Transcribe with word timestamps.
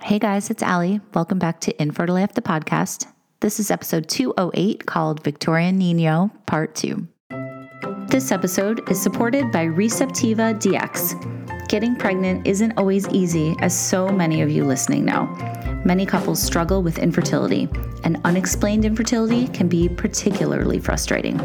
Hey 0.00 0.20
guys, 0.20 0.48
it's 0.48 0.62
Ali. 0.62 1.00
Welcome 1.12 1.40
back 1.40 1.60
to 1.62 1.82
Infertile 1.82 2.18
AF 2.18 2.32
the 2.32 2.40
podcast. 2.40 3.08
This 3.40 3.58
is 3.58 3.70
episode 3.70 4.08
208 4.08 4.86
called 4.86 5.22
Victoria 5.24 5.72
Nino 5.72 6.30
Part 6.46 6.76
2. 6.76 7.06
This 8.06 8.30
episode 8.30 8.88
is 8.88 9.02
supported 9.02 9.50
by 9.50 9.66
Receptiva 9.66 10.54
DX. 10.54 11.68
Getting 11.68 11.96
pregnant 11.96 12.46
isn't 12.46 12.78
always 12.78 13.08
easy, 13.08 13.56
as 13.60 13.78
so 13.78 14.08
many 14.08 14.40
of 14.40 14.50
you 14.50 14.64
listening 14.64 15.04
know. 15.04 15.26
Many 15.84 16.06
couples 16.06 16.40
struggle 16.40 16.82
with 16.82 16.98
infertility, 16.98 17.68
and 18.04 18.20
unexplained 18.24 18.84
infertility 18.84 19.48
can 19.48 19.68
be 19.68 19.88
particularly 19.88 20.78
frustrating. 20.78 21.38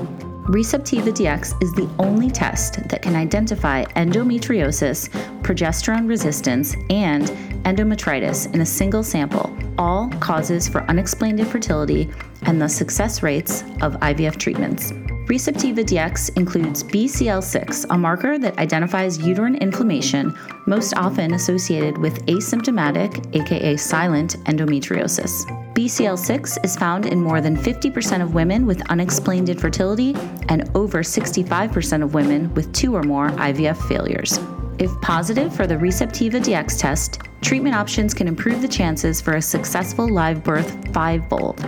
Receptiva 0.47 1.13
DX 1.13 1.63
is 1.63 1.71
the 1.71 1.89
only 1.99 2.29
test 2.29 2.89
that 2.89 3.01
can 3.01 3.15
identify 3.15 3.85
endometriosis, 3.95 5.07
progesterone 5.41 6.05
resistance, 6.05 6.75
and 6.89 7.27
endometritis 7.63 8.53
in 8.53 8.59
a 8.59 8.65
single 8.65 9.03
sample, 9.03 9.55
all 9.77 10.09
causes 10.20 10.67
for 10.67 10.81
unexplained 10.89 11.39
infertility 11.39 12.09
and 12.41 12.61
the 12.61 12.67
success 12.67 13.23
rates 13.23 13.61
of 13.81 13.93
IVF 14.01 14.35
treatments. 14.35 14.91
Receptiva 15.27 15.86
DX 15.86 16.36
includes 16.36 16.84
BCL6, 16.84 17.86
a 17.90 17.98
marker 17.98 18.38
that 18.38 18.58
identifies 18.59 19.18
uterine 19.18 19.55
inflammation, 19.55 20.38
most 20.66 20.94
often 20.98 21.34
associated 21.34 21.98
with 21.98 22.26
asymptomatic, 22.26 23.34
aka 23.34 23.77
silent, 23.77 24.36
endometriosis. 24.46 25.46
BCL6 25.76 26.66
is 26.66 26.76
found 26.76 27.05
in 27.05 27.22
more 27.22 27.40
than 27.40 27.55
50% 27.55 28.22
of 28.22 28.34
women 28.34 28.66
with 28.66 28.82
unexplained 28.91 29.48
infertility 29.48 30.13
and 30.49 30.70
over 30.76 30.99
65% 30.99 32.04
of 32.04 32.13
women 32.13 32.54
with 32.54 32.71
two 32.74 32.94
or 32.94 33.04
more 33.04 33.30
IVF 33.30 33.77
failures. 33.88 34.38
If 34.80 34.90
positive 35.02 35.55
for 35.55 35.68
the 35.68 35.76
Receptiva 35.76 36.41
DX 36.41 36.80
test, 36.80 37.20
treatment 37.41 37.76
options 37.76 38.13
can 38.13 38.27
improve 38.27 38.62
the 38.62 38.68
chances 38.68 39.22
for 39.22 39.36
a 39.36 39.41
successful 39.41 40.09
live 40.09 40.44
birth 40.44 40.94
fivefold. 40.94 41.59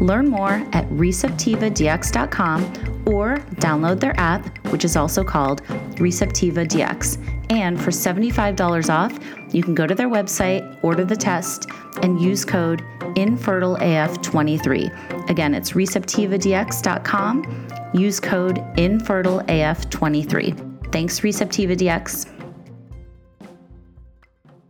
Learn 0.00 0.28
more 0.28 0.64
at 0.72 0.88
receptivadx.com 0.90 2.64
or 3.06 3.38
download 3.56 4.00
their 4.00 4.18
app, 4.18 4.66
which 4.68 4.84
is 4.84 4.96
also 4.96 5.22
called 5.24 5.62
Receptiva 5.96 6.66
DX. 6.66 7.18
And 7.50 7.78
for 7.80 7.90
$75 7.90 8.88
off, 8.88 9.18
you 9.52 9.62
can 9.62 9.74
go 9.74 9.86
to 9.86 9.94
their 9.94 10.08
website, 10.08 10.82
order 10.82 11.04
the 11.04 11.16
test, 11.16 11.66
and 12.02 12.18
use 12.20 12.44
code 12.44 12.82
InfertileAF23. 13.14 15.30
Again, 15.30 15.54
it's 15.54 15.70
receptivadx.com. 15.72 17.68
Use 17.94 18.20
code 18.20 18.56
InfertileAF23. 18.76 20.92
Thanks, 20.92 21.20
Receptiva 21.20 21.76
DX. 21.76 22.33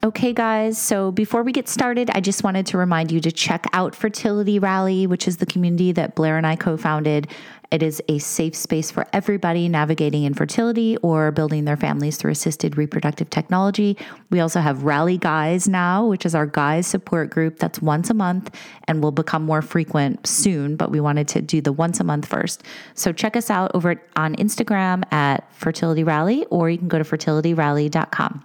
Okay, 0.05 0.35
guys, 0.35 0.77
so 0.77 1.11
before 1.13 1.43
we 1.43 1.51
get 1.51 1.67
started, 1.67 2.11
I 2.11 2.21
just 2.21 2.45
wanted 2.45 2.67
to 2.67 2.77
remind 2.77 3.11
you 3.11 3.21
to 3.21 3.33
check 3.33 3.65
out 3.73 3.95
Fertility 3.95 4.59
Rally, 4.59 5.07
which 5.07 5.27
is 5.27 5.39
the 5.39 5.47
community 5.47 5.93
that 5.93 6.15
Blair 6.15 6.37
and 6.37 6.47
I 6.47 6.57
co 6.57 6.77
founded. 6.77 7.29
It 7.71 7.83
is 7.83 8.03
a 8.07 8.19
safe 8.19 8.55
space 8.55 8.91
for 8.91 9.07
everybody 9.15 9.67
navigating 9.67 10.25
infertility 10.25 10.99
or 10.99 11.33
building 11.33 11.65
their 11.65 11.79
families 11.79 12.19
through 12.19 12.33
assisted 12.33 12.77
reproductive 12.77 13.31
technology. 13.31 13.97
We 14.29 14.41
also 14.41 14.61
have 14.61 14.83
Rally 14.83 15.17
Guys 15.17 15.67
now, 15.69 16.05
which 16.05 16.27
is 16.27 16.35
our 16.35 16.45
guys 16.45 16.87
support 16.87 17.31
group 17.31 17.59
that's 17.59 17.81
once 17.81 18.11
a 18.11 18.15
month 18.15 18.55
and 18.87 19.03
will 19.03 19.11
become 19.11 19.43
more 19.43 19.63
frequent 19.63 20.27
soon, 20.27 20.77
but 20.77 20.91
we 20.91 21.01
wanted 21.01 21.29
to 21.29 21.41
do 21.41 21.63
the 21.63 21.73
once 21.73 21.99
a 21.99 22.05
month 22.05 22.27
first. 22.27 22.63
So 22.93 23.11
check 23.11 23.37
us 23.37 23.49
out 23.49 23.71
over 23.73 23.99
on 24.17 24.37
Instagram 24.37 25.11
at 25.15 25.51
Fertility 25.55 26.05
Rally, 26.05 26.45
or 26.51 26.69
you 26.69 26.77
can 26.77 26.89
go 26.89 26.99
to 26.99 27.05
fertilityrally.com. 27.05 28.45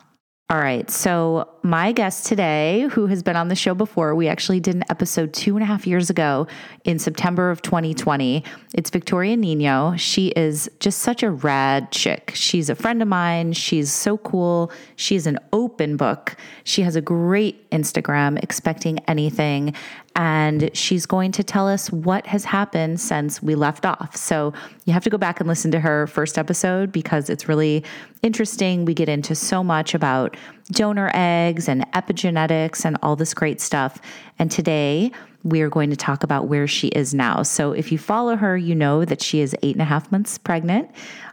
All 0.52 0.58
right. 0.58 0.90
So, 0.90 1.48
my 1.62 1.92
guest 1.92 2.26
today, 2.26 2.88
who 2.92 3.06
has 3.06 3.22
been 3.22 3.36
on 3.36 3.50
the 3.50 3.56
show 3.56 3.76
before, 3.76 4.16
we 4.16 4.28
actually 4.28 4.60
did 4.60 4.74
an 4.74 4.84
episode 4.90 5.32
two 5.32 5.56
and 5.56 5.62
a 5.62 5.66
half 5.68 5.86
years 5.86 6.10
ago 6.10 6.48
in 6.86 6.98
September 6.98 7.52
of 7.52 7.62
2020. 7.62 8.44
It's 8.74 8.90
Victoria 8.90 9.38
Nino. 9.38 9.96
She 9.96 10.30
is 10.30 10.68
just 10.80 11.02
such 11.02 11.22
a 11.22 11.30
rad 11.30 11.92
chick. 11.92 12.32
She's 12.34 12.68
a 12.68 12.74
friend 12.74 13.04
of 13.04 13.08
mine. 13.08 13.54
She's 13.54 13.94
so 13.94 14.18
cool. 14.18 14.72
She's 14.96 15.28
an 15.28 15.38
open 15.54 15.98
book. 15.98 16.36
She 16.64 16.82
has 16.82 16.96
a 16.96 17.02
great 17.02 17.70
Instagram, 17.70 18.42
expecting 18.42 18.98
anything. 19.08 19.76
And 20.20 20.70
she's 20.74 21.06
going 21.06 21.32
to 21.32 21.46
tell 21.46 21.66
us 21.66 21.90
what 21.94 22.28
has 22.28 22.44
happened 22.44 23.00
since 23.00 23.42
we 23.42 23.56
left 23.56 23.86
off. 23.86 24.18
So 24.18 24.52
you 24.84 24.92
have 24.92 25.06
to 25.06 25.10
go 25.10 25.18
back 25.18 25.40
and 25.40 25.48
listen 25.48 25.72
to 25.72 25.80
her 25.80 26.08
first 26.08 26.38
episode 26.38 26.92
because 26.92 27.30
it's 27.30 27.48
really 27.48 27.86
interesting. 28.22 28.84
We 28.84 28.94
get 28.94 29.08
into 29.08 29.34
so 29.34 29.64
much 29.64 29.94
about 29.94 30.36
donor 30.72 31.10
eggs 31.14 31.70
and 31.70 31.90
epigenetics 31.94 32.84
and 32.84 32.98
all 33.02 33.16
this 33.16 33.34
great 33.34 33.62
stuff. 33.62 34.02
And 34.38 34.52
today, 34.52 35.14
we 35.44 35.62
are 35.62 35.70
going 35.70 35.90
to 35.90 35.96
talk 35.96 36.26
about 36.26 36.50
where 36.50 36.68
she 36.68 36.90
is 36.90 37.14
now. 37.14 37.44
So, 37.44 37.72
if 37.72 37.90
you 37.90 37.98
follow 37.98 38.36
her, 38.36 38.58
you 38.58 38.76
know 38.76 39.06
that 39.06 39.22
she 39.22 39.40
is 39.40 39.56
eight 39.64 39.74
and 39.76 39.82
a 39.82 39.86
half 39.86 40.12
months 40.12 40.38
pregnant 40.38 40.92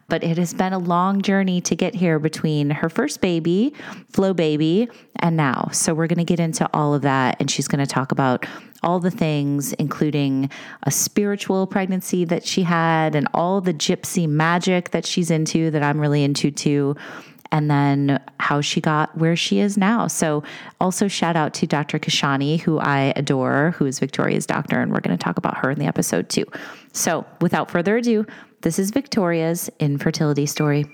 but 0.09 0.23
it 0.23 0.39
has 0.39 0.55
been 0.55 0.73
a 0.73 0.79
long 0.79 1.21
journey 1.23 1.61
to 1.61 1.75
get 1.75 1.95
here 1.95 2.19
between 2.19 2.71
her 2.71 2.89
first 2.89 3.21
baby, 3.21 3.75
Flo 4.11 4.33
Baby, 4.33 4.89
and 5.17 5.37
now. 5.37 5.69
So 5.73 5.95
we're 5.95 6.07
going 6.07 6.19
to 6.19 6.25
get 6.25 6.41
into 6.41 6.69
all 6.73 6.95
of 6.95 7.03
that, 7.03 7.37
and 7.41 7.51
she's 7.51 7.69
going 7.69 7.85
to 7.85 7.93
talk 7.93 8.13
about 8.13 8.47
all 8.87 9.01
the 9.01 9.11
things, 9.11 9.73
including 9.75 10.49
a 10.85 10.91
spiritual 10.93 11.67
pregnancy 11.67 12.25
that 12.25 12.47
she 12.47 12.63
had, 12.63 13.17
and 13.17 13.27
all 13.35 13.61
the 13.61 13.75
gypsy 13.75 14.29
magic 14.29 14.93
that 14.93 15.05
she's 15.05 15.31
into 15.31 15.73
that 15.73 15.83
I'm 15.83 16.01
really 16.01 16.23
into 16.23 16.51
too 16.51 16.97
and 17.53 17.71
then 17.71 18.21
how 18.41 18.61
she 18.61 18.81
got 18.81 19.17
where 19.17 19.37
she 19.37 19.61
is 19.61 19.77
now. 19.77 20.07
So, 20.09 20.43
also 20.81 21.07
shout 21.07 21.37
out 21.37 21.55
to 21.55 21.67
Dr. 21.67 21.99
Kashani, 21.99 22.61
who 22.61 22.79
I 22.79 23.13
adore, 23.15 23.75
who 23.79 23.87
is 23.87 23.99
Victoria's 23.99 24.47
doctor, 24.47 24.81
and 24.81 24.93
we're 24.93 25.01
going 25.01 25.17
to 25.17 25.23
talk 25.23 25.39
about 25.39 25.59
her 25.59 25.71
in 25.71 25.79
the 25.79 25.87
episode 25.87 26.29
too. 26.29 26.45
So, 26.93 27.25
without 27.41 27.71
further 27.71 27.97
ado, 27.97 28.27
this 28.63 28.79
is 28.79 28.91
Victoria's 28.91 29.71
infertility 29.79 30.47
story. 30.47 30.87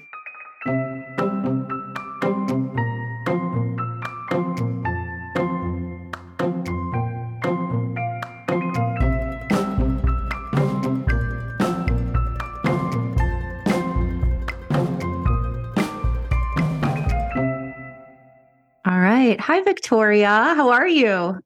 Hi, 19.43 19.61
Victoria. 19.61 20.29
How 20.29 20.71
are 20.71 20.87
you? 20.87 21.37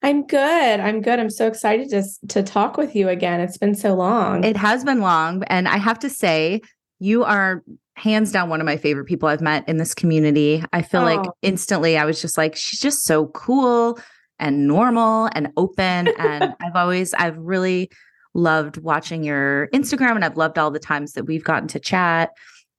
I'm 0.00 0.26
good. 0.26 0.80
I'm 0.80 1.02
good. 1.02 1.20
I'm 1.20 1.28
so 1.28 1.46
excited 1.46 1.90
to 1.90 2.02
to 2.28 2.42
talk 2.42 2.78
with 2.78 2.96
you 2.96 3.10
again. 3.10 3.40
It's 3.40 3.58
been 3.58 3.74
so 3.74 3.92
long. 3.92 4.42
It 4.42 4.56
has 4.56 4.84
been 4.84 5.00
long, 5.00 5.44
and 5.48 5.68
I 5.68 5.76
have 5.76 5.98
to 5.98 6.08
say, 6.08 6.62
you 6.98 7.24
are 7.24 7.62
hands 7.96 8.32
down 8.32 8.48
one 8.48 8.62
of 8.62 8.64
my 8.64 8.78
favorite 8.78 9.04
people 9.04 9.28
I've 9.28 9.42
met 9.42 9.68
in 9.68 9.76
this 9.76 9.92
community. 9.92 10.64
I 10.72 10.80
feel 10.80 11.02
oh. 11.02 11.04
like 11.04 11.28
instantly 11.42 11.98
I 11.98 12.06
was 12.06 12.22
just 12.22 12.38
like, 12.38 12.56
she's 12.56 12.80
just 12.80 13.04
so 13.04 13.26
cool 13.26 13.98
and 14.38 14.66
normal 14.66 15.28
and 15.34 15.52
open. 15.58 16.08
And 16.08 16.54
I've 16.60 16.74
always, 16.74 17.12
I've 17.12 17.36
really 17.36 17.90
loved 18.32 18.78
watching 18.78 19.24
your 19.24 19.68
Instagram, 19.74 20.14
and 20.14 20.24
I've 20.24 20.38
loved 20.38 20.56
all 20.56 20.70
the 20.70 20.78
times 20.78 21.12
that 21.12 21.24
we've 21.24 21.44
gotten 21.44 21.68
to 21.68 21.78
chat. 21.78 22.30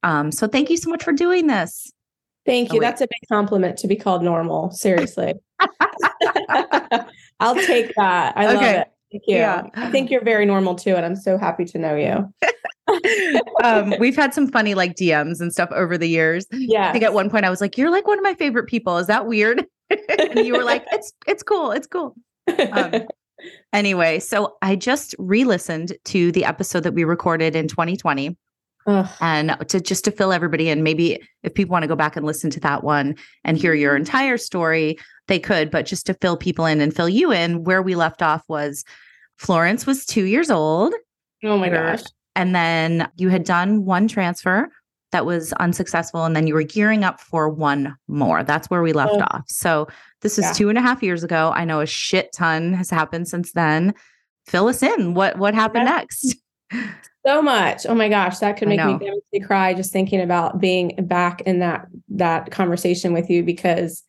Um, 0.01 0.31
so 0.31 0.47
thank 0.47 0.71
you 0.71 0.77
so 0.77 0.89
much 0.89 1.03
for 1.03 1.13
doing 1.13 1.45
this. 1.45 1.91
Thank 2.45 2.73
you. 2.73 2.79
Oh, 2.79 2.81
That's 2.81 3.01
a 3.01 3.07
big 3.07 3.27
compliment 3.29 3.77
to 3.79 3.87
be 3.87 3.95
called 3.95 4.23
normal. 4.23 4.71
Seriously. 4.71 5.33
I'll 7.39 7.55
take 7.55 7.93
that. 7.95 8.37
I 8.37 8.45
okay. 8.47 8.55
love 8.55 8.63
it. 8.63 8.87
Thank 9.11 9.23
you. 9.27 9.35
Yeah. 9.35 9.63
I 9.75 9.91
think 9.91 10.09
you're 10.09 10.23
very 10.23 10.45
normal 10.45 10.75
too, 10.75 10.95
and 10.95 11.05
I'm 11.05 11.15
so 11.15 11.37
happy 11.37 11.65
to 11.65 11.77
know 11.77 11.95
you. 11.95 12.33
um, 13.63 13.93
we've 13.99 14.15
had 14.15 14.33
some 14.33 14.47
funny 14.47 14.73
like 14.73 14.95
DMs 14.95 15.39
and 15.39 15.53
stuff 15.53 15.69
over 15.71 15.97
the 15.97 16.07
years. 16.07 16.45
Yeah. 16.51 16.89
I 16.89 16.91
think 16.91 17.03
at 17.03 17.13
one 17.13 17.29
point 17.29 17.45
I 17.45 17.49
was 17.49 17.61
like, 17.61 17.77
"You're 17.77 17.91
like 17.91 18.07
one 18.07 18.17
of 18.17 18.23
my 18.23 18.33
favorite 18.33 18.65
people." 18.65 18.97
Is 18.97 19.07
that 19.07 19.27
weird? 19.27 19.65
and 19.89 20.45
you 20.45 20.53
were 20.53 20.63
like, 20.63 20.85
"It's 20.91 21.13
it's 21.27 21.43
cool. 21.43 21.71
It's 21.71 21.87
cool." 21.87 22.15
Um, 22.71 23.03
anyway, 23.71 24.19
so 24.19 24.55
I 24.61 24.75
just 24.75 25.15
re-listened 25.19 25.93
to 26.05 26.31
the 26.31 26.45
episode 26.45 26.81
that 26.81 26.93
we 26.93 27.03
recorded 27.03 27.55
in 27.55 27.67
2020 27.67 28.35
Ugh. 28.85 29.07
and 29.21 29.55
to 29.69 29.79
just 29.79 30.03
to 30.05 30.11
fill 30.11 30.33
everybody 30.33 30.69
in 30.69 30.83
maybe 30.83 31.21
if 31.43 31.53
people 31.53 31.71
want 31.71 31.83
to 31.83 31.87
go 31.87 31.95
back 31.95 32.15
and 32.15 32.25
listen 32.25 32.49
to 32.49 32.59
that 32.59 32.83
one 32.83 33.15
and 33.43 33.57
hear 33.57 33.73
your 33.73 33.93
mm-hmm. 33.93 34.01
entire 34.01 34.37
story 34.37 34.97
they 35.27 35.39
could 35.39 35.71
but 35.71 35.85
just 35.85 36.05
to 36.07 36.13
fill 36.15 36.35
people 36.35 36.65
in 36.65 36.81
and 36.81 36.95
fill 36.95 37.09
you 37.09 37.31
in 37.31 37.63
where 37.63 37.81
we 37.81 37.95
left 37.95 38.21
off 38.21 38.43
was 38.47 38.83
florence 39.37 39.85
was 39.85 40.05
two 40.05 40.25
years 40.25 40.49
old. 40.49 40.93
Oh 41.43 41.57
my 41.57 41.69
gosh. 41.69 42.03
and 42.35 42.55
then 42.55 43.09
you 43.17 43.29
had 43.29 43.43
done 43.43 43.85
one 43.85 44.07
transfer 44.07 44.69
that 45.11 45.25
was 45.25 45.53
unsuccessful 45.53 46.25
and 46.25 46.35
then 46.35 46.47
you 46.47 46.53
were 46.53 46.63
gearing 46.63 47.03
up 47.03 47.19
for 47.19 47.47
one 47.47 47.95
more. 48.07 48.43
That's 48.43 48.69
where 48.69 48.81
we 48.81 48.93
left 48.93 49.13
oh. 49.13 49.21
off. 49.21 49.43
So 49.47 49.87
this 50.21 50.39
is 50.39 50.45
yeah. 50.45 50.53
two 50.53 50.69
and 50.69 50.77
a 50.77 50.81
half 50.81 51.03
years 51.03 51.23
ago. 51.23 51.51
I 51.55 51.65
know 51.65 51.81
a 51.81 51.85
shit 51.85 52.31
ton 52.33 52.73
has 52.73 52.89
happened 52.89 53.27
since 53.27 53.51
then. 53.51 53.93
Fill 54.47 54.67
us 54.67 54.81
in. 54.81 55.13
What 55.13 55.37
what 55.37 55.53
happened 55.53 55.87
yeah. 55.87 55.97
next 55.97 56.35
so 57.25 57.41
much. 57.41 57.85
Oh 57.87 57.95
my 57.95 58.09
gosh, 58.09 58.39
that 58.39 58.57
could 58.57 58.67
make 58.67 58.79
me 58.79 59.39
cry 59.39 59.73
just 59.73 59.91
thinking 59.91 60.21
about 60.21 60.59
being 60.59 60.95
back 61.07 61.41
in 61.41 61.59
that 61.59 61.87
that 62.09 62.51
conversation 62.51 63.13
with 63.13 63.29
you 63.29 63.43
because 63.43 64.03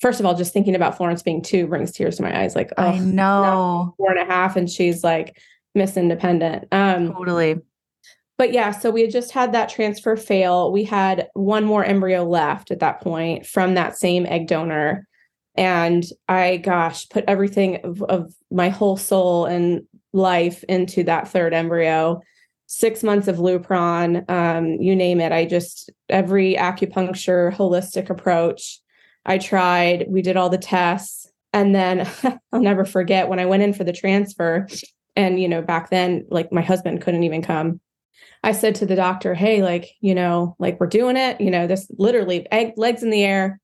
first 0.00 0.20
of 0.20 0.26
all, 0.26 0.34
just 0.34 0.52
thinking 0.52 0.74
about 0.74 0.96
Florence 0.96 1.22
being 1.22 1.42
two 1.42 1.66
brings 1.66 1.92
tears 1.92 2.16
to 2.16 2.22
my 2.22 2.42
eyes. 2.42 2.54
Like, 2.54 2.72
oh, 2.76 2.82
I 2.88 2.98
know 2.98 3.94
four 3.96 4.10
and 4.10 4.20
a 4.20 4.32
half, 4.32 4.56
and 4.56 4.70
she's 4.70 5.04
like 5.04 5.36
Miss 5.74 5.96
Independent. 5.96 6.68
Um, 6.72 7.12
totally. 7.12 7.56
But 8.36 8.52
yeah, 8.52 8.72
so 8.72 8.90
we 8.90 9.02
had 9.02 9.12
just 9.12 9.30
had 9.30 9.52
that 9.52 9.68
transfer 9.68 10.16
fail. 10.16 10.72
We 10.72 10.84
had 10.84 11.28
one 11.34 11.64
more 11.64 11.84
embryo 11.84 12.24
left 12.24 12.70
at 12.70 12.80
that 12.80 13.00
point 13.00 13.46
from 13.46 13.74
that 13.74 13.96
same 13.96 14.26
egg 14.26 14.48
donor. 14.48 15.06
And 15.56 16.04
I, 16.28 16.56
gosh, 16.56 17.08
put 17.08 17.24
everything 17.28 17.76
of, 17.84 18.02
of 18.02 18.34
my 18.50 18.70
whole 18.70 18.96
soul 18.96 19.46
and 19.46 19.82
life 20.14 20.64
into 20.64 21.04
that 21.04 21.28
third 21.28 21.52
embryo. 21.52 22.22
Six 22.66 23.02
months 23.02 23.28
of 23.28 23.36
Lupron, 23.36 24.28
um, 24.30 24.66
you 24.80 24.96
name 24.96 25.20
it. 25.20 25.32
I 25.32 25.44
just, 25.44 25.90
every 26.08 26.54
acupuncture, 26.54 27.54
holistic 27.54 28.08
approach 28.08 28.80
I 29.26 29.38
tried. 29.38 30.06
We 30.08 30.22
did 30.22 30.36
all 30.36 30.48
the 30.48 30.58
tests. 30.58 31.30
And 31.52 31.74
then 31.74 32.08
I'll 32.52 32.60
never 32.60 32.84
forget 32.84 33.28
when 33.28 33.38
I 33.38 33.46
went 33.46 33.62
in 33.62 33.74
for 33.74 33.84
the 33.84 33.92
transfer. 33.92 34.66
And, 35.16 35.40
you 35.40 35.48
know, 35.48 35.62
back 35.62 35.90
then, 35.90 36.26
like 36.30 36.50
my 36.52 36.62
husband 36.62 37.02
couldn't 37.02 37.22
even 37.22 37.42
come 37.42 37.80
I 38.44 38.52
said 38.52 38.74
to 38.76 38.86
the 38.86 38.94
doctor, 38.94 39.32
Hey, 39.32 39.62
like, 39.62 39.96
you 40.00 40.14
know, 40.14 40.54
like 40.58 40.78
we're 40.78 40.86
doing 40.86 41.16
it, 41.16 41.40
you 41.40 41.50
know, 41.50 41.66
this 41.66 41.90
literally 41.96 42.46
egg 42.52 42.74
legs 42.76 43.02
in 43.02 43.08
the 43.08 43.24
air. 43.24 43.58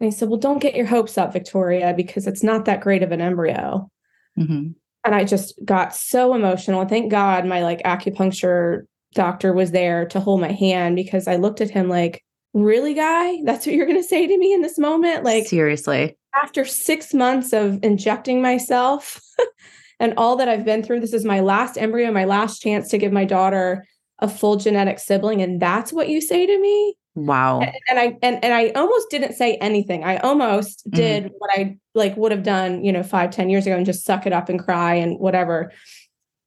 And 0.00 0.06
he 0.06 0.10
said, 0.10 0.28
Well, 0.28 0.38
don't 0.38 0.58
get 0.58 0.74
your 0.74 0.86
hopes 0.86 1.16
up, 1.16 1.32
Victoria, 1.32 1.94
because 1.96 2.26
it's 2.26 2.42
not 2.42 2.64
that 2.64 2.80
great 2.80 3.04
of 3.04 3.12
an 3.12 3.20
embryo. 3.20 3.88
Mm-hmm. 4.36 4.72
And 5.04 5.14
I 5.14 5.24
just 5.24 5.54
got 5.64 5.94
so 5.94 6.34
emotional. 6.34 6.86
Thank 6.86 7.10
God 7.10 7.46
my 7.46 7.62
like 7.62 7.82
acupuncture 7.82 8.82
doctor 9.14 9.52
was 9.52 9.70
there 9.70 10.06
to 10.06 10.20
hold 10.20 10.40
my 10.40 10.52
hand 10.52 10.96
because 10.96 11.26
I 11.26 11.36
looked 11.36 11.60
at 11.60 11.70
him 11.70 11.88
like, 11.88 12.22
Really, 12.52 12.94
guy? 12.94 13.38
That's 13.44 13.64
what 13.64 13.76
you're 13.76 13.86
going 13.86 14.02
to 14.02 14.06
say 14.06 14.26
to 14.26 14.38
me 14.38 14.52
in 14.52 14.60
this 14.60 14.76
moment? 14.76 15.22
Like, 15.22 15.46
seriously. 15.46 16.16
After 16.42 16.64
six 16.64 17.14
months 17.14 17.52
of 17.52 17.78
injecting 17.84 18.42
myself 18.42 19.20
and 20.00 20.14
all 20.16 20.34
that 20.36 20.48
I've 20.48 20.64
been 20.64 20.82
through, 20.82 20.98
this 20.98 21.12
is 21.12 21.24
my 21.24 21.40
last 21.40 21.78
embryo, 21.78 22.10
my 22.10 22.24
last 22.24 22.60
chance 22.60 22.88
to 22.88 22.98
give 22.98 23.12
my 23.12 23.24
daughter 23.24 23.84
a 24.20 24.28
full 24.28 24.56
genetic 24.56 24.98
sibling 24.98 25.42
and 25.42 25.60
that's 25.60 25.92
what 25.92 26.08
you 26.08 26.20
say 26.20 26.46
to 26.46 26.60
me 26.60 26.96
wow 27.14 27.60
and, 27.60 27.74
and 27.88 27.98
i 27.98 28.16
and, 28.22 28.44
and 28.44 28.54
i 28.54 28.68
almost 28.70 29.10
didn't 29.10 29.34
say 29.34 29.56
anything 29.56 30.04
i 30.04 30.16
almost 30.18 30.86
mm-hmm. 30.86 30.96
did 30.96 31.32
what 31.38 31.50
i 31.52 31.76
like 31.94 32.16
would 32.16 32.30
have 32.32 32.42
done 32.42 32.84
you 32.84 32.92
know 32.92 33.02
five 33.02 33.30
ten 33.30 33.50
years 33.50 33.66
ago 33.66 33.76
and 33.76 33.86
just 33.86 34.04
suck 34.04 34.26
it 34.26 34.32
up 34.32 34.48
and 34.48 34.62
cry 34.62 34.94
and 34.94 35.18
whatever 35.18 35.72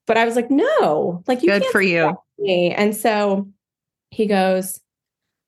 but 0.07 0.18
i 0.18 0.25
was 0.25 0.36
like 0.36 0.50
no 0.50 1.21
like 1.27 1.42
you 1.42 1.50
good 1.50 1.65
for 1.65 1.81
you 1.81 2.15
me. 2.39 2.71
and 2.71 2.95
so 2.95 3.48
he 4.10 4.25
goes 4.25 4.80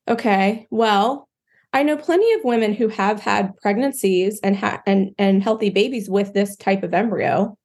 okay 0.08 0.68
well 0.70 1.30
i 1.72 1.82
know 1.82 1.96
plenty 1.96 2.32
of 2.34 2.44
women 2.44 2.74
who 2.74 2.90
have 2.90 3.22
had 3.22 3.56
pregnancies 3.58 4.40
and 4.44 4.58
ha- 4.58 4.82
and 4.86 5.16
and 5.18 5.42
healthy 5.42 5.70
babies 5.70 6.10
with 6.10 6.34
this 6.34 6.58
type 6.58 6.84
of 6.84 6.94
embryo 6.94 7.58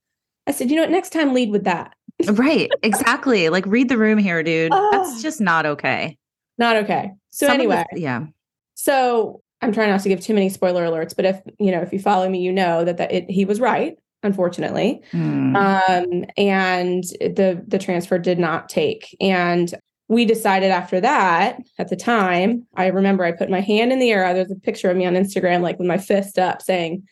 i 0.46 0.52
said 0.52 0.70
you 0.70 0.76
know 0.76 0.82
what 0.82 0.90
next 0.90 1.10
time 1.10 1.34
lead 1.34 1.50
with 1.50 1.64
that 1.64 1.94
right. 2.28 2.70
Exactly. 2.82 3.48
like 3.48 3.66
read 3.66 3.88
the 3.88 3.98
room 3.98 4.18
here, 4.18 4.42
dude. 4.42 4.72
That's 4.72 5.10
ah. 5.10 5.18
just 5.20 5.40
not 5.40 5.66
okay. 5.66 6.16
Not 6.58 6.76
okay. 6.76 7.12
So 7.30 7.46
Some 7.46 7.54
anyway, 7.54 7.84
the, 7.92 8.00
yeah. 8.00 8.26
So 8.74 9.42
I'm 9.60 9.72
trying 9.72 9.90
not 9.90 10.00
to 10.00 10.08
give 10.08 10.20
too 10.20 10.34
many 10.34 10.48
spoiler 10.48 10.84
alerts, 10.84 11.14
but 11.14 11.24
if 11.24 11.40
you 11.58 11.70
know, 11.70 11.80
if 11.80 11.92
you 11.92 11.98
follow 11.98 12.28
me, 12.28 12.40
you 12.40 12.52
know 12.52 12.84
that 12.84 12.96
that 12.98 13.12
it, 13.12 13.30
he 13.30 13.44
was 13.44 13.60
right, 13.60 13.96
unfortunately. 14.22 15.02
Mm. 15.12 15.56
Um, 15.56 16.24
and 16.36 17.04
the 17.20 17.62
the 17.66 17.78
transfer 17.78 18.18
did 18.18 18.38
not 18.38 18.68
take. 18.68 19.16
And 19.20 19.72
we 20.08 20.24
decided 20.24 20.70
after 20.70 21.00
that, 21.00 21.58
at 21.78 21.88
the 21.88 21.96
time, 21.96 22.66
I 22.74 22.88
remember 22.88 23.24
I 23.24 23.32
put 23.32 23.48
my 23.48 23.60
hand 23.60 23.92
in 23.92 24.00
the 24.00 24.10
air. 24.10 24.32
There's 24.34 24.50
a 24.50 24.56
picture 24.56 24.90
of 24.90 24.96
me 24.96 25.06
on 25.06 25.14
Instagram, 25.14 25.60
like 25.60 25.78
with 25.78 25.86
my 25.86 25.98
fist 25.98 26.38
up, 26.38 26.62
saying, 26.62 27.06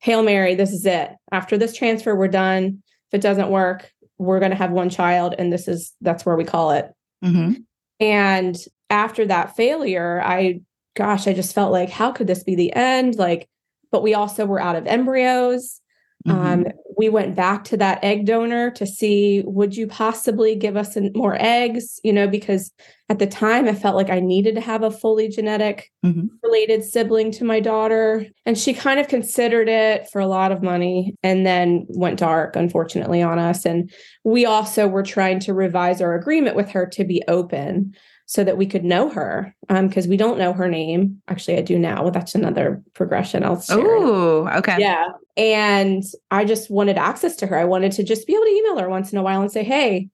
"Hail 0.00 0.22
Mary, 0.22 0.54
this 0.54 0.72
is 0.72 0.84
it. 0.84 1.10
After 1.32 1.56
this 1.56 1.74
transfer, 1.74 2.14
we're 2.14 2.28
done. 2.28 2.82
If 3.10 3.18
it 3.18 3.22
doesn't 3.22 3.50
work, 3.50 3.90
we're 4.18 4.38
going 4.38 4.50
to 4.50 4.56
have 4.56 4.70
one 4.70 4.90
child 4.90 5.34
and 5.38 5.52
this 5.52 5.68
is 5.68 5.92
that's 6.00 6.24
where 6.24 6.36
we 6.36 6.44
call 6.44 6.70
it 6.70 6.90
mm-hmm. 7.24 7.54
And 8.00 8.56
after 8.90 9.26
that 9.26 9.56
failure 9.56 10.20
i 10.24 10.60
gosh 10.94 11.26
i 11.26 11.32
just 11.32 11.54
felt 11.54 11.72
like 11.72 11.90
how 11.90 12.12
could 12.12 12.26
this 12.26 12.44
be 12.44 12.54
the 12.54 12.72
end? 12.74 13.16
Like 13.16 13.48
but 13.92 14.02
we 14.02 14.14
also 14.14 14.46
were 14.46 14.60
out 14.60 14.76
of 14.76 14.86
embryos 14.86 15.80
Mm-hmm. 16.26 16.46
Um, 16.46 16.66
we 16.96 17.08
went 17.08 17.36
back 17.36 17.64
to 17.64 17.76
that 17.76 18.02
egg 18.02 18.24
donor 18.24 18.70
to 18.70 18.86
see 18.86 19.42
would 19.46 19.76
you 19.76 19.86
possibly 19.86 20.56
give 20.56 20.76
us 20.76 20.96
more 21.14 21.36
eggs 21.38 22.00
you 22.02 22.12
know 22.12 22.26
because 22.26 22.72
at 23.08 23.18
the 23.18 23.26
time 23.26 23.68
i 23.68 23.74
felt 23.74 23.94
like 23.96 24.10
i 24.10 24.18
needed 24.18 24.54
to 24.54 24.60
have 24.60 24.82
a 24.82 24.90
fully 24.90 25.28
genetic 25.28 25.92
mm-hmm. 26.04 26.26
related 26.42 26.82
sibling 26.82 27.30
to 27.30 27.44
my 27.44 27.60
daughter 27.60 28.26
and 28.44 28.58
she 28.58 28.72
kind 28.72 28.98
of 28.98 29.08
considered 29.08 29.68
it 29.68 30.08
for 30.10 30.20
a 30.20 30.26
lot 30.26 30.50
of 30.50 30.62
money 30.62 31.14
and 31.22 31.46
then 31.46 31.86
went 31.90 32.18
dark 32.18 32.56
unfortunately 32.56 33.22
on 33.22 33.38
us 33.38 33.64
and 33.64 33.92
we 34.24 34.44
also 34.44 34.88
were 34.88 35.02
trying 35.02 35.38
to 35.38 35.54
revise 35.54 36.00
our 36.00 36.14
agreement 36.14 36.56
with 36.56 36.70
her 36.70 36.86
to 36.86 37.04
be 37.04 37.22
open 37.28 37.94
so 38.28 38.42
that 38.42 38.56
we 38.56 38.66
could 38.66 38.84
know 38.84 39.08
her 39.08 39.54
because 39.68 40.06
um, 40.06 40.10
we 40.10 40.16
don't 40.16 40.36
know 40.36 40.52
her 40.52 40.68
name. 40.68 41.22
Actually, 41.28 41.58
I 41.58 41.62
do 41.62 41.78
now. 41.78 42.02
Well, 42.02 42.10
that's 42.10 42.34
another 42.34 42.82
progression. 42.92 43.44
I'll. 43.44 43.62
Oh, 43.70 44.48
okay. 44.48 44.78
Yeah. 44.80 45.10
And 45.36 46.02
I 46.30 46.44
just 46.44 46.70
wanted 46.70 46.96
access 46.96 47.36
to 47.36 47.46
her. 47.46 47.58
I 47.58 47.64
wanted 47.64 47.92
to 47.92 48.02
just 48.02 48.26
be 48.26 48.32
able 48.32 48.44
to 48.44 48.50
email 48.50 48.78
her 48.78 48.88
once 48.88 49.12
in 49.12 49.18
a 49.18 49.22
while 49.22 49.42
and 49.42 49.52
say, 49.52 49.64
hey, 49.64 50.08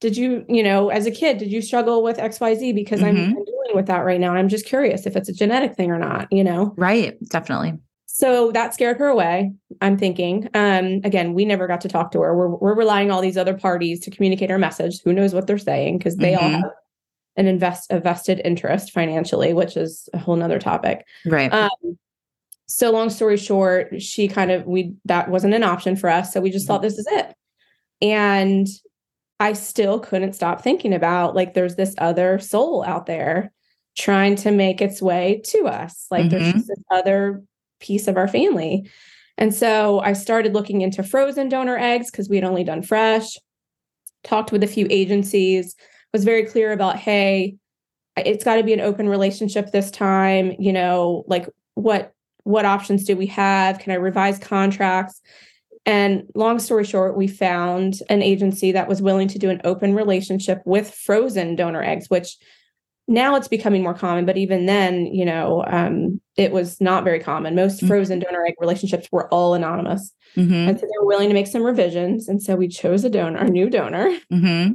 did 0.00 0.16
you, 0.16 0.44
you 0.48 0.62
know, 0.62 0.90
as 0.90 1.06
a 1.06 1.10
kid, 1.10 1.38
did 1.38 1.50
you 1.50 1.60
struggle 1.60 2.02
with 2.02 2.18
XYZ? 2.18 2.74
Because 2.74 3.00
mm-hmm. 3.00 3.08
I'm, 3.08 3.36
I'm 3.36 3.44
dealing 3.44 3.74
with 3.74 3.86
that 3.86 4.04
right 4.04 4.20
now. 4.20 4.34
I'm 4.34 4.48
just 4.48 4.66
curious 4.66 5.06
if 5.06 5.16
it's 5.16 5.28
a 5.28 5.32
genetic 5.32 5.74
thing 5.74 5.90
or 5.90 5.98
not, 5.98 6.28
you 6.32 6.44
know? 6.44 6.74
Right. 6.76 7.16
Definitely. 7.28 7.74
So 8.06 8.52
that 8.52 8.74
scared 8.74 8.98
her 8.98 9.06
away. 9.06 9.52
I'm 9.80 9.96
thinking. 9.96 10.48
Um, 10.54 11.00
again, 11.04 11.34
we 11.34 11.44
never 11.44 11.66
got 11.66 11.80
to 11.82 11.88
talk 11.88 12.12
to 12.12 12.20
her. 12.22 12.36
We're, 12.36 12.48
we're 12.48 12.74
relying 12.74 13.10
all 13.10 13.20
these 13.20 13.36
other 13.36 13.54
parties 13.54 14.00
to 14.00 14.10
communicate 14.10 14.50
our 14.50 14.58
message. 14.58 15.00
Who 15.02 15.12
knows 15.12 15.34
what 15.34 15.46
they're 15.46 15.58
saying? 15.58 15.98
Because 15.98 16.16
they 16.16 16.32
mm-hmm. 16.32 16.44
all 16.44 16.50
have 16.62 16.70
an 17.36 17.46
invest 17.46 17.92
a 17.92 18.00
vested 18.00 18.40
interest 18.44 18.90
financially, 18.90 19.52
which 19.52 19.76
is 19.76 20.08
a 20.12 20.18
whole 20.18 20.34
nother 20.34 20.58
topic. 20.58 21.06
Right. 21.24 21.52
Um, 21.52 21.98
so 22.68 22.90
long 22.90 23.10
story 23.10 23.36
short, 23.36 24.00
she 24.00 24.28
kind 24.28 24.50
of 24.50 24.66
we 24.66 24.94
that 25.06 25.30
wasn't 25.30 25.54
an 25.54 25.64
option 25.64 25.96
for 25.96 26.08
us. 26.08 26.32
So 26.32 26.40
we 26.40 26.50
just 26.50 26.64
mm-hmm. 26.64 26.74
thought 26.74 26.82
this 26.82 26.98
is 26.98 27.06
it. 27.10 27.34
And 28.00 28.66
I 29.40 29.54
still 29.54 29.98
couldn't 29.98 30.34
stop 30.34 30.62
thinking 30.62 30.92
about 30.92 31.34
like 31.34 31.54
there's 31.54 31.76
this 31.76 31.94
other 31.98 32.38
soul 32.38 32.84
out 32.84 33.06
there 33.06 33.52
trying 33.96 34.36
to 34.36 34.50
make 34.50 34.80
its 34.80 35.02
way 35.02 35.42
to 35.46 35.66
us. 35.66 36.06
Like 36.10 36.26
mm-hmm. 36.26 36.30
there's 36.30 36.52
just 36.52 36.68
this 36.68 36.84
other 36.90 37.42
piece 37.80 38.06
of 38.06 38.16
our 38.16 38.28
family. 38.28 38.88
And 39.36 39.54
so 39.54 40.00
I 40.00 40.12
started 40.12 40.54
looking 40.54 40.80
into 40.80 41.02
frozen 41.02 41.48
donor 41.48 41.78
eggs 41.78 42.10
because 42.10 42.28
we 42.28 42.36
had 42.36 42.44
only 42.44 42.64
done 42.64 42.82
fresh, 42.82 43.36
talked 44.24 44.52
with 44.52 44.62
a 44.62 44.68
few 44.68 44.86
agencies 44.90 45.74
was 46.12 46.24
very 46.24 46.44
clear 46.44 46.72
about, 46.72 46.96
hey, 46.96 47.56
it's 48.16 48.44
got 48.44 48.56
to 48.56 48.62
be 48.62 48.72
an 48.72 48.80
open 48.80 49.08
relationship 49.08 49.70
this 49.70 49.90
time. 49.90 50.54
You 50.58 50.72
know, 50.72 51.24
like 51.26 51.48
what 51.74 52.12
what 52.48 52.64
options 52.64 53.04
do 53.04 53.14
we 53.14 53.26
have? 53.26 53.78
Can 53.78 53.92
I 53.92 53.96
revise 53.96 54.38
contracts? 54.38 55.20
And 55.84 56.22
long 56.34 56.58
story 56.58 56.84
short, 56.84 57.14
we 57.14 57.28
found 57.28 58.00
an 58.08 58.22
agency 58.22 58.72
that 58.72 58.88
was 58.88 59.02
willing 59.02 59.28
to 59.28 59.38
do 59.38 59.50
an 59.50 59.60
open 59.64 59.94
relationship 59.94 60.62
with 60.64 60.94
frozen 60.94 61.56
donor 61.56 61.82
eggs, 61.82 62.08
which 62.08 62.38
now 63.06 63.36
it's 63.36 63.48
becoming 63.48 63.82
more 63.82 63.92
common. 63.92 64.24
But 64.24 64.38
even 64.38 64.64
then, 64.64 65.06
you 65.06 65.26
know, 65.26 65.62
um, 65.66 66.22
it 66.38 66.50
was 66.50 66.80
not 66.80 67.04
very 67.04 67.20
common. 67.20 67.54
Most 67.54 67.78
mm-hmm. 67.78 67.88
frozen 67.88 68.18
donor 68.18 68.46
egg 68.46 68.54
relationships 68.60 69.08
were 69.12 69.28
all 69.28 69.52
anonymous. 69.52 70.10
Mm-hmm. 70.34 70.70
And 70.70 70.80
so 70.80 70.86
they 70.86 70.98
were 71.00 71.06
willing 71.06 71.28
to 71.28 71.34
make 71.34 71.48
some 71.48 71.62
revisions. 71.62 72.28
And 72.28 72.42
so 72.42 72.56
we 72.56 72.68
chose 72.68 73.04
a 73.04 73.10
donor, 73.10 73.40
a 73.40 73.48
new 73.50 73.68
donor. 73.68 74.08
Mm-hmm. 74.32 74.72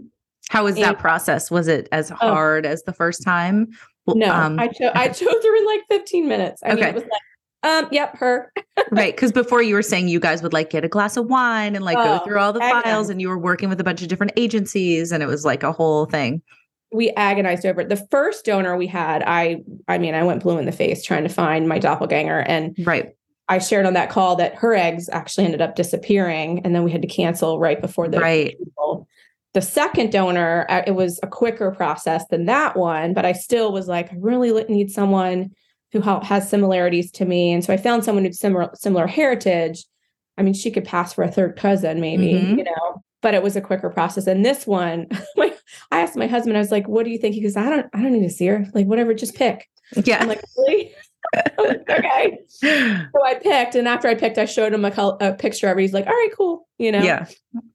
How 0.50 0.64
was 0.64 0.76
and, 0.76 0.84
that 0.84 1.00
process? 1.00 1.50
Was 1.50 1.68
it 1.68 1.90
as 1.92 2.12
oh. 2.12 2.16
hard 2.16 2.68
oh, 2.68 2.70
as 2.70 2.84
the 2.84 2.94
first 2.94 3.24
time? 3.24 3.70
No, 4.06 4.32
um, 4.32 4.60
I 4.60 4.68
chose 4.68 4.92
I 4.94 5.08
chose 5.08 5.44
her 5.44 5.56
in 5.56 5.66
like 5.66 5.82
15 5.90 6.28
minutes. 6.28 6.62
I 6.64 6.74
okay. 6.74 6.76
mean, 6.76 6.90
it 6.90 6.96
was 6.96 7.04
like, 7.04 7.22
um, 7.64 7.88
yep, 7.92 8.18
her. 8.18 8.52
right. 8.92 9.16
Cause 9.16 9.32
before 9.32 9.62
you 9.62 9.76
were 9.76 9.82
saying 9.82 10.08
you 10.08 10.20
guys 10.20 10.44
would 10.44 10.54
like 10.54 10.70
get 10.70 10.84
a 10.84 10.88
glass 10.88 11.18
of 11.18 11.28
wine 11.28 11.76
and 11.76 11.84
like 11.84 11.98
oh, 11.98 12.20
go 12.20 12.26
through 12.26 12.40
all 12.40 12.54
the 12.54 12.60
files 12.60 13.10
and 13.10 13.22
you 13.22 13.30
were 13.30 13.38
working 13.38 13.70
with 13.70 13.80
a 13.80 13.84
bunch 13.84 14.02
of 14.02 14.08
different 14.08 14.34
agencies 14.36 15.12
and 15.12 15.24
it 15.24 15.28
was 15.28 15.46
like 15.46 15.64
a 15.64 15.72
whole 15.72 16.06
thing. 16.06 16.42
We 16.92 17.10
agonized 17.12 17.66
over 17.66 17.82
it. 17.82 17.90
The 17.90 18.08
first 18.12 18.46
donor 18.46 18.78
we 18.78 18.88
had, 18.88 19.24
I 19.26 19.64
I 19.88 19.98
mean, 19.98 20.14
I 20.14 20.24
went 20.24 20.44
blue 20.44 20.58
in 20.58 20.66
the 20.66 20.72
face 20.72 21.04
trying 21.04 21.24
to 21.24 21.30
find 21.30 21.68
my 21.68 21.80
doppelganger. 21.80 22.42
And 22.42 22.76
right. 22.86 23.16
I 23.50 23.58
shared 23.58 23.86
on 23.86 23.94
that 23.94 24.10
call 24.10 24.36
that 24.38 24.56
her 24.56 24.74
eggs 24.74 25.10
actually 25.10 25.46
ended 25.46 25.62
up 25.62 25.76
disappearing, 25.76 26.62
and 26.64 26.74
then 26.74 26.84
we 26.84 26.92
had 26.92 27.02
to 27.02 27.08
cancel 27.08 27.60
right 27.60 27.82
before 27.82 28.08
the 28.08 28.20
right. 28.20 28.58
People 28.58 29.08
the 29.54 29.62
second 29.62 30.12
donor, 30.12 30.66
uh, 30.68 30.82
it 30.86 30.92
was 30.92 31.20
a 31.22 31.28
quicker 31.28 31.72
process 31.72 32.26
than 32.30 32.46
that 32.46 32.76
one, 32.76 33.14
but 33.14 33.24
I 33.26 33.34
still 33.34 33.72
was 33.72 33.88
like, 33.88 34.12
I 34.12 34.16
really 34.20 34.64
need 34.66 34.92
someone 34.92 35.52
who 35.94 36.02
has 36.02 36.50
similarities 36.50 37.12
to 37.12 37.26
me. 37.26 37.54
And 37.54 37.64
so 37.64 37.72
I 37.72 37.78
found 37.78 38.04
someone 38.04 38.26
who's 38.26 38.40
similar 38.40 38.70
similar 38.74 39.08
heritage. 39.08 39.86
I 40.38 40.42
mean, 40.42 40.56
she 40.56 40.72
could 40.72 40.84
pass 40.84 41.14
for 41.14 41.24
a 41.24 41.32
third 41.32 41.56
cousin, 41.56 42.02
maybe, 42.02 42.34
mm-hmm. 42.34 42.58
you 42.58 42.64
know, 42.64 43.04
but 43.22 43.36
it 43.36 43.44
was 43.44 43.56
a 43.56 43.62
quicker 43.62 43.92
process. 43.92 44.26
And 44.26 44.44
this 44.44 44.66
one, 44.66 45.08
my, 45.36 45.54
I 45.92 46.02
asked 46.02 46.16
my 46.16 46.28
husband, 46.28 46.58
I 46.58 46.60
was 46.60 46.72
like, 46.72 46.88
what 46.88 47.06
do 47.06 47.12
you 47.12 47.20
think? 47.20 47.36
He 47.36 47.42
goes, 47.42 47.56
I 47.56 47.70
don't, 47.70 47.88
I 47.94 48.02
don't 48.02 48.14
need 48.14 48.28
to 48.28 48.34
see 48.34 48.48
her. 48.48 48.66
Like, 48.74 48.88
whatever, 48.88 49.14
just 49.14 49.36
pick. 49.36 49.70
Yeah. 50.04 50.20
I'm 50.20 50.28
like, 50.28 50.44
really? 50.58 50.94
okay. 51.60 52.40
So 52.64 53.24
I 53.26 53.36
picked, 53.36 53.76
and 53.76 53.88
after 53.88 54.08
I 54.08 54.16
picked, 54.16 54.38
I 54.38 54.46
showed 54.46 54.74
him 54.74 54.86
a, 54.86 54.92
col- 54.92 55.18
a 55.20 55.34
picture 55.34 55.68
of 55.70 55.78
it. 55.78 55.82
He's 55.82 55.94
like, 55.94 56.08
"All 56.08 56.14
right, 56.14 56.30
cool," 56.38 56.68
you 56.78 56.92
know. 56.92 57.02
Yeah. 57.02 57.26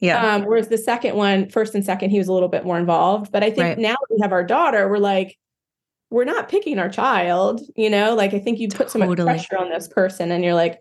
Yeah. 0.00 0.34
Um, 0.34 0.44
whereas 0.44 0.68
the 0.68 0.78
second 0.78 1.14
one, 1.14 1.50
first 1.50 1.74
and 1.74 1.84
second, 1.84 2.10
he 2.10 2.18
was 2.18 2.28
a 2.28 2.32
little 2.32 2.48
bit 2.48 2.64
more 2.64 2.78
involved. 2.78 3.30
But 3.30 3.42
I 3.42 3.50
think 3.50 3.60
Right. 3.60 3.78
now 3.78 3.92
that 3.92 4.06
we 4.10 4.18
have 4.22 4.32
our 4.32 4.44
daughter, 4.44 4.88
we're 4.88 4.98
like, 4.98 5.36
we're 6.10 6.24
not 6.24 6.48
picking 6.48 6.78
our 6.78 6.88
child, 6.88 7.60
you 7.76 7.90
know. 7.90 8.14
Like 8.14 8.34
I 8.34 8.38
think 8.38 8.58
you 8.58 8.68
put 8.68 8.90
so 8.90 8.98
much 8.98 9.18
pressure 9.18 9.58
on 9.58 9.70
this 9.70 9.88
person, 9.88 10.30
and 10.30 10.42
you're 10.44 10.54
like, 10.54 10.80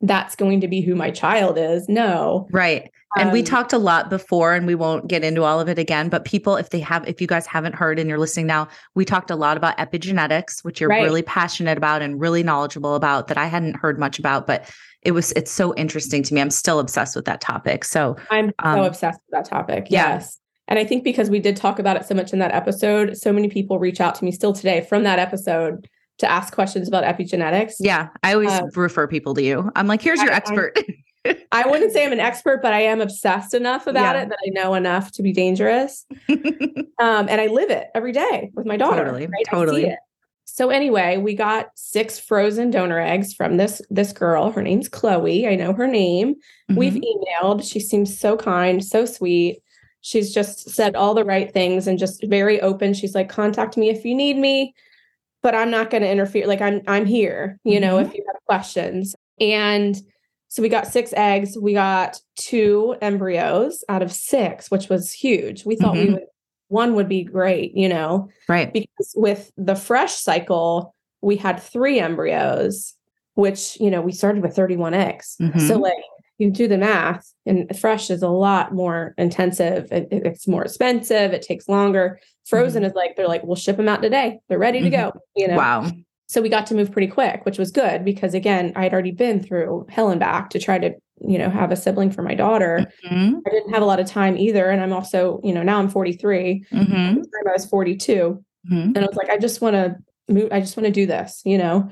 that's 0.00 0.34
going 0.34 0.60
to 0.62 0.68
be 0.68 0.80
who 0.80 0.94
my 0.94 1.10
child 1.10 1.56
is. 1.58 1.88
No. 1.88 2.48
Right. 2.50 2.90
And 3.16 3.30
we 3.30 3.40
Um, 3.40 3.44
talked 3.44 3.72
a 3.74 3.78
lot 3.78 4.08
before, 4.08 4.54
and 4.54 4.66
we 4.66 4.74
won't 4.74 5.06
get 5.06 5.22
into 5.22 5.44
all 5.44 5.60
of 5.60 5.68
it 5.68 5.78
again. 5.78 6.08
But 6.08 6.24
people, 6.24 6.56
if 6.56 6.70
they 6.70 6.80
have, 6.80 7.06
if 7.06 7.20
you 7.20 7.26
guys 7.26 7.46
haven't 7.46 7.74
heard 7.74 7.98
and 7.98 8.08
you're 8.08 8.18
listening 8.18 8.46
now, 8.46 8.68
we 8.94 9.04
talked 9.04 9.30
a 9.30 9.36
lot 9.36 9.58
about 9.58 9.76
epigenetics, 9.76 10.64
which 10.64 10.80
you're 10.80 10.88
Right. 10.88 11.02
really 11.02 11.22
passionate 11.22 11.76
about 11.76 12.00
and 12.00 12.18
really 12.18 12.42
knowledgeable 12.42 12.94
about 12.94 13.28
that 13.28 13.36
I 13.36 13.46
hadn't 13.46 13.76
heard 13.76 13.98
much 13.98 14.18
about, 14.18 14.46
but 14.46 14.68
it 15.02 15.10
was, 15.12 15.30
it's 15.32 15.50
so 15.50 15.74
interesting 15.74 16.22
to 16.22 16.32
me. 16.34 16.40
I'm 16.40 16.50
still 16.50 16.78
obsessed 16.80 17.14
with 17.14 17.26
that 17.26 17.40
topic. 17.42 17.84
So, 17.84 18.16
I'm 18.30 18.52
Um, 18.60 18.78
so 18.78 18.84
obsessed 18.84 19.20
with 19.28 19.38
that 19.38 19.44
topic. 19.44 19.88
Yes. 19.90 20.38
And 20.68 20.78
I 20.78 20.84
think 20.84 21.04
because 21.04 21.28
we 21.28 21.40
did 21.40 21.56
talk 21.56 21.78
about 21.78 21.96
it 21.96 22.06
so 22.06 22.14
much 22.14 22.32
in 22.32 22.38
that 22.38 22.52
episode, 22.54 23.16
so 23.16 23.32
many 23.32 23.48
people 23.48 23.78
reach 23.78 24.00
out 24.00 24.14
to 24.16 24.24
me 24.24 24.30
still 24.32 24.52
today 24.52 24.86
from 24.88 25.02
that 25.02 25.18
episode 25.18 25.88
to 26.18 26.30
ask 26.30 26.54
questions 26.54 26.86
about 26.88 27.04
epigenetics. 27.04 27.74
yeah, 27.80 28.08
I 28.22 28.34
always 28.34 28.50
Um, 28.52 28.68
refer 28.76 29.06
people 29.08 29.34
to 29.34 29.42
you. 29.42 29.70
I'm 29.74 29.86
like, 29.86 30.00
here's 30.02 30.20
your 30.22 30.30
I- 30.30 30.34
I- 30.34 30.36
expert. 30.36 30.78
I 31.52 31.68
wouldn't 31.68 31.92
say 31.92 32.04
I'm 32.04 32.12
an 32.12 32.18
expert, 32.20 32.62
but 32.62 32.72
I 32.72 32.80
am 32.82 33.00
obsessed 33.00 33.54
enough 33.54 33.86
about 33.86 34.16
Yeah. 34.16 34.22
it 34.22 34.28
that 34.30 34.38
I 34.44 34.50
know 34.50 34.74
enough 34.74 35.12
to 35.12 35.22
be 35.22 35.32
dangerous. 35.32 36.06
Um, 36.98 37.26
and 37.28 37.40
I 37.40 37.46
live 37.48 37.70
it 37.70 37.88
every 37.96 38.12
day 38.12 38.52
with 38.54 38.64
my 38.64 38.76
daughter. 38.76 39.04
Totally, 39.04 39.26
right? 39.26 39.44
Totally. 39.50 39.96
So 40.44 40.70
anyway, 40.70 41.16
we 41.16 41.34
got 41.34 41.70
six 41.74 42.16
frozen 42.18 42.70
donor 42.70 43.00
eggs 43.00 43.32
from 43.34 43.56
this 43.56 43.82
this 43.90 44.12
girl. 44.12 44.52
Her 44.52 44.62
name's 44.62 44.88
Chloe. 44.88 45.48
I 45.48 45.56
know 45.56 45.72
her 45.72 45.88
name. 45.88 46.34
We've 46.68 46.92
Mhm. 46.92 47.02
emailed. 47.02 47.68
She 47.68 47.80
seems 47.80 48.16
so 48.16 48.36
kind, 48.36 48.84
so 48.84 49.04
sweet. 49.04 49.61
She's 50.02 50.34
just 50.34 50.68
said 50.70 50.94
all 50.96 51.14
the 51.14 51.24
right 51.24 51.52
things 51.52 51.86
and 51.86 51.98
just 51.98 52.24
very 52.26 52.60
open. 52.60 52.92
She's 52.92 53.14
like, 53.14 53.28
contact 53.28 53.76
me 53.76 53.88
if 53.88 54.04
you 54.04 54.14
need 54.14 54.36
me, 54.36 54.74
but 55.42 55.54
I'm 55.54 55.70
not 55.70 55.90
going 55.90 56.02
to 56.02 56.10
interfere. 56.10 56.46
Like 56.46 56.60
I'm 56.60 56.82
I'm 56.86 57.06
here, 57.06 57.58
you 57.64 57.80
know, 57.80 57.96
Mhm. 57.96 58.06
if 58.06 58.14
you 58.14 58.24
have 58.26 58.42
questions. 58.46 59.14
And 59.40 59.96
so 60.48 60.60
we 60.60 60.68
got 60.68 60.86
six 60.88 61.14
eggs. 61.16 61.56
We 61.58 61.72
got 61.72 62.20
two 62.36 62.96
embryos 63.00 63.84
out 63.88 64.02
of 64.02 64.12
six, 64.12 64.70
which 64.70 64.88
was 64.88 65.10
huge. 65.12 65.64
We 65.64 65.76
thought 65.76 65.94
we 65.94 66.06
Mhm. 66.08 66.12
would 66.14 66.22
one 66.68 66.94
would 66.94 67.08
be 67.08 67.22
great, 67.22 67.76
you 67.76 67.86
know 67.88 68.28
right. 68.48 68.72
because 68.72 69.12
with 69.14 69.52
the 69.58 69.74
fresh 69.76 70.14
cycle 70.14 70.94
we 71.20 71.36
had 71.36 71.60
three 71.60 72.00
embryos 72.00 72.94
which 73.34 73.78
you 73.78 73.90
know 73.90 74.00
we 74.00 74.10
started 74.10 74.42
with 74.42 74.56
31 74.56 74.94
eggs 74.94 75.36
so 75.38 75.44
Mhm. 75.76 75.80
like 75.80 76.02
you 76.42 76.50
do 76.50 76.66
the 76.66 76.76
math 76.76 77.32
and 77.46 77.74
fresh 77.78 78.10
is 78.10 78.22
a 78.22 78.28
lot 78.28 78.74
more 78.74 79.14
intensive 79.16 79.90
it- 79.92 80.08
it- 80.10 80.26
it's 80.26 80.48
more 80.48 80.64
expensive 80.64 81.32
it 81.32 81.40
takes 81.42 81.68
longer 81.68 82.18
frozen 82.44 82.82
is 82.84 82.92
like 82.94 83.14
they're 83.16 83.28
like 83.28 83.44
we'll 83.44 83.54
ship 83.56 83.76
them 83.76 83.88
out 83.88 84.02
today 84.02 84.38
they're 84.48 84.58
ready 84.58 84.80
to 84.82 84.90
go 84.90 85.12
you 85.36 85.46
know 85.46 85.56
Wow. 85.56 85.86
so 86.26 86.42
we 86.42 86.48
got 86.48 86.66
to 86.66 86.74
move 86.74 86.90
pretty 86.90 87.06
quick 87.06 87.44
which 87.46 87.58
was 87.58 87.70
good 87.70 88.04
because 88.04 88.34
again 88.34 88.72
i 88.74 88.82
had 88.82 88.92
already 88.92 89.12
been 89.12 89.38
through 89.40 89.86
hell 89.88 90.10
and 90.10 90.18
back 90.20 90.50
to 90.50 90.58
try 90.58 90.78
to 90.78 90.90
you 91.20 91.38
know 91.38 91.48
have 91.48 91.70
a 91.70 91.76
sibling 91.76 92.10
for 92.10 92.22
my 92.22 92.34
daughter 92.34 92.84
Mhm. 93.08 93.40
i 93.46 93.50
didn't 93.50 93.72
have 93.72 93.82
a 93.82 93.86
lot 93.86 94.00
of 94.00 94.06
time 94.06 94.36
either 94.36 94.68
and 94.68 94.82
i'm 94.82 94.92
also 94.92 95.40
you 95.44 95.52
know 95.54 95.62
now 95.62 95.78
i'm 95.78 95.88
43 95.88 96.64
Mhm. 96.72 96.82
At 97.10 97.22
the 97.22 97.30
time 97.34 97.48
i 97.48 97.52
was 97.52 97.66
42 97.66 98.42
Mhm. 98.70 98.84
and 98.96 98.98
I 98.98 99.06
was 99.06 99.16
like, 99.16 99.28
I 99.30 99.38
just 99.38 99.60
want 99.60 99.74
to 99.74 99.96
move, 100.28 100.48
I 100.52 100.60
just 100.60 100.76
want 100.76 100.86
to 100.86 100.92
do 100.92 101.04
this, 101.04 101.42
you 101.44 101.58
know. 101.58 101.90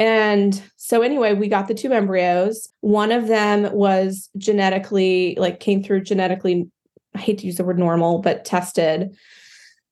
And 0.00 0.60
so 0.76 1.02
anyway, 1.02 1.34
we 1.34 1.46
got 1.46 1.68
the 1.68 1.74
two 1.74 1.92
embryos. 1.92 2.68
One 2.80 3.12
of 3.12 3.28
them 3.28 3.70
was 3.72 4.30
genetically, 4.38 5.36
like 5.38 5.60
came 5.60 5.82
through 5.82 6.04
genetically, 6.04 6.66
I 7.14 7.18
hate 7.18 7.36
to 7.38 7.46
use 7.46 7.56
the 7.56 7.64
word 7.64 7.78
normal, 7.78 8.20
but 8.20 8.46
tested. 8.46 9.14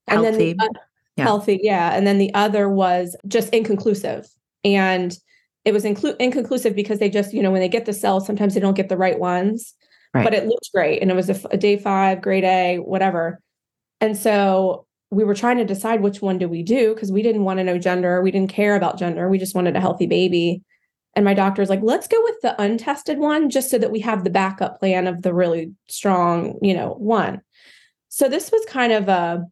And 0.06 0.24
then 0.24 0.32
Healthy. 0.32 0.52
the, 0.54 0.64
oth- 0.64 0.76
Yeah. 1.16 1.24
healthy, 1.24 1.60
yeah. 1.62 1.94
And 1.94 2.06
then 2.06 2.16
the 2.16 2.32
other 2.32 2.70
was 2.70 3.14
just 3.28 3.50
inconclusive. 3.52 4.26
And 4.64 5.14
it 5.66 5.72
was 5.72 5.84
inclu- 5.84 6.16
inconclusive 6.18 6.74
because 6.74 7.00
they 7.00 7.10
just, 7.10 7.34
you 7.34 7.42
know, 7.42 7.50
when 7.50 7.60
they 7.60 7.68
get 7.68 7.84
the 7.84 7.92
cells, 7.92 8.26
sometimes 8.26 8.54
they 8.54 8.60
don't 8.60 8.76
get 8.76 8.88
the 8.88 8.96
right 8.96 9.18
ones. 9.18 9.74
Right. 10.14 10.24
But 10.24 10.32
it 10.32 10.46
looked 10.46 10.70
great. 10.74 11.02
And 11.02 11.10
it 11.10 11.14
was 11.14 11.28
a 11.28 11.56
day 11.58 11.76
five, 11.76 12.22
grade 12.22 12.44
A, 12.44 12.78
whatever. 12.78 13.42
And 14.00 14.16
so 14.16 14.86
we 15.10 15.24
were 15.24 15.34
trying 15.34 15.56
to 15.58 15.64
decide 15.64 16.02
which 16.02 16.20
one 16.20 16.38
do 16.38 16.48
we 16.48 16.62
do 16.62 16.94
because 16.94 17.10
we 17.10 17.22
didn't 17.22 17.44
want 17.44 17.58
to 17.58 17.64
know 17.64 17.78
gender. 17.78 18.20
We 18.22 18.30
didn't 18.30 18.50
care 18.52 18.76
about 18.76 18.98
gender. 18.98 19.28
We 19.28 19.38
just 19.38 19.54
wanted 19.54 19.74
a 19.76 19.80
healthy 19.80 20.06
baby. 20.06 20.62
And 21.16 21.24
my 21.24 21.34
doctor's 21.34 21.70
like, 21.70 21.80
let's 21.82 22.06
go 22.06 22.20
with 22.22 22.36
the 22.42 22.60
untested 22.60 23.18
one 23.18 23.48
just 23.50 23.70
so 23.70 23.78
that 23.78 23.90
we 23.90 24.00
have 24.00 24.22
the 24.22 24.30
backup 24.30 24.78
plan 24.78 25.06
of 25.06 25.22
the 25.22 25.32
really 25.32 25.72
strong, 25.88 26.58
you 26.62 26.74
know, 26.74 26.94
one. 26.98 27.40
So 28.10 28.28
this 28.28 28.52
was 28.52 28.64
kind 28.66 28.92
of 28.92 29.08
a 29.08 29.44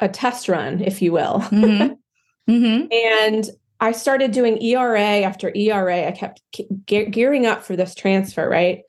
a 0.00 0.08
test 0.08 0.48
run, 0.48 0.80
if 0.80 1.02
you 1.02 1.12
will. 1.12 1.40
Mhm. 1.50 1.96
Mhm. 2.48 2.90
And 2.90 3.50
I 3.78 3.92
started 3.92 4.30
doing 4.32 4.62
ERA 4.62 5.20
after 5.20 5.52
ERA. 5.54 6.08
I 6.08 6.12
kept 6.12 6.40
ge- 6.86 7.10
gearing 7.10 7.44
up 7.44 7.62
for 7.62 7.76
this 7.76 7.94
transfer, 7.94 8.48
right? 8.48 8.80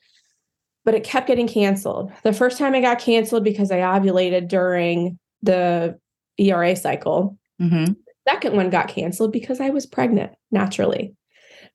But 0.86 0.96
it 0.96 1.04
kept 1.04 1.28
getting 1.28 1.48
canceled. 1.48 2.14
The 2.24 2.32
first 2.32 2.58
time 2.58 2.74
I 2.74 2.80
got 2.80 3.00
canceled 3.00 3.44
because 3.44 3.70
I 3.70 3.80
ovulated 3.80 4.48
during 4.48 5.20
the 5.42 6.00
ERA 6.38 6.76
cycle. 6.76 7.38
Mhm. 7.62 7.96
Second 8.28 8.56
one 8.56 8.70
got 8.70 8.88
canceled 8.90 9.32
because 9.32 9.60
I 9.60 9.70
was 9.70 9.86
pregnant 9.86 10.32
naturally, 10.52 11.16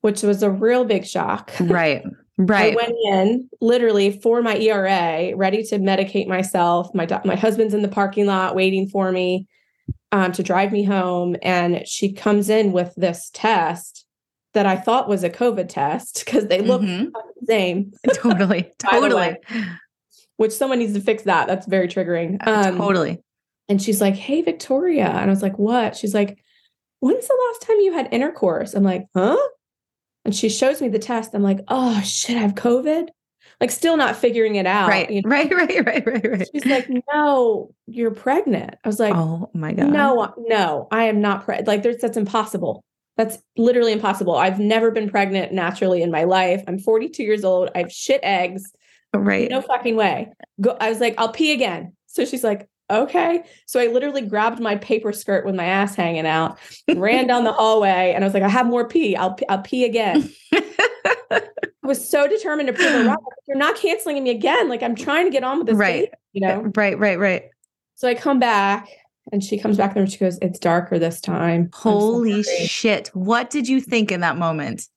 which 0.01 0.21
was 0.23 0.41
a 0.43 0.49
real 0.49 0.85
big 0.85 1.05
shock. 1.05 1.51
Right. 1.59 2.03
Right. 2.37 2.73
I 2.73 2.75
went 2.75 2.93
in 3.05 3.49
literally 3.61 4.19
for 4.19 4.41
my 4.41 4.57
ERA, 4.57 5.33
ready 5.37 5.63
to 5.63 5.79
medicate 5.79 6.27
myself. 6.27 6.93
My 6.93 7.05
do- 7.05 7.21
my 7.23 7.37
husband's 7.37 7.73
in 7.73 7.81
the 7.81 7.87
parking 7.87 8.25
lot 8.25 8.55
waiting 8.57 8.89
for 8.89 9.09
me 9.09 9.47
um, 10.11 10.33
to 10.33 10.43
drive 10.43 10.73
me 10.73 10.83
home, 10.83 11.37
and 11.41 11.87
she 11.87 12.11
comes 12.11 12.49
in 12.49 12.73
with 12.73 12.93
this 12.97 13.29
test 13.33 14.05
that 14.53 14.65
I 14.65 14.75
thought 14.75 15.07
was 15.07 15.23
a 15.23 15.29
COVID 15.29 15.69
test 15.69 16.25
because 16.25 16.47
they 16.47 16.59
look 16.59 16.81
Mhm. 16.81 17.11
the 17.13 17.45
same. 17.47 17.93
totally. 18.15 18.69
Totally. 18.79 19.15
way. 19.15 19.37
Which 20.35 20.51
someone 20.51 20.79
needs 20.79 20.91
to 20.95 20.99
fix 20.99 21.23
that. 21.23 21.47
That's 21.47 21.65
very 21.67 21.87
triggering. 21.87 22.45
Um, 22.45 22.75
totally. 22.77 23.23
And 23.69 23.81
she's 23.81 24.01
like, 24.01 24.15
"Hey, 24.15 24.41
Victoria," 24.41 25.07
and 25.07 25.29
I 25.29 25.33
was 25.33 25.41
like, 25.41 25.57
"What?" 25.57 25.95
She's 25.95 26.13
like, 26.13 26.37
"When's 26.99 27.27
the 27.27 27.47
last 27.47 27.61
time 27.67 27.79
you 27.79 27.93
had 27.93 28.09
intercourse?" 28.11 28.73
I'm 28.73 28.83
like, 28.83 29.05
"Huh?" 29.15 29.37
And 30.23 30.35
she 30.35 30.49
shows 30.49 30.81
me 30.81 30.87
the 30.89 30.99
test. 30.99 31.33
I'm 31.33 31.43
like, 31.43 31.59
"Oh 31.67 32.01
shit, 32.01 32.35
I 32.37 32.41
have 32.41 32.55
COVID." 32.55 33.09
Like, 33.61 33.71
still 33.71 33.95
not 33.95 34.17
figuring 34.17 34.55
it 34.55 34.65
out. 34.65 34.89
Right. 34.89 35.09
you 35.09 35.21
know? 35.21 35.29
Right. 35.29 35.49
Right. 35.55 35.85
Right. 35.85 36.05
Right. 36.05 36.25
Right. 36.27 36.47
She's 36.51 36.65
like, 36.65 36.89
"No, 37.13 37.73
you're 37.87 38.11
pregnant." 38.11 38.75
I 38.83 38.87
was 38.87 38.99
like, 38.99 39.15
oh 39.15 39.49
my 39.53 39.73
god. 39.73 39.89
"No, 39.89 40.33
no, 40.37 40.87
I 40.91 41.05
am 41.05 41.21
not 41.21 41.45
pregnant. 41.45 41.67
Like, 41.67 41.83
there's 41.83 41.97
that's 41.97 42.17
impossible. 42.17 42.83
That's 43.17 43.37
literally 43.55 43.93
impossible. 43.93 44.35
I've 44.35 44.59
never 44.59 44.91
been 44.91 45.09
pregnant 45.09 45.53
naturally 45.53 46.01
in 46.01 46.11
my 46.11 46.25
life. 46.25 46.63
I'm 46.67 46.79
42 46.79 47.23
years 47.23 47.45
old. 47.45 47.69
I 47.73 47.79
have 47.79 47.91
shit 47.91 48.19
eggs. 48.23 48.63
Right. 49.13 49.49
No 49.49 49.61
fucking 49.61 49.95
way. 49.95 50.33
Go. 50.59 50.75
I 50.81 50.89
was 50.89 50.99
like, 50.99 51.15
I'll 51.17 51.31
pee 51.31 51.53
again. 51.53 51.93
So 52.07 52.25
she's 52.25 52.43
like, 52.43 52.67
okay. 52.89 53.43
So 53.65 53.79
I 53.79 53.87
literally 53.87 54.21
grabbed 54.21 54.59
my 54.59 54.75
paper 54.75 55.11
skirt 55.11 55.45
with 55.45 55.55
my 55.55 55.65
ass 55.65 55.95
hanging 55.95 56.25
out, 56.27 56.57
ran 56.95 57.27
down 57.27 57.43
the 57.43 57.53
hallway, 57.53 58.13
and 58.15 58.23
I 58.23 58.27
was 58.27 58.33
like, 58.33 58.43
I 58.43 58.49
have 58.49 58.67
more 58.67 58.87
pee. 58.87 59.15
I'll 59.15 59.33
pee- 59.33 59.47
I'll 59.49 59.61
pee 59.61 59.85
again. 59.85 60.31
I 60.53 61.41
was 61.83 62.07
so 62.07 62.27
determined 62.27 62.67
to 62.67 62.73
prove 62.73 62.91
her 62.91 63.05
wrong. 63.05 63.17
You're 63.47 63.57
not 63.57 63.75
canceling 63.75 64.23
me 64.23 64.31
again. 64.31 64.69
Like 64.69 64.81
I'm 64.83 64.95
trying 64.95 65.25
to 65.25 65.31
get 65.31 65.43
on 65.43 65.59
with 65.59 65.67
this, 65.67 65.75
Right. 65.77 66.05
baby, 66.05 66.11
you 66.33 66.41
know. 66.41 66.61
Uh, 66.65 66.69
right. 66.75 66.97
Right. 66.97 67.19
Right. 67.19 67.43
So 67.95 68.07
I 68.07 68.13
come 68.15 68.39
back, 68.39 68.87
and 69.31 69.43
she 69.43 69.57
comes 69.59 69.77
back 69.77 69.93
there, 69.93 70.03
and 70.03 70.11
she 70.11 70.17
goes, 70.17 70.37
"It's 70.41 70.59
darker 70.59 70.97
this 70.99 71.21
time." 71.21 71.69
Holy 71.73 72.43
sorry." 72.43 72.65
shit. 72.67 73.07
What 73.13 73.49
did 73.49 73.67
you 73.67 73.79
think 73.81 74.11
in 74.11 74.21
that 74.21 74.37
moment? 74.37 74.87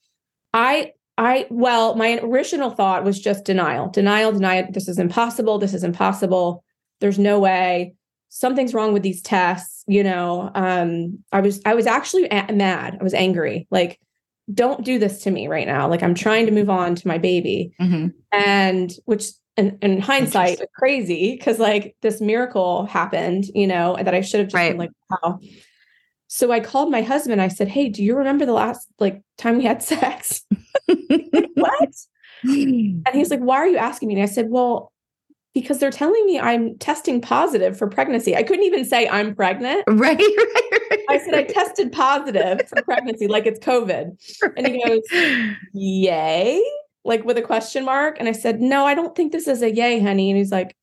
I 0.54 0.92
I 1.18 1.46
well, 1.50 1.94
my 1.94 2.18
original 2.22 2.70
thought 2.70 3.04
was 3.04 3.20
just 3.20 3.44
denial. 3.44 3.88
Denial, 3.90 4.32
denial. 4.32 4.66
This 4.70 4.88
is 4.88 4.98
impossible. 4.98 5.58
This 5.58 5.74
is 5.74 5.84
impossible. 5.84 6.64
There's 7.00 7.18
no 7.18 7.38
way. 7.38 7.94
Something's 8.30 8.74
wrong 8.74 8.92
with 8.92 9.02
these 9.02 9.22
tests, 9.22 9.84
you 9.86 10.02
know. 10.04 10.50
Um 10.54 11.18
I 11.32 11.40
was 11.40 11.60
I 11.64 11.74
was 11.74 11.86
actually 11.86 12.28
mad. 12.30 12.98
I 13.00 13.02
was 13.02 13.14
angry. 13.14 13.66
Like 13.70 13.98
don't 14.52 14.84
do 14.84 14.98
this 14.98 15.22
to 15.24 15.30
me 15.30 15.46
right 15.46 15.66
now. 15.66 15.88
Like 15.88 16.02
I'm 16.02 16.14
trying 16.14 16.46
to 16.46 16.52
move 16.52 16.70
on 16.70 16.94
to 16.94 17.08
my 17.08 17.18
baby. 17.18 17.72
Mhm. 17.80 18.12
And 18.32 18.92
which 19.04 19.26
in, 19.56 19.76
in 19.82 20.00
hindsight 20.00 20.60
crazy 20.76 21.32
because 21.36 21.58
like 21.58 21.96
this 22.02 22.20
miracle 22.20 22.86
happened, 22.86 23.44
you 23.54 23.66
know, 23.66 23.96
that 24.00 24.14
I 24.14 24.20
should 24.20 24.40
have 24.40 24.46
just 24.48 24.54
Right. 24.54 24.70
been 24.70 24.78
like, 24.78 24.90
wow. 25.10 25.38
So 26.28 26.52
I 26.52 26.60
called 26.60 26.90
my 26.90 27.02
husband. 27.02 27.40
I 27.42 27.48
said, 27.48 27.68
Hey, 27.68 27.88
do 27.88 28.04
you 28.04 28.14
remember 28.16 28.44
the 28.46 28.52
last 28.52 28.86
like 28.98 29.22
time 29.38 29.56
we 29.58 29.64
had 29.64 29.82
sex? 29.94 30.44
what? 31.54 31.88
And 32.44 33.04
he's 33.12 33.30
like, 33.30 33.40
Why 33.40 33.56
are 33.56 33.66
you 33.66 33.78
asking 33.78 34.08
me? 34.08 34.14
And 34.14 34.22
I 34.22 34.26
said, 34.26 34.48
Well, 34.50 34.92
because 35.60 35.78
they're 35.78 35.90
telling 35.90 36.24
me 36.26 36.38
I'm 36.38 36.76
testing 36.78 37.20
positive 37.20 37.76
for 37.78 37.88
pregnancy. 37.88 38.36
I 38.36 38.42
couldn't 38.42 38.64
even 38.64 38.84
say 38.84 39.08
I'm 39.08 39.34
pregnant. 39.34 39.84
Right, 39.88 40.18
right, 40.18 40.72
right. 40.90 41.00
I 41.10 41.18
said 41.18 41.34
I 41.34 41.42
tested 41.44 41.92
positive 41.92 42.68
for 42.68 42.82
pregnancy, 42.82 43.26
like 43.28 43.46
it's 43.46 43.58
COVID. 43.60 44.16
And 44.56 44.66
he 44.66 44.82
goes, 44.84 45.02
Yay? 45.74 46.62
Like 47.04 47.24
with 47.24 47.38
a 47.38 47.42
question 47.42 47.84
mark. 47.84 48.16
And 48.18 48.28
I 48.28 48.32
said, 48.32 48.60
No, 48.60 48.86
I 48.86 48.94
don't 48.94 49.14
think 49.14 49.32
this 49.32 49.48
is 49.48 49.62
a 49.62 49.74
yay, 49.74 50.00
honey. 50.00 50.30
And 50.30 50.38
he's 50.38 50.52
like, 50.52 50.74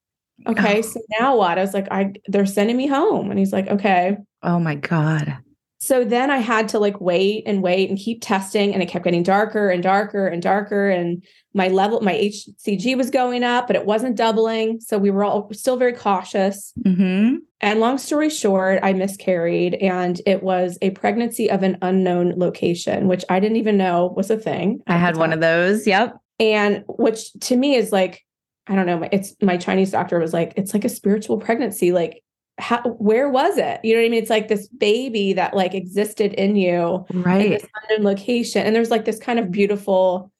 Okay, 0.47 0.79
Oh. 0.79 0.81
so 0.81 0.99
now 1.19 1.37
what? 1.37 1.57
I 1.57 1.61
was 1.61 1.73
like, 1.73 1.87
I 1.91 2.13
they're 2.27 2.45
sending 2.45 2.75
me 2.77 2.87
home. 2.87 3.29
And 3.29 3.39
he's 3.39 3.53
like, 3.53 3.67
Okay. 3.67 4.17
Oh 4.43 4.59
my 4.59 4.75
God. 4.75 5.37
So 5.79 6.03
then 6.03 6.31
I 6.31 6.37
had 6.37 6.69
to 6.69 6.79
like 6.79 6.99
wait 7.01 7.43
and 7.45 7.61
wait 7.61 7.89
and 7.89 7.99
keep 7.99 8.21
testing, 8.21 8.73
and 8.73 8.81
it 8.81 8.87
kept 8.87 9.03
getting 9.05 9.23
darker 9.23 9.69
and 9.69 9.83
darker 9.83 10.27
and 10.27 10.41
darker. 10.41 10.89
And 10.89 11.23
my 11.53 11.67
level, 11.67 12.01
my 12.01 12.13
HCG 12.13 12.97
was 12.97 13.09
going 13.11 13.43
up, 13.43 13.67
but 13.67 13.75
it 13.75 13.85
wasn't 13.85 14.15
doubling. 14.17 14.79
So 14.79 14.97
we 14.97 15.11
were 15.11 15.23
all 15.23 15.49
still 15.53 15.77
very 15.77 15.93
cautious. 15.93 16.73
hmm 16.83 17.35
And 17.61 17.79
long 17.79 17.97
story 17.97 18.29
short, 18.29 18.79
I 18.83 18.93
miscarried, 18.93 19.75
and 19.75 20.19
it 20.25 20.43
was 20.43 20.77
a 20.81 20.89
pregnancy 20.91 21.49
of 21.51 21.61
an 21.63 21.77
unknown 21.81 22.33
location, 22.37 23.07
which 23.07 23.23
I 23.29 23.39
didn't 23.39 23.57
even 23.57 23.77
know 23.77 24.13
was 24.15 24.29
a 24.31 24.37
thing. 24.37 24.81
I 24.87 24.97
had 24.97 25.17
one 25.17 25.33
of 25.33 25.41
those. 25.41 25.85
Yep. 25.85 26.15
and 26.39 26.83
which 26.87 27.31
to 27.41 27.55
me 27.55 27.75
is 27.75 27.91
like, 27.91 28.21
I 28.67 28.75
don't 28.75 28.87
know. 28.87 29.07
It's 29.11 29.35
my 29.41 29.57
Chinese 29.57 29.91
doctor 29.91 30.19
was 30.19 30.33
like, 30.33 30.53
it's 30.57 30.73
like 30.73 30.83
a 30.85 30.89
spiritual 30.89 31.37
pregnancy. 31.37 31.91
Like, 31.91 32.23
how, 32.57 32.81
where 32.83 33.29
was 33.29 33.57
it? 33.57 33.81
You 33.83 33.93
know 33.93 34.01
what 34.01 34.05
I 34.05 34.09
mean? 34.09 34.21
It's 34.21 34.29
like 34.29 34.47
this 34.47 34.67
baby 34.67 35.33
that 35.33 35.53
like 35.53 35.73
existed 35.73 36.33
in 36.33 36.55
you 36.55 37.05
right? 37.13 37.45
in 37.45 37.51
this 37.51 37.65
unknown 37.89 38.05
location. 38.05 38.65
And 38.65 38.75
there's 38.75 38.91
like 38.91 39.05
this 39.05 39.19
kind 39.19 39.39
of 39.39 39.51
beautiful, 39.51 40.31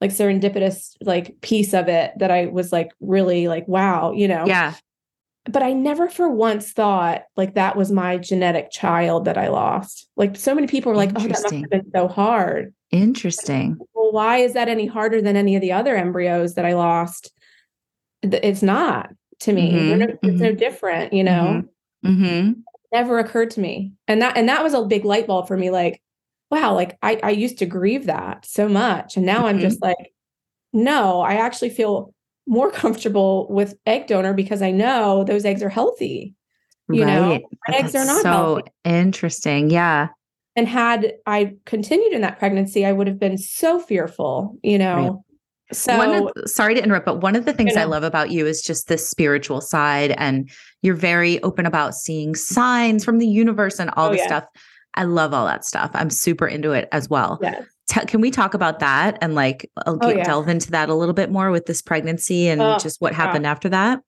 like 0.00 0.10
serendipitous 0.10 0.96
like 1.00 1.40
piece 1.40 1.72
of 1.72 1.88
it 1.88 2.12
that 2.18 2.30
I 2.30 2.46
was 2.46 2.72
like 2.72 2.92
really 3.00 3.48
like, 3.48 3.66
wow, 3.68 4.12
you 4.12 4.28
know. 4.28 4.44
Yeah. 4.46 4.74
But 5.44 5.62
I 5.62 5.72
never 5.72 6.08
for 6.08 6.28
once 6.30 6.72
thought 6.72 7.22
like 7.36 7.54
that 7.54 7.74
was 7.74 7.90
my 7.90 8.16
genetic 8.18 8.70
child 8.70 9.24
that 9.24 9.38
I 9.38 9.48
lost. 9.48 10.08
Like 10.16 10.36
so 10.36 10.54
many 10.54 10.66
people 10.66 10.92
were 10.92 10.96
like, 10.96 11.10
oh, 11.16 11.20
that 11.20 11.30
must 11.30 11.50
have 11.50 11.70
been 11.70 11.90
so 11.94 12.06
hard. 12.06 12.74
Interesting. 12.90 13.78
Well, 13.94 14.12
why 14.12 14.38
is 14.38 14.52
that 14.52 14.68
any 14.68 14.86
harder 14.86 15.22
than 15.22 15.36
any 15.36 15.56
of 15.56 15.62
the 15.62 15.72
other 15.72 15.96
embryos 15.96 16.54
that 16.54 16.66
I 16.66 16.74
lost? 16.74 17.32
It's 18.22 18.62
not 18.62 19.10
to 19.42 19.52
me. 19.52 19.72
Mhm, 19.72 19.98
no- 19.98 20.18
It's 20.22 20.40
no 20.40 20.52
different, 20.52 21.12
you 21.12 21.24
know. 21.24 21.64
hmm 22.04 22.52
never 22.92 23.18
occurred 23.18 23.50
to 23.50 23.58
me 23.60 23.90
and 24.06 24.20
that 24.20 24.36
and 24.36 24.46
that 24.50 24.62
was 24.62 24.74
a 24.74 24.84
big 24.84 25.02
light 25.06 25.26
bulb 25.26 25.48
for 25.48 25.56
me 25.56 25.70
like 25.70 26.02
wow 26.50 26.74
like 26.74 26.98
i 27.00 27.18
i 27.22 27.30
used 27.30 27.56
to 27.58 27.64
grieve 27.64 28.04
that 28.04 28.44
so 28.44 28.68
much 28.68 29.16
and 29.16 29.24
now 29.24 29.46
i'm 29.46 29.56
Mhm. 29.58 29.62
just 29.62 29.80
like 29.80 30.12
no 30.74 31.22
i 31.22 31.34
actually 31.36 31.70
feel 31.70 32.12
more 32.46 32.70
comfortable 32.82 33.46
with 33.48 33.78
egg 33.86 34.08
donor 34.08 34.34
because 34.34 34.60
i 34.60 34.70
know 34.70 35.24
those 35.24 35.46
eggs 35.46 35.62
are 35.62 35.70
healthy 35.70 36.34
You 36.90 37.06
know, 37.06 37.30
right. 37.30 37.42
my 37.68 37.76
eggs 37.78 37.94
are 37.94 38.04
not 38.04 38.20
so 38.20 38.28
healthy. 38.28 38.70
interesting. 38.84 39.70
Yeah. 39.70 40.08
and 40.54 40.68
had 40.68 41.14
i 41.24 41.54
continued 41.64 42.12
in 42.12 42.20
that 42.20 42.38
pregnancy 42.38 42.84
i 42.84 42.92
would 42.92 43.06
have 43.06 43.18
been 43.18 43.38
so 43.38 43.80
fearful 43.80 44.58
you 44.62 44.76
know 44.76 45.24
so 45.72 45.96
one 45.98 46.14
of, 46.14 46.30
sorry 46.50 46.74
to 46.74 46.82
interrupt, 46.82 47.06
but 47.06 47.20
one 47.20 47.36
of 47.36 47.44
the 47.44 47.52
things 47.52 47.76
I 47.76 47.82
know. 47.84 47.90
love 47.90 48.02
about 48.04 48.30
you 48.30 48.46
is 48.46 48.62
just 48.62 48.88
the 48.88 48.98
spiritual 48.98 49.60
side, 49.60 50.12
and 50.18 50.50
you're 50.82 50.94
very 50.96 51.42
open 51.42 51.66
about 51.66 51.94
seeing 51.94 52.34
signs 52.34 53.04
from 53.04 53.18
the 53.18 53.26
universe 53.26 53.78
and 53.78 53.90
all 53.96 54.08
Oh, 54.08 54.12
this 54.12 54.20
yeah. 54.20 54.26
stuff. 54.26 54.44
I 54.94 55.04
love 55.04 55.32
all 55.32 55.46
that 55.46 55.64
stuff. 55.64 55.90
I'm 55.94 56.10
super 56.10 56.46
into 56.46 56.72
it 56.72 56.88
as 56.92 57.08
well. 57.08 57.38
yes. 57.42 57.64
Te- 57.88 58.06
can 58.06 58.20
we 58.20 58.30
talk 58.30 58.54
about 58.54 58.78
that 58.78 59.18
and 59.20 59.34
like 59.34 59.68
I'll 59.86 59.98
Oh, 60.00 60.08
yeah. 60.10 60.22
delve 60.24 60.48
into 60.48 60.70
that 60.70 60.88
a 60.88 60.94
little 60.94 61.14
bit 61.14 61.30
more 61.30 61.50
with 61.50 61.66
this 61.66 61.82
pregnancy 61.82 62.48
and 62.48 62.62
Oh, 62.62 62.78
just 62.78 63.00
what 63.00 63.12
yeah. 63.12 63.16
happened 63.16 63.46
after 63.46 63.68
that? 63.70 64.00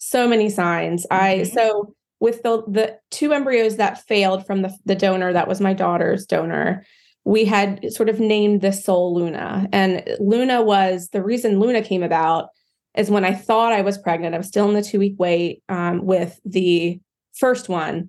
so 0.00 0.28
many 0.28 0.48
signs 0.48 1.04
i 1.10 1.40
Mhm. 1.44 1.52
so 1.54 1.94
with 2.20 2.40
the 2.44 2.62
the 2.68 2.96
two 3.10 3.32
embryos 3.32 3.76
that 3.78 4.00
failed 4.06 4.46
from 4.46 4.62
the 4.62 4.72
the 4.86 4.94
donor 4.94 5.32
that 5.32 5.48
was 5.48 5.60
my 5.60 5.72
daughter's 5.74 6.24
donor 6.24 6.84
we 7.28 7.44
had 7.44 7.92
sort 7.92 8.08
of 8.08 8.18
named 8.18 8.62
this 8.62 8.82
soul 8.82 9.14
luna. 9.14 9.68
And 9.70 10.02
luna 10.18 10.62
was 10.62 11.10
the 11.10 11.22
reason 11.22 11.60
luna 11.60 11.82
came 11.82 12.02
about 12.02 12.48
is 12.96 13.10
when 13.10 13.24
i 13.24 13.34
thought 13.34 13.74
i 13.74 13.82
was 13.82 13.98
pregnant 13.98 14.34
i 14.34 14.38
was 14.38 14.48
still 14.48 14.66
in 14.66 14.74
the 14.74 14.82
two 14.82 14.98
week 14.98 15.14
wait 15.18 15.62
um, 15.68 16.04
with 16.04 16.40
the 16.44 16.98
first 17.34 17.68
one. 17.68 18.08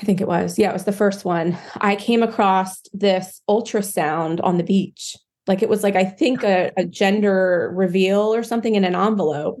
I 0.00 0.02
think 0.02 0.20
it 0.20 0.28
was 0.28 0.58
yeah 0.58 0.70
it 0.70 0.72
was 0.72 0.84
the 0.84 0.92
first 0.92 1.24
one. 1.24 1.58
I 1.80 1.96
came 1.96 2.22
across 2.22 2.80
this 2.92 3.42
ultrasound 3.50 4.40
on 4.44 4.56
the 4.56 4.64
beach. 4.64 5.16
Like 5.48 5.62
it 5.62 5.68
was 5.68 5.82
like 5.82 5.96
i 5.96 6.04
think 6.04 6.44
a, 6.44 6.70
a 6.76 6.84
gender 6.84 7.72
reveal 7.74 8.32
or 8.32 8.44
something 8.44 8.76
in 8.76 8.84
an 8.84 8.94
envelope. 8.94 9.60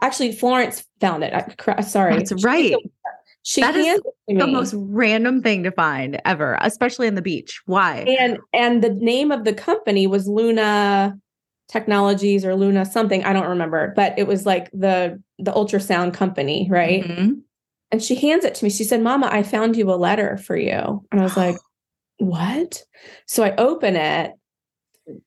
Actually 0.00 0.32
florence 0.32 0.86
found 1.00 1.24
it. 1.24 1.34
I, 1.34 1.82
sorry. 1.82 2.16
That's 2.16 2.42
right. 2.42 2.74
She 3.48 3.62
That 3.62 3.74
is 3.76 3.86
handed 3.86 4.04
it 4.28 4.34
to 4.40 4.44
The 4.44 4.52
most 4.52 4.74
random 4.76 5.42
thing 5.42 5.62
to 5.62 5.70
find 5.72 6.20
ever, 6.26 6.58
especially 6.60 7.08
on 7.08 7.14
the 7.14 7.22
beach. 7.22 7.62
Why? 7.64 8.00
and 8.20 8.36
and 8.52 8.84
the 8.84 8.90
name 8.90 9.32
of 9.32 9.44
the 9.44 9.54
company 9.54 10.06
was 10.06 10.28
Luna 10.28 11.16
Technologies 11.68 12.44
or 12.44 12.54
Luna 12.54 12.84
something 12.84 13.24
I 13.24 13.32
don't 13.32 13.48
remember, 13.48 13.94
but 13.96 14.12
it 14.18 14.26
was 14.26 14.44
like 14.44 14.70
the 14.72 15.18
the 15.38 15.52
ultrasound 15.52 16.12
company, 16.12 16.68
right? 16.70 17.02
Mhm. 17.04 17.40
And 17.90 18.02
she 18.02 18.16
hands 18.16 18.44
it 18.44 18.54
to 18.56 18.64
me. 18.66 18.70
She 18.70 18.84
said, 18.84 19.00
"Mama, 19.02 19.30
I 19.32 19.42
found 19.42 19.76
you 19.78 19.90
a 19.90 19.96
letter 19.96 20.36
for 20.36 20.54
you." 20.56 21.02
And 21.10 21.18
I 21.20 21.22
was 21.22 21.36
like, 21.38 21.56
"What?" 22.18 22.82
So 23.24 23.44
I 23.44 23.54
open 23.56 23.96
it, 23.96 24.32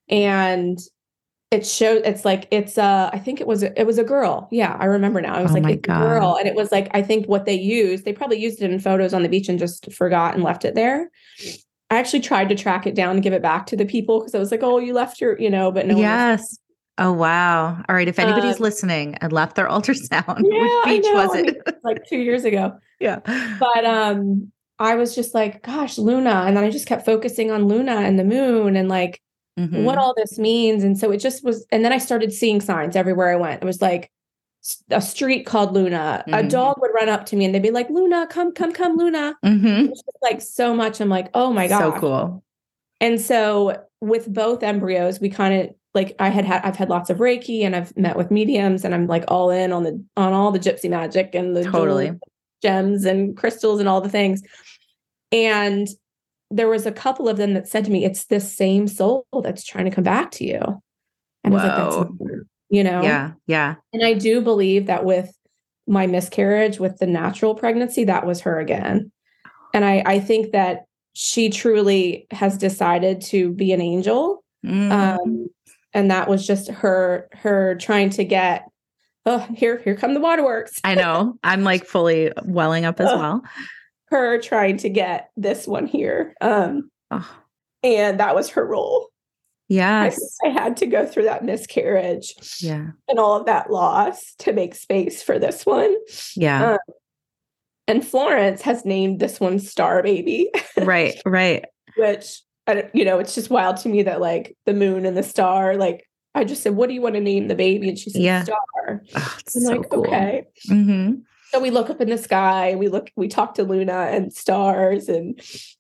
and 0.10 0.78
it 1.52 1.66
showed. 1.66 2.04
It's 2.06 2.24
like 2.26 2.48
it's 2.50 2.78
uh 2.78 3.10
I 3.14 3.20
think 3.20 3.42
it 3.42 3.48
was 3.48 3.62
it 3.64 3.86
was 3.86 3.98
a 3.98 4.04
girl. 4.04 4.48
Yeah, 4.52 4.76
I 4.80 4.86
remember 4.86 5.22
now. 5.22 5.38
It 5.40 5.44
was 5.44 5.52
Oh 5.52 5.56
like 5.56 5.66
it's 5.76 5.88
a 5.88 5.92
girl, 5.92 6.38
and 6.40 6.48
it 6.48 6.56
was 6.56 6.72
like 6.72 6.88
I 6.94 7.02
think 7.02 7.26
what 7.28 7.46
they 7.46 7.54
used. 7.56 8.06
They 8.06 8.14
probably 8.14 8.38
used 8.40 8.62
it 8.62 8.72
in 8.72 8.80
photos 8.80 9.14
on 9.14 9.22
the 9.24 9.30
beach 9.30 9.50
and 9.50 9.60
just 9.60 9.92
forgot 9.92 10.34
and 10.34 10.44
left 10.44 10.64
it 10.66 10.76
there. 10.76 11.10
I 11.90 11.98
actually 11.98 12.22
tried 12.22 12.48
to 12.50 12.56
track 12.56 12.88
it 12.88 12.96
down 12.96 13.16
and 13.18 13.24
give 13.24 13.34
it 13.34 13.42
back 13.42 13.66
to 13.68 13.76
the 13.76 13.86
people 13.86 14.20
because 14.20 14.34
I 14.34 14.40
was 14.40 14.50
like, 14.50 14.64
"Oh, 14.64 14.80
you 14.80 14.94
left 14.94 15.20
your, 15.20 15.38
you 15.40 15.50
know," 15.50 15.72
but 15.72 15.86
no. 15.86 15.98
yes. 15.98 16.58
Oh 16.98 17.12
wow. 17.12 17.84
All 17.90 17.96
right. 17.96 18.08
If 18.08 18.20
anybody's 18.20 18.58
Um, 18.58 18.62
listening 18.64 19.16
and 19.16 19.34
left 19.34 19.56
their 19.58 19.68
ultrasound, 19.76 20.42
Yeah, 20.46 20.58
I 20.86 20.94
which 20.94 21.04
beach 21.04 21.12
was 21.14 21.36
I 21.36 21.40
it? 21.40 21.76
like 21.84 22.06
two 22.08 22.20
years 22.20 22.46
ago. 22.46 22.78
yeah. 23.00 23.20
but 23.60 23.84
um 23.86 24.52
i 24.80 24.96
was 24.96 25.14
just 25.14 25.36
like 25.36 25.62
gosh 25.64 25.98
luna 26.00 26.44
and 26.48 26.58
then 26.58 26.64
i 26.64 26.70
just 26.72 26.88
kept 26.88 27.06
focusing 27.06 27.52
on 27.52 27.66
luna 27.66 27.92
and 27.98 28.18
the 28.18 28.24
moon 28.24 28.76
and 28.76 28.90
like 28.90 29.22
Mhm. 29.60 29.84
what 29.84 29.98
all 29.98 30.14
this 30.16 30.40
means 30.40 30.84
and 30.84 30.98
so 30.98 31.12
it 31.12 31.18
just 31.18 31.44
was 31.44 31.66
and 31.72 31.84
then 31.84 31.92
i 31.92 31.98
started 31.98 32.32
seeing 32.32 32.62
signs 32.62 32.96
everywhere 32.96 33.30
i 33.30 33.36
went 33.36 33.62
it 33.62 33.66
was 33.66 33.82
like 33.82 34.10
a 34.92 35.02
street 35.02 35.46
called 35.46 35.74
luna 35.74 36.24
a 36.28 36.32
Mhm. 36.44 36.50
dog 36.50 36.78
would 36.82 36.92
run 36.94 37.10
up 37.10 37.26
to 37.28 37.36
me 37.36 37.44
and 37.46 37.54
they'd 37.54 37.62
be 37.62 37.72
like 37.72 37.90
luna 37.90 38.28
come 38.30 38.54
come 38.54 38.72
come 38.72 38.96
luna 38.96 39.36
Mhm. 39.44 39.90
just 39.90 40.04
like 40.22 40.42
so 40.42 40.74
much 40.74 41.02
i'm 41.02 41.10
like 41.10 41.30
oh 41.34 41.52
my 41.52 41.68
god 41.68 41.94
So 41.96 42.00
cool. 42.00 42.44
and 43.02 43.20
so 43.20 43.76
with 44.00 44.32
both 44.34 44.64
embryos 44.64 45.20
we 45.20 45.30
kind 45.30 45.54
of 45.70 45.76
like 45.94 46.16
i 46.20 46.30
had 46.30 46.46
had 46.46 46.62
i've 46.64 46.78
had 46.78 46.90
lots 46.90 47.10
of 47.10 47.18
reiki 47.18 47.64
and 47.66 47.76
i've 47.76 47.96
met 47.98 48.16
with 48.16 48.32
mediums 48.32 48.86
and 48.86 48.96
i'm 48.96 49.06
like 49.08 49.26
all 49.28 49.50
in 49.50 49.74
on 49.74 49.84
the 49.84 50.02
on 50.16 50.32
all 50.32 50.52
the 50.52 50.60
gypsy 50.60 50.90
magic 50.90 51.36
and 51.36 51.58
the 51.58 51.64
Totally. 51.66 52.14
gems 52.64 53.04
and 53.04 53.36
crystals 53.36 53.80
and 53.82 53.90
all 53.90 54.00
the 54.00 54.10
things 54.10 54.42
and 55.34 55.88
there 56.52 56.68
was 56.68 56.86
a 56.86 56.92
couple 56.92 57.30
of 57.30 57.38
them 57.38 57.54
that 57.54 57.68
said 57.68 57.86
to 57.86 57.92
me 57.92 58.04
it's 58.06 58.26
this 58.26 58.54
same 58.56 58.88
soul 58.88 59.26
that's 59.44 59.64
trying 59.64 59.86
to 59.86 59.92
come 59.92 60.04
back 60.04 60.32
to 60.32 60.44
you 60.46 60.60
and 61.44 61.54
i 61.54 61.58
was 61.58 61.64
like 61.64 61.76
that's 61.78 61.96
Whoa. 61.96 62.18
you 62.70 62.84
know 62.84 63.02
Yeah. 63.02 63.32
Yeah. 63.48 63.76
and 63.94 64.04
i 64.04 64.14
do 64.14 64.42
believe 64.42 64.88
that 64.88 65.06
with 65.06 65.32
my 65.88 66.08
miscarriage 66.08 66.80
with 66.80 66.98
the 67.00 67.08
natural 67.08 67.56
pregnancy 67.56 68.04
that 68.06 68.26
was 68.26 68.42
her 68.42 68.60
again 68.60 69.12
and 69.74 69.84
i 69.86 70.04
i 70.06 70.20
think 70.20 70.52
that 70.52 70.84
she 71.14 71.50
truly 71.50 72.28
has 72.32 72.58
decided 72.58 73.22
to 73.22 73.52
be 73.52 73.72
an 73.74 73.82
angel 73.82 74.44
Mhm. 74.66 74.92
um, 74.92 75.48
and 75.94 76.12
that 76.12 76.30
was 76.30 76.46
just 76.46 76.70
her 76.70 77.28
her 77.34 77.76
trying 77.76 78.10
to 78.12 78.24
get 78.24 78.66
oh 79.26 79.40
here 79.56 79.80
here 79.84 79.96
come 79.96 80.14
the 80.14 80.20
waterworks 80.20 80.80
I 80.84 80.94
know. 80.96 81.38
I'm 81.44 81.64
like 81.64 81.86
fully 81.86 82.32
welling 82.46 82.86
up 82.86 83.00
as 83.00 83.08
Ugh. 83.08 83.20
well. 83.20 83.42
Her 84.12 84.40
trying 84.40 84.78
to 84.78 84.90
get 84.90 85.30
this 85.38 85.66
one 85.68 85.88
here 85.88 86.36
um 86.42 86.90
Oh, 87.10 87.30
and 87.84 88.20
that 88.20 88.36
was 88.36 88.50
her 88.52 88.66
role 88.66 89.08
I, 89.70 89.74
yes. 89.74 90.38
I 90.46 90.50
had 90.50 90.78
to 90.78 90.86
go 90.86 91.06
through 91.06 91.24
that 91.24 91.46
miscarriage 91.46 92.36
Yeah. 92.62 92.88
and 93.08 93.20
all 93.20 93.38
of 93.40 93.46
that 93.48 93.72
loss 93.72 94.36
to 94.40 94.52
make 94.54 94.76
space 94.76 95.24
for 95.24 95.40
this 95.40 95.66
one 95.66 95.96
Yeah. 96.36 96.74
Uh, 96.74 96.78
and 97.88 98.06
florence 98.06 98.62
has 98.62 98.86
named 98.86 99.20
this 99.20 99.40
one 99.40 99.60
star 99.60 100.04
baby 100.04 100.50
right. 100.78 101.20
Right. 101.26 101.66
which 101.98 102.42
I 102.68 102.74
don't, 102.76 102.96
you 102.96 103.04
know 103.06 103.20
it's 103.20 103.34
just 103.36 103.50
wild 103.50 103.78
to 103.78 103.90
me 103.90 104.04
that 104.04 104.22
like 104.22 104.56
the 104.66 104.74
moon 104.74 105.06
and 105.06 105.18
the 105.18 105.24
star 105.24 105.76
like 105.76 106.06
i 106.36 106.44
just 106.46 106.62
said 106.64 106.76
what 106.76 106.88
do 106.88 106.94
you 106.94 107.02
want 107.02 107.16
to 107.16 107.22
name 107.22 107.48
the 107.48 107.56
baby 107.56 107.90
and 107.90 107.98
she 107.98 108.10
said 108.10 108.22
Yeah. 108.22 108.44
star 108.44 109.02
Oh, 109.16 109.36
it's 109.40 109.56
I'm 109.56 109.62
so 109.64 109.70
like 109.72 109.90
cool. 109.90 110.06
okay 110.06 110.44
hmm 110.68 111.14
so 111.52 111.60
we 111.60 111.70
look 111.70 111.90
up 111.90 112.00
in 112.02 112.10
the 112.10 112.18
sky 112.18 112.68
and 112.70 112.80
we 112.80 112.88
look 112.88 113.12
we 113.16 113.28
talk 113.28 113.56
to 113.56 113.64
luna 113.64 114.08
and 114.12 114.32
stars 114.34 115.10
and 115.10 115.40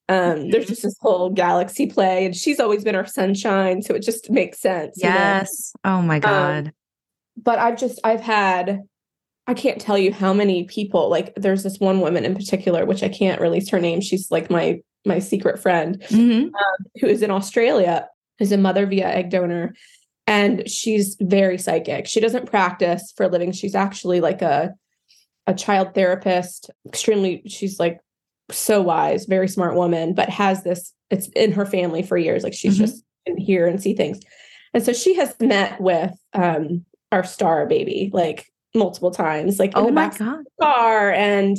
um 0.09 0.49
there's 0.49 0.67
just 0.67 0.83
this 0.83 0.95
whole 0.99 1.29
galaxy 1.29 1.87
play 1.87 2.25
and 2.25 2.35
she's 2.35 2.59
always 2.59 2.83
been 2.83 2.95
our 2.95 3.05
sunshine 3.05 3.81
so 3.81 3.93
it 3.95 4.01
just 4.03 4.29
makes 4.29 4.59
sense 4.59 4.97
you 5.01 5.09
know? 5.09 5.15
Yes. 5.15 5.73
Oh 5.83 6.01
my 6.01 6.19
God. 6.19 6.73
but 7.37 7.59
i've 7.59 7.77
just 7.77 7.99
i've 8.03 8.21
had 8.21 8.81
I 9.47 9.55
can't 9.55 9.81
tell 9.81 9.97
you 9.97 10.13
how 10.13 10.33
many 10.33 10.65
people, 10.65 11.09
like 11.09 11.33
there's 11.35 11.63
this 11.63 11.79
one 11.79 11.99
woman 11.99 12.25
in 12.25 12.35
particular, 12.35 12.85
which 12.85 13.01
I 13.01 13.09
can't 13.09 13.41
release 13.41 13.69
her 13.71 13.79
name. 13.79 13.99
She's 13.99 14.29
like 14.29 14.51
my 14.51 14.81
my 15.03 15.17
secret 15.17 15.59
friend 15.59 15.99
Mhm. 16.09 16.43
um, 16.45 16.85
who 17.01 17.07
is 17.07 17.23
in 17.23 17.31
Australia, 17.31 18.07
who's 18.37 18.51
a 18.51 18.57
mother 18.57 18.85
via 18.85 19.07
egg 19.09 19.31
donor. 19.31 19.73
And 20.27 20.69
she's 20.69 21.17
very 21.19 21.57
psychic. 21.57 22.05
She 22.07 22.19
doesn't 22.19 22.45
practice 22.45 23.11
for 23.17 23.23
a 23.25 23.27
living. 23.29 23.51
She's 23.51 23.73
actually 23.73 24.21
like 24.21 24.43
a 24.43 24.75
a 25.47 25.53
child 25.53 25.93
therapist, 25.93 26.69
extremely, 26.87 27.41
she's 27.47 27.79
like 27.79 27.99
so 28.51 28.81
wise, 28.81 29.25
very 29.25 29.47
smart 29.47 29.75
woman, 29.75 30.13
but 30.13 30.29
has 30.29 30.63
this, 30.63 30.93
it's 31.09 31.27
in 31.29 31.51
her 31.53 31.65
family 31.65 32.03
for 32.03 32.17
years. 32.17 32.43
Like 32.43 32.53
she's 32.53 32.75
Mhm. 32.77 32.81
just 32.81 33.03
can 33.25 33.37
hear 33.37 33.65
and 33.67 33.81
see 33.81 33.93
things. 33.93 34.19
And 34.73 34.83
so 34.83 34.93
she 34.93 35.15
has 35.15 35.35
met 35.39 35.79
with 35.81 36.11
um 36.33 36.85
our 37.11 37.23
star 37.23 37.65
baby 37.65 38.09
like 38.13 38.45
multiple 38.73 39.11
times, 39.11 39.59
like 39.59 39.73
Oh 39.75 39.91
my 39.91 40.09
God. 40.09 40.43
car 40.61 41.11
and 41.11 41.57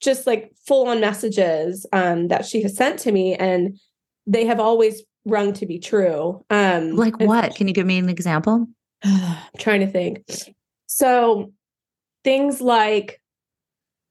just 0.00 0.26
like 0.26 0.50
full 0.66 0.88
on 0.88 1.00
messages 1.00 1.86
um, 1.92 2.28
that 2.28 2.44
she 2.46 2.62
has 2.62 2.74
sent 2.76 2.98
to 3.00 3.12
me 3.12 3.34
and 3.34 3.78
they 4.26 4.46
have 4.46 4.58
always 4.58 5.02
rung 5.26 5.52
to 5.52 5.66
be 5.66 5.78
true 5.78 6.42
um 6.50 6.96
Like 6.96 7.20
what? 7.20 7.54
Can 7.54 7.68
you 7.68 7.74
give 7.74 7.86
me 7.86 7.98
an 7.98 8.08
example? 8.08 8.66
i'm 9.04 9.36
trying 9.58 9.80
to 9.80 9.86
think 9.86 10.24
so 10.86 11.52
things 12.24 12.60
like 12.60 13.20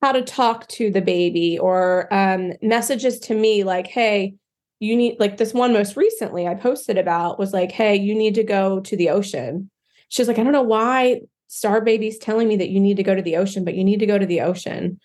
how 0.02 0.12
to 0.14 0.22
talk 0.22 0.68
to 0.70 0.90
the 0.92 1.02
baby 1.02 1.60
or 1.60 2.12
um, 2.14 2.54
messages 2.62 3.20
to 3.20 3.34
me 3.36 3.64
like 3.64 3.88
hey 3.88 4.34
you 4.80 4.96
need 4.96 5.18
like 5.20 5.38
this 5.38 5.54
one 5.54 5.74
most 5.74 5.98
recently 5.98 6.48
i 6.48 6.56
posted 6.56 6.98
about 6.98 7.38
was 7.38 7.52
like 7.54 7.72
hey 7.72 7.96
you 7.96 8.16
need 8.16 8.36
to 8.36 8.44
go 8.44 8.80
to 8.80 8.96
the 8.96 9.10
ocean 9.10 9.70
she's 10.08 10.28
like 10.28 10.40
i 10.40 10.44
don't 10.44 10.54
know 10.54 10.62
why 10.62 11.20
star 11.48 11.82
baby's 11.82 12.18
telling 12.18 12.48
me 12.48 12.56
that 12.56 12.70
you 12.70 12.80
need 12.80 12.96
to 12.98 13.04
go 13.04 13.14
to 13.14 13.22
the 13.22 13.36
ocean 13.36 13.66
but 13.66 13.74
you 13.76 13.84
need 13.84 14.00
to 14.00 14.06
go 14.06 14.18
to 14.18 14.26
the 14.26 14.40
ocean 14.42 15.00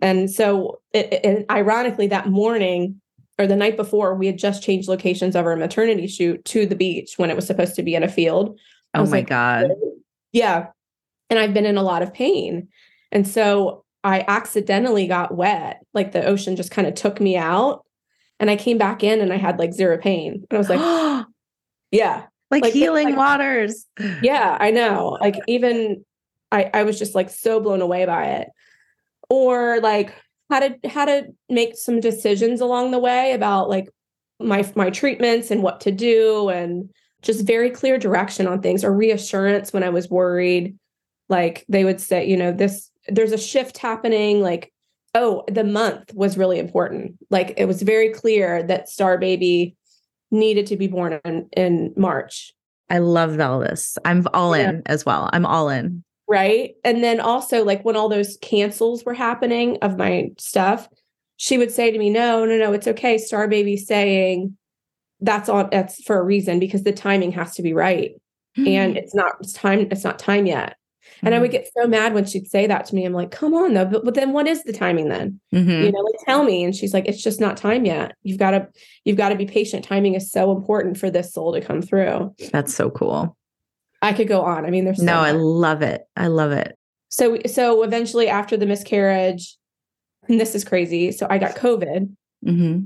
and 0.00 0.30
so 0.30 0.80
it, 0.92 1.12
it- 1.24 1.46
ironically 1.50 2.08
that 2.08 2.28
morning 2.28 3.00
or 3.38 3.46
the 3.46 3.56
night 3.56 3.76
before 3.76 4.14
we 4.14 4.26
had 4.26 4.38
just 4.38 4.62
changed 4.62 4.88
locations 4.88 5.36
of 5.36 5.46
our 5.46 5.56
maternity 5.56 6.06
shoot 6.08 6.44
to 6.44 6.66
the 6.66 6.74
beach 6.76 7.14
when 7.16 7.30
it 7.30 7.36
was 7.36 7.46
supposed 7.46 7.76
to 7.76 7.82
be 7.82 7.94
in 7.94 8.02
a 8.02 8.08
field 8.08 8.58
I 8.92 8.98
Oh 8.98 9.04
my 9.06 9.18
like, 9.18 9.28
God. 9.28 9.70
yeah. 10.32 10.66
And 11.32 11.38
I've 11.38 11.54
been 11.54 11.64
in 11.64 11.78
a 11.78 11.82
lot 11.82 12.02
of 12.02 12.12
pain. 12.12 12.68
And 13.10 13.26
so 13.26 13.86
I 14.04 14.22
accidentally 14.28 15.06
got 15.06 15.34
wet. 15.34 15.80
Like 15.94 16.12
the 16.12 16.22
ocean 16.26 16.56
just 16.56 16.70
kind 16.70 16.86
of 16.86 16.94
took 16.94 17.22
me 17.22 17.38
out. 17.38 17.86
And 18.38 18.50
I 18.50 18.56
came 18.56 18.76
back 18.76 19.02
in 19.02 19.22
and 19.22 19.32
I 19.32 19.38
had 19.38 19.58
like 19.58 19.72
zero 19.72 19.96
pain. 19.96 20.44
And 20.50 20.52
I 20.52 20.58
was 20.58 20.68
like, 20.68 21.26
yeah, 21.90 22.26
like, 22.50 22.64
like, 22.64 22.74
healing 22.74 23.06
like- 23.08 23.16
waters. 23.16 23.86
yeah, 24.22 24.58
I 24.60 24.72
know. 24.72 25.16
Like 25.22 25.36
even 25.48 26.04
I, 26.50 26.68
I 26.74 26.82
was 26.82 26.98
just 26.98 27.14
like 27.14 27.30
so 27.30 27.60
blown 27.60 27.80
away 27.80 28.04
by 28.04 28.26
it. 28.26 28.48
Or 29.30 29.80
like 29.80 30.12
how 30.50 30.60
to 30.60 30.76
how 30.86 31.06
to 31.06 31.28
make 31.48 31.78
some 31.78 31.98
decisions 31.98 32.60
along 32.60 32.90
the 32.90 32.98
way 32.98 33.32
about 33.32 33.70
like 33.70 33.88
my 34.38 34.70
my 34.76 34.90
treatments 34.90 35.50
and 35.50 35.62
what 35.62 35.80
to 35.80 35.90
do 35.90 36.50
and 36.50 36.90
just 37.22 37.46
very 37.46 37.70
clear 37.70 37.96
direction 37.96 38.46
on 38.46 38.60
things 38.60 38.84
or 38.84 38.92
reassurance 38.92 39.72
when 39.72 39.82
I 39.82 39.88
was 39.88 40.10
worried. 40.10 40.76
Like 41.32 41.64
they 41.68 41.82
would 41.84 42.00
say, 42.00 42.28
you 42.28 42.36
know, 42.36 42.52
this 42.52 42.90
there's 43.08 43.32
a 43.32 43.38
shift 43.38 43.78
happening. 43.78 44.42
Like, 44.42 44.70
oh, 45.14 45.44
the 45.48 45.64
month 45.64 46.12
was 46.14 46.36
really 46.36 46.58
important. 46.58 47.14
Like 47.30 47.54
it 47.56 47.64
was 47.64 47.80
very 47.82 48.10
clear 48.10 48.62
that 48.64 48.88
Star 48.90 49.16
Baby 49.18 49.74
needed 50.30 50.66
to 50.66 50.76
be 50.76 50.86
born 50.88 51.18
in, 51.24 51.48
in 51.56 51.94
March. 51.96 52.52
I 52.90 52.98
love 52.98 53.40
all 53.40 53.58
this. 53.60 53.96
I'm 54.04 54.26
all 54.34 54.54
Yeah. 54.56 54.68
in 54.68 54.82
as 54.86 55.06
well. 55.06 55.30
I'm 55.32 55.46
all 55.46 55.68
in. 55.70 56.04
right 56.28 56.74
and 56.84 57.02
then 57.02 57.18
also 57.20 57.64
like 57.64 57.82
when 57.84 57.96
all 57.96 58.08
those 58.08 58.38
cancels 58.40 59.04
were 59.04 59.12
happening 59.14 59.76
of 59.82 59.98
my 59.98 60.30
stuff 60.38 60.88
she 61.36 61.58
would 61.58 61.70
say 61.72 61.90
to 61.90 61.98
me 61.98 62.08
no 62.10 62.46
no 62.46 62.56
no 62.56 62.72
it's 62.72 62.86
okay 62.86 63.18
star 63.18 63.48
baby 63.48 63.76
saying 63.76 64.56
that's 65.20 65.48
on 65.48 65.68
that's 65.72 66.02
for 66.04 66.16
a 66.18 66.22
reason 66.22 66.58
because 66.60 66.84
the 66.84 66.92
timing 66.92 67.32
has 67.32 67.54
to 67.56 67.62
be 67.62 67.72
right 67.74 68.12
hmm. 68.56 68.66
and 68.68 68.96
it's 68.96 69.14
not 69.14 69.32
it's 69.40 69.52
time 69.52 69.80
it's 69.90 70.04
not 70.04 70.16
time 70.18 70.46
yet 70.46 70.76
and 71.22 71.34
i 71.34 71.38
would 71.38 71.50
get 71.50 71.68
so 71.76 71.86
mad 71.86 72.14
when 72.14 72.24
she'd 72.24 72.48
say 72.48 72.66
that 72.66 72.84
to 72.86 72.94
me. 72.94 73.04
I'm 73.04 73.12
like 73.12 73.30
come 73.30 73.54
on 73.54 73.74
though 73.74 73.84
but, 73.86 74.04
but 74.04 74.14
then 74.14 74.32
what 74.32 74.46
is 74.46 74.62
the 74.64 74.72
timing 74.72 75.08
then? 75.08 75.40
Mhm. 75.54 75.84
you 75.86 75.92
know 75.92 76.00
like 76.00 76.14
tell 76.24 76.44
me. 76.44 76.64
And 76.64 76.74
she's 76.74 76.94
like 76.94 77.06
it's 77.06 77.22
just 77.22 77.40
not 77.40 77.56
time 77.56 77.84
yet. 77.84 78.12
You've 78.22 78.38
got 78.38 78.52
to 78.52 78.68
you've 79.04 79.16
got 79.16 79.30
to 79.30 79.36
be 79.36 79.46
patient. 79.46 79.84
Timing 79.84 80.14
is 80.14 80.30
so 80.30 80.52
important 80.56 80.98
for 80.98 81.10
this 81.10 81.32
soul 81.32 81.52
to 81.54 81.60
come 81.60 81.82
through. 81.82 82.34
That's 82.52 82.74
so 82.74 82.90
cool. 82.90 83.36
i 84.00 84.12
could 84.12 84.28
go 84.28 84.42
on. 84.42 84.64
I 84.66 84.70
mean 84.70 84.84
there's 84.84 84.98
so 84.98 85.04
No, 85.04 85.18
I 85.20 85.32
love 85.32 85.82
it. 85.82 86.02
I 86.16 86.26
love 86.28 86.52
it. 86.52 86.76
so 87.10 87.38
so 87.46 87.82
eventually 87.82 88.28
after 88.28 88.56
the 88.56 88.66
miscarriage 88.66 89.56
and 90.28 90.38
this 90.40 90.54
is 90.54 90.64
crazy 90.64 91.10
so 91.12 91.26
i 91.28 91.36
got 91.38 91.56
covid. 91.56 92.14
Hmm 92.44 92.80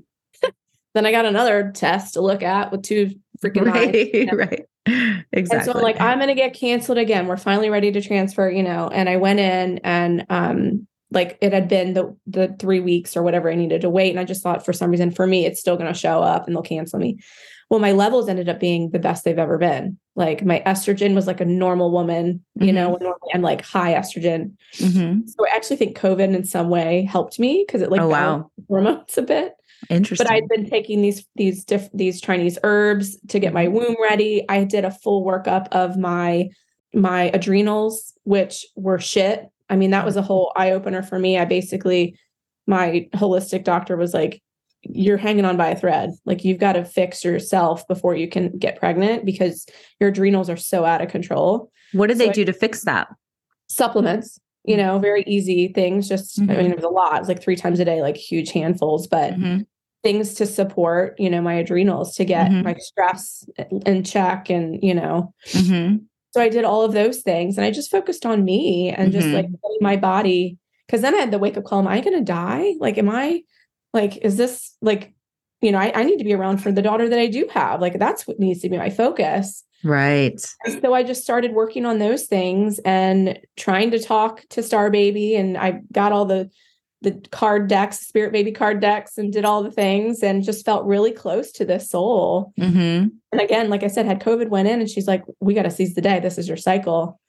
then 0.95 1.05
i 1.05 1.13
got 1.13 1.27
another 1.27 1.73
test 1.75 2.15
to 2.15 2.23
look 2.23 2.43
at 2.43 2.73
with 2.73 2.83
two 2.83 3.11
freaking 3.45 3.71
eyes. 3.71 4.29
Right, 4.33 4.65
right. 4.87 4.95
and 4.97 5.25
Exactly. 5.33 5.73
so 5.73 5.79
i'm 5.79 5.83
like 5.83 6.01
i'm 6.01 6.19
gonna 6.19 6.35
get 6.35 6.55
canceled 6.55 6.99
again 6.99 7.27
we're 7.27 7.37
finally 7.37 7.71
ready 7.71 7.91
to 7.93 8.01
transfer 8.01 8.49
you 8.51 8.63
know 8.63 8.89
and 8.89 9.09
i 9.09 9.17
went 9.17 9.41
in 9.41 9.79
and 9.85 10.25
um 10.31 10.87
like 11.13 11.39
it 11.41 11.53
had 11.53 11.69
been 11.69 11.95
the 11.95 12.17
the 12.27 12.55
three 12.59 12.81
weeks 12.81 13.17
or 13.17 13.23
whatever 13.23 13.51
i 13.51 13.55
needed 13.55 13.81
to 13.81 13.91
wait 13.91 14.11
and 14.11 14.21
i 14.21 14.25
just 14.25 14.43
thought 14.43 14.65
for 14.65 14.73
some 14.73 14.91
reason 14.91 15.11
for 15.11 15.27
me 15.27 15.45
it's 15.47 15.61
still 15.61 15.77
gonna 15.77 15.95
show 15.95 16.23
up 16.23 16.47
and 16.47 16.55
they'll 16.57 16.63
cancel 16.63 16.99
me 16.99 17.19
well 17.71 17.81
my 17.81 17.93
levels 17.93 18.29
ended 18.29 18.49
up 18.49 18.59
being 18.61 18.91
the 18.91 18.99
best 18.99 19.25
they've 19.25 19.39
ever 19.39 19.59
been 19.59 19.99
like 20.15 20.45
my 20.45 20.63
estrogen 20.67 21.15
was 21.15 21.27
like 21.27 21.41
a 21.41 21.45
normal 21.45 21.91
woman 21.93 22.45
you 22.61 22.73
know 22.73 22.91
when 22.91 23.01
normally 23.03 23.31
i'm 23.35 23.43
like 23.43 23.63
high 23.63 23.95
estrogen 23.95 24.53
Mhm. 24.79 25.29
So 25.29 25.47
I 25.47 25.55
actually 25.57 25.77
think 25.77 25.97
COVID 25.99 26.35
in 26.35 26.45
some 26.45 26.69
way 26.69 27.03
helped 27.11 27.39
me 27.39 27.65
because 27.67 27.81
it 27.83 27.91
like 27.91 28.01
Oh, 28.01 28.09
wow. 28.09 28.51
hormones 28.69 29.17
a 29.17 29.23
bit. 29.23 29.55
Interesting. 29.91 30.27
But 30.27 30.33
I'd 30.33 30.49
been 30.49 30.69
taking 30.69 31.03
these 31.03 31.27
these 31.37 31.65
diff- 31.65 31.91
these 31.93 32.21
Chinese 32.21 32.59
herbs 32.63 33.19
to 33.29 33.39
get 33.39 33.53
my 33.53 33.67
mm-hmm. 33.67 33.75
womb 33.75 33.97
ready. 34.03 34.45
I 34.49 34.65
did 34.65 34.85
a 34.85 34.91
full 34.91 35.25
workup 35.25 35.69
of 35.69 35.97
my 35.97 36.49
my 36.95 37.25
adrenals, 37.35 38.13
which 38.25 38.67
were 38.75 38.99
shit. 38.99 39.47
I 39.69 39.77
mean, 39.77 39.91
that 39.91 40.05
was 40.05 40.17
a 40.17 40.21
mm-hmm. 40.21 40.27
whole 40.27 40.53
eye 40.57 40.73
opener 40.73 41.03
for 41.03 41.19
me. 41.19 41.39
I 41.39 41.45
basically 41.45 42.19
my 42.67 43.09
holistic 43.15 43.65
doctor 43.65 43.97
was 43.97 44.15
like, 44.15 44.43
"You're 44.83 45.19
hanging 45.19 45.45
on 45.45 45.57
by 45.57 45.69
a 45.69 45.79
thread. 45.79 46.11
Like 46.25 46.45
you've 46.45 46.59
got 46.59 46.73
to 46.73 46.85
fix 46.85 47.25
yourself 47.25 47.87
before 47.87 48.17
you 48.17 48.29
can 48.29 48.59
get 48.59 48.79
pregnant 48.79 49.25
because 49.25 49.67
your 50.01 50.11
adrenals 50.11 50.51
are 50.51 50.57
so 50.57 50.85
out 50.85 51.03
of 51.03 51.09
control." 51.09 51.71
what 51.93 52.09
did 52.09 52.19
so 52.19 52.25
they 52.25 52.31
I- 52.31 52.33
do 52.33 52.45
to 52.45 52.53
fix 52.53 52.85
that? 52.85 53.09
supplements 53.69 54.39
you 54.67 54.77
know 54.77 54.99
very 54.99 55.23
easy 55.27 55.69
things 55.69 56.09
just 56.09 56.39
i 56.41 56.43
Mhm. 56.45 56.57
mean 56.59 56.71
it 56.73 56.77
was 56.77 56.85
a 56.85 56.89
lot 56.89 57.17
it 57.17 57.21
was 57.21 57.29
like 57.29 57.43
three 57.43 57.57
times 57.57 57.79
a 57.81 57.85
day 57.85 58.03
like 58.03 58.17
huge 58.17 58.51
handfuls 58.53 59.07
but 59.07 59.35
Mhm. 59.35 59.67
things 60.03 60.35
to 60.35 60.47
support 60.47 61.15
you 61.19 61.31
know 61.31 61.41
my 61.41 61.55
adrenals 61.55 62.15
to 62.17 62.25
get 62.25 62.51
Mhm. 62.51 62.63
my 62.65 62.75
stress 62.79 63.49
in 63.87 64.03
check 64.05 64.51
and 64.51 64.83
you 64.83 64.95
know 64.95 65.33
Mhm. 65.53 66.03
so 66.33 66.41
i 66.41 66.49
did 66.49 66.65
all 66.65 66.83
of 66.83 66.93
those 66.93 67.23
things 67.23 67.57
and 67.57 67.65
i 67.65 67.71
just 67.71 67.91
focused 67.91 68.27
on 68.27 68.45
me 68.45 68.91
and 68.91 69.13
just 69.13 69.29
like 69.33 69.47
my 69.81 69.97
body 69.97 70.59
because 70.87 71.01
then 71.01 71.15
i 71.15 71.19
had 71.19 71.31
the 71.31 71.39
wake 71.39 71.57
up 71.57 71.65
call 71.65 71.79
am 71.81 71.89
i 71.89 72.01
going 72.01 72.17
to 72.17 72.25
die 72.25 72.75
like 72.81 72.99
am 72.99 73.09
i 73.09 73.43
like 73.95 74.17
is 74.19 74.37
this 74.37 74.77
like 74.83 75.13
you 75.63 75.73
know 75.73 75.79
I, 75.79 75.93
I 75.95 76.03
need 76.05 76.19
to 76.19 76.25
be 76.25 76.35
around 76.35 76.59
for 76.59 76.71
the 76.73 76.83
daughter 76.83 77.09
that 77.09 77.19
i 77.19 77.27
do 77.27 77.47
have 77.53 77.81
like 77.81 77.99
that's 77.99 78.27
what 78.27 78.39
needs 78.39 78.61
to 78.63 78.69
be 78.69 78.77
my 78.79 78.91
focus 78.91 79.65
Right. 79.87 80.41
so 80.83 80.95
I 80.95 81.03
just 81.05 81.23
started 81.23 81.53
working 81.53 81.87
on 81.87 81.99
those 81.99 82.25
things 82.25 82.81
and 82.81 83.39
trying 83.57 83.93
to 83.93 84.03
talk 84.03 84.43
to 84.51 84.63
Star 84.63 84.91
Baby 84.91 85.37
and 85.37 85.57
I 85.57 85.83
got 85.93 86.13
all 86.13 86.25
the 86.25 86.51
the 87.03 87.13
card 87.31 87.69
decks, 87.69 88.01
Spirit 88.01 88.33
Baby 88.33 88.51
card 88.51 88.81
decks 88.81 89.17
and 89.17 89.33
did 89.33 89.45
all 89.45 89.63
the 89.63 89.71
things 89.71 90.25
and 90.25 90.43
just 90.43 90.65
felt 90.65 90.87
really 90.87 91.13
close 91.13 91.53
to 91.53 91.65
this 91.65 91.89
soul. 91.91 92.53
hmm 92.59 93.07
And 93.31 93.41
again, 93.41 93.71
like 93.71 93.85
I 93.85 93.89
said, 93.89 94.07
had 94.07 94.21
COVID 94.21 94.49
went 94.49 94.67
in 94.67 94.81
and 94.81 94.91
she's 94.91 95.07
like, 95.07 95.23
we 95.39 95.55
got 95.55 95.63
to 95.63 95.71
seize 95.71 95.95
the 95.95 96.01
day. 96.01 96.19
This 96.19 96.37
is 96.37 96.49
your 96.49 96.57
cycle. 96.57 97.21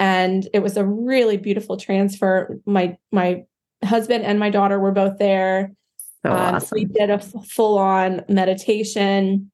And 0.00 0.48
it 0.52 0.60
was 0.60 0.76
a 0.76 0.84
really 0.84 1.36
beautiful 1.36 1.76
transfer. 1.76 2.58
My 2.66 2.96
my 3.12 3.44
husband 3.84 4.24
and 4.24 4.40
my 4.40 4.50
daughter 4.50 4.80
were 4.80 4.92
both 4.92 5.18
there. 5.18 5.70
So 6.24 6.32
Um, 6.32 6.54
awesome. 6.56 6.76
We 6.76 6.86
did 6.86 7.10
a 7.10 7.18
full 7.18 7.78
on 7.78 8.24
meditation 8.28 9.51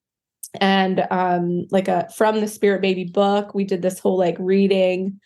and 0.60 1.06
um, 1.10 1.66
like 1.70 1.88
a 1.88 2.08
from 2.16 2.40
the 2.40 2.48
Spirit 2.48 2.80
Baby 2.82 3.04
book. 3.04 3.54
We 3.54 3.64
did 3.64 3.82
this 3.82 3.98
whole 3.98 4.18
like 4.18 4.36
reading. 4.38 5.20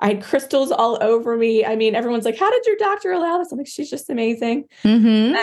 I 0.00 0.08
had 0.08 0.22
crystals 0.22 0.70
all 0.70 0.96
over 1.02 1.36
me. 1.36 1.64
I 1.64 1.74
mean, 1.76 1.94
everyone's 1.94 2.24
like, 2.24 2.38
"How 2.38 2.50
did 2.50 2.64
your 2.66 2.76
doctor 2.76 3.12
allow 3.12 3.38
this?" 3.38 3.50
I'm 3.50 3.58
like, 3.58 3.66
"She's 3.66 3.90
just 3.90 4.08
amazing." 4.10 4.64
mm-hmm. 4.84 5.36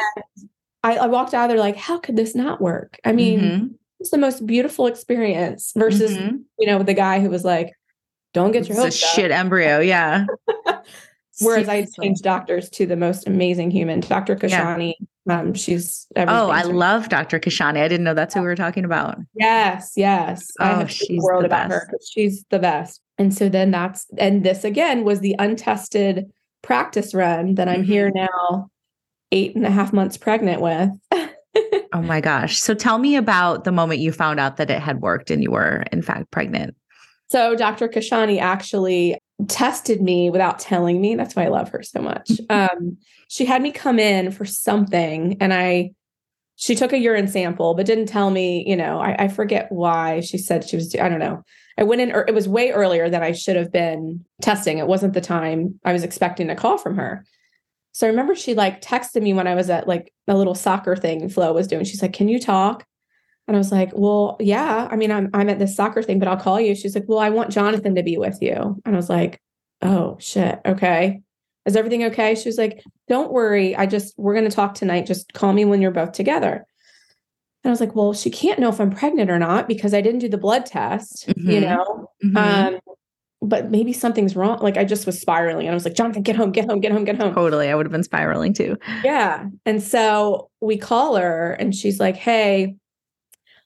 I, 0.83 0.97
I 0.97 1.07
walked 1.07 1.33
out 1.33 1.47
there 1.47 1.57
like, 1.57 1.75
"How 1.77 1.97
could 1.97 2.15
this 2.15 2.35
not 2.35 2.61
work?" 2.61 2.97
I 3.03 3.11
mean, 3.11 3.39
Mhm. 3.39 3.69
it's 3.99 4.11
the 4.11 4.17
most 4.17 4.45
beautiful 4.45 4.87
experience 4.87 5.73
versus 5.75 6.15
Mhm. 6.17 6.43
you 6.59 6.67
know 6.67 6.83
the 6.83 6.93
guy 6.93 7.19
who 7.19 7.29
was 7.29 7.43
like, 7.43 7.73
"Don't 8.33 8.51
get 8.51 8.69
your 8.69 8.77
hopes 8.77 9.03
up." 9.03 9.09
shit 9.15 9.31
embryo. 9.31 9.79
Yeah. 9.79 10.25
Whereas 11.41 11.67
I 11.67 11.85
changed 11.99 12.23
doctors 12.23 12.69
to 12.71 12.85
the 12.85 12.95
most 12.95 13.27
amazing 13.27 13.71
human, 13.71 13.99
Dr. 13.99 14.37
Yeah. 14.41 14.91
Um, 15.29 15.53
she's 15.53 16.05
Oh, 16.15 16.49
I 16.51 16.63
me. 16.63 16.73
love 16.73 17.09
Dr. 17.09 17.39
Kashani. 17.39 17.77
I 17.81 17.87
didn't 17.87 18.03
know 18.03 18.13
that's 18.13 18.33
who 18.35 18.41
we 18.41 18.47
were 18.47 18.55
talking 18.55 18.85
about. 18.85 19.17
Yes, 19.33 19.93
yes. 19.95 20.51
I 20.59 20.71
Oh, 20.73 20.75
have 20.79 20.91
she's 20.91 21.07
the 21.07 21.23
world 21.23 21.43
the 21.43 21.47
about 21.47 21.71
her 21.71 21.89
she's 22.11 22.45
the 22.51 22.59
best. 22.59 23.01
And 23.17 23.33
so 23.33 23.49
then 23.49 23.71
that's 23.71 24.05
and 24.17 24.43
this 24.43 24.63
again 24.63 25.03
was 25.03 25.21
the 25.21 25.35
untested 25.39 26.31
practice 26.61 27.13
run 27.13 27.55
that 27.55 27.67
I'm 27.67 27.83
here 27.83 28.09
Mm-hmm. 28.11 28.25
now, 28.51 28.69
eight 29.31 29.55
and 29.55 29.65
a 29.65 29.71
half 29.71 29.93
months 29.93 30.17
pregnant 30.17 30.61
with. 30.61 30.89
Oh 31.93 32.01
my 32.01 32.19
gosh. 32.19 32.57
So 32.57 32.73
tell 32.73 32.97
me 32.97 33.15
about 33.15 33.63
the 33.63 33.71
moment 33.71 34.01
you 34.01 34.11
found 34.11 34.37
out 34.41 34.57
that 34.57 34.69
it 34.69 34.81
had 34.81 34.99
worked 34.99 35.31
and 35.31 35.41
you 35.41 35.51
were 35.51 35.85
in 35.93 36.01
fact 36.01 36.29
pregnant. 36.29 36.75
So 37.29 37.55
Dr. 37.55 37.87
Kashani 37.87 38.41
actually 38.41 39.17
tested 39.47 40.01
me 40.01 40.29
without 40.29 40.59
telling 40.59 41.01
me. 41.01 41.15
That's 41.15 41.35
why 41.35 41.45
I 41.45 41.49
love 41.49 41.69
her 41.69 41.83
so 41.83 42.01
much. 42.01 42.31
Um, 42.49 42.97
she 43.27 43.45
had 43.45 43.61
me 43.61 43.71
come 43.71 43.97
in 43.97 44.31
for 44.31 44.45
something 44.45 45.37
and 45.41 45.51
I 45.51 45.91
she 46.55 46.75
took 46.75 46.93
a 46.93 46.97
urine 46.97 47.27
sample, 47.27 47.73
but 47.73 47.85
didn't 47.85 48.05
tell 48.05 48.29
me, 48.29 48.63
you 48.67 48.75
know, 48.75 48.99
I, 48.99 49.25
I 49.25 49.27
forget 49.27 49.71
why 49.71 50.21
she 50.21 50.37
said 50.37 50.67
she 50.67 50.77
was, 50.77 50.95
I 50.95 51.09
don't 51.09 51.19
know. 51.19 51.43
I 51.77 51.83
went 51.83 52.01
in, 52.01 52.13
or 52.13 52.23
it 52.27 52.33
was 52.33 52.47
way 52.47 52.71
earlier 52.71 53.09
than 53.09 53.21
I 53.21 53.33
should 53.33 53.57
have 53.57 53.71
been 53.71 54.23
testing. 54.41 54.77
It 54.77 54.87
wasn't 54.87 55.13
the 55.13 55.21
time 55.21 55.79
I 55.83 55.91
was 55.91 56.03
expecting 56.03 56.49
a 56.49 56.55
call 56.55 56.77
from 56.77 56.95
her. 56.95 57.25
So 57.91 58.07
I 58.07 58.09
remember 58.09 58.35
she 58.35 58.55
like 58.55 58.81
texted 58.81 59.21
me 59.21 59.33
when 59.33 59.47
I 59.47 59.55
was 59.55 59.69
at 59.69 59.87
like 59.87 60.13
a 60.27 60.35
little 60.35 60.55
soccer 60.55 60.95
thing 60.95 61.27
Flo 61.27 61.51
was 61.51 61.67
doing. 61.67 61.83
She's 61.83 62.01
like, 62.01 62.13
Can 62.13 62.29
you 62.29 62.39
talk? 62.39 62.85
And 63.47 63.55
I 63.55 63.59
was 63.59 63.71
like, 63.71 63.91
Well, 63.93 64.37
yeah. 64.39 64.87
I 64.89 64.95
mean, 64.95 65.11
I'm 65.11 65.29
I'm 65.33 65.49
at 65.49 65.59
this 65.59 65.75
soccer 65.75 66.01
thing, 66.01 66.19
but 66.19 66.27
I'll 66.27 66.37
call 66.37 66.59
you. 66.59 66.75
She's 66.75 66.95
like, 66.95 67.05
Well, 67.07 67.19
I 67.19 67.29
want 67.29 67.51
Jonathan 67.51 67.95
to 67.95 68.03
be 68.03 68.17
with 68.17 68.39
you. 68.41 68.81
And 68.85 68.95
I 68.95 68.97
was 68.97 69.09
like, 69.09 69.39
Oh 69.81 70.17
shit. 70.19 70.59
Okay. 70.65 71.21
Is 71.65 71.75
everything 71.75 72.03
okay? 72.05 72.35
She 72.35 72.49
was 72.49 72.57
like, 72.57 72.83
Don't 73.07 73.31
worry. 73.31 73.75
I 73.75 73.85
just 73.85 74.13
we're 74.17 74.33
gonna 74.35 74.49
talk 74.49 74.73
tonight. 74.73 75.05
Just 75.05 75.33
call 75.33 75.53
me 75.53 75.65
when 75.65 75.81
you're 75.81 75.91
both 75.91 76.11
together. 76.13 76.65
And 77.63 77.69
I 77.69 77.71
was 77.71 77.79
like, 77.79 77.95
Well, 77.95 78.13
she 78.13 78.29
can't 78.31 78.59
know 78.59 78.69
if 78.69 78.79
I'm 78.81 78.91
pregnant 78.91 79.29
or 79.29 79.37
not 79.39 79.67
because 79.67 79.93
I 79.93 80.01
didn't 80.01 80.19
do 80.19 80.29
the 80.29 80.37
blood 80.39 80.65
test, 80.65 81.27
you 81.37 81.59
Mhm. 81.59 81.61
know. 81.61 82.09
Mhm. 82.23 82.37
Um, 82.37 82.79
but 83.41 83.69
maybe 83.69 83.93
something's 83.93 84.35
wrong. 84.35 84.57
Like 84.59 84.75
I 84.77 84.85
just 84.85 85.05
was 85.05 85.19
spiraling 85.21 85.67
and 85.67 85.71
I 85.71 85.75
was 85.75 85.85
like, 85.85 85.93
Jonathan, 85.93 86.23
get 86.23 86.35
home, 86.35 86.51
get 86.51 86.65
home, 86.67 86.79
get 86.79 86.91
home, 86.91 87.03
get 87.03 87.17
home. 87.17 87.35
totally. 87.35 87.69
I 87.69 87.75
would 87.75 87.85
have 87.85 87.91
been 87.91 88.01
spiraling 88.01 88.53
too. 88.53 88.75
Yeah. 89.03 89.45
And 89.67 89.83
so 89.83 90.49
we 90.61 90.77
call 90.77 91.15
her 91.17 91.51
and 91.59 91.75
she's 91.75 91.99
like, 91.99 92.15
Hey, 92.15 92.75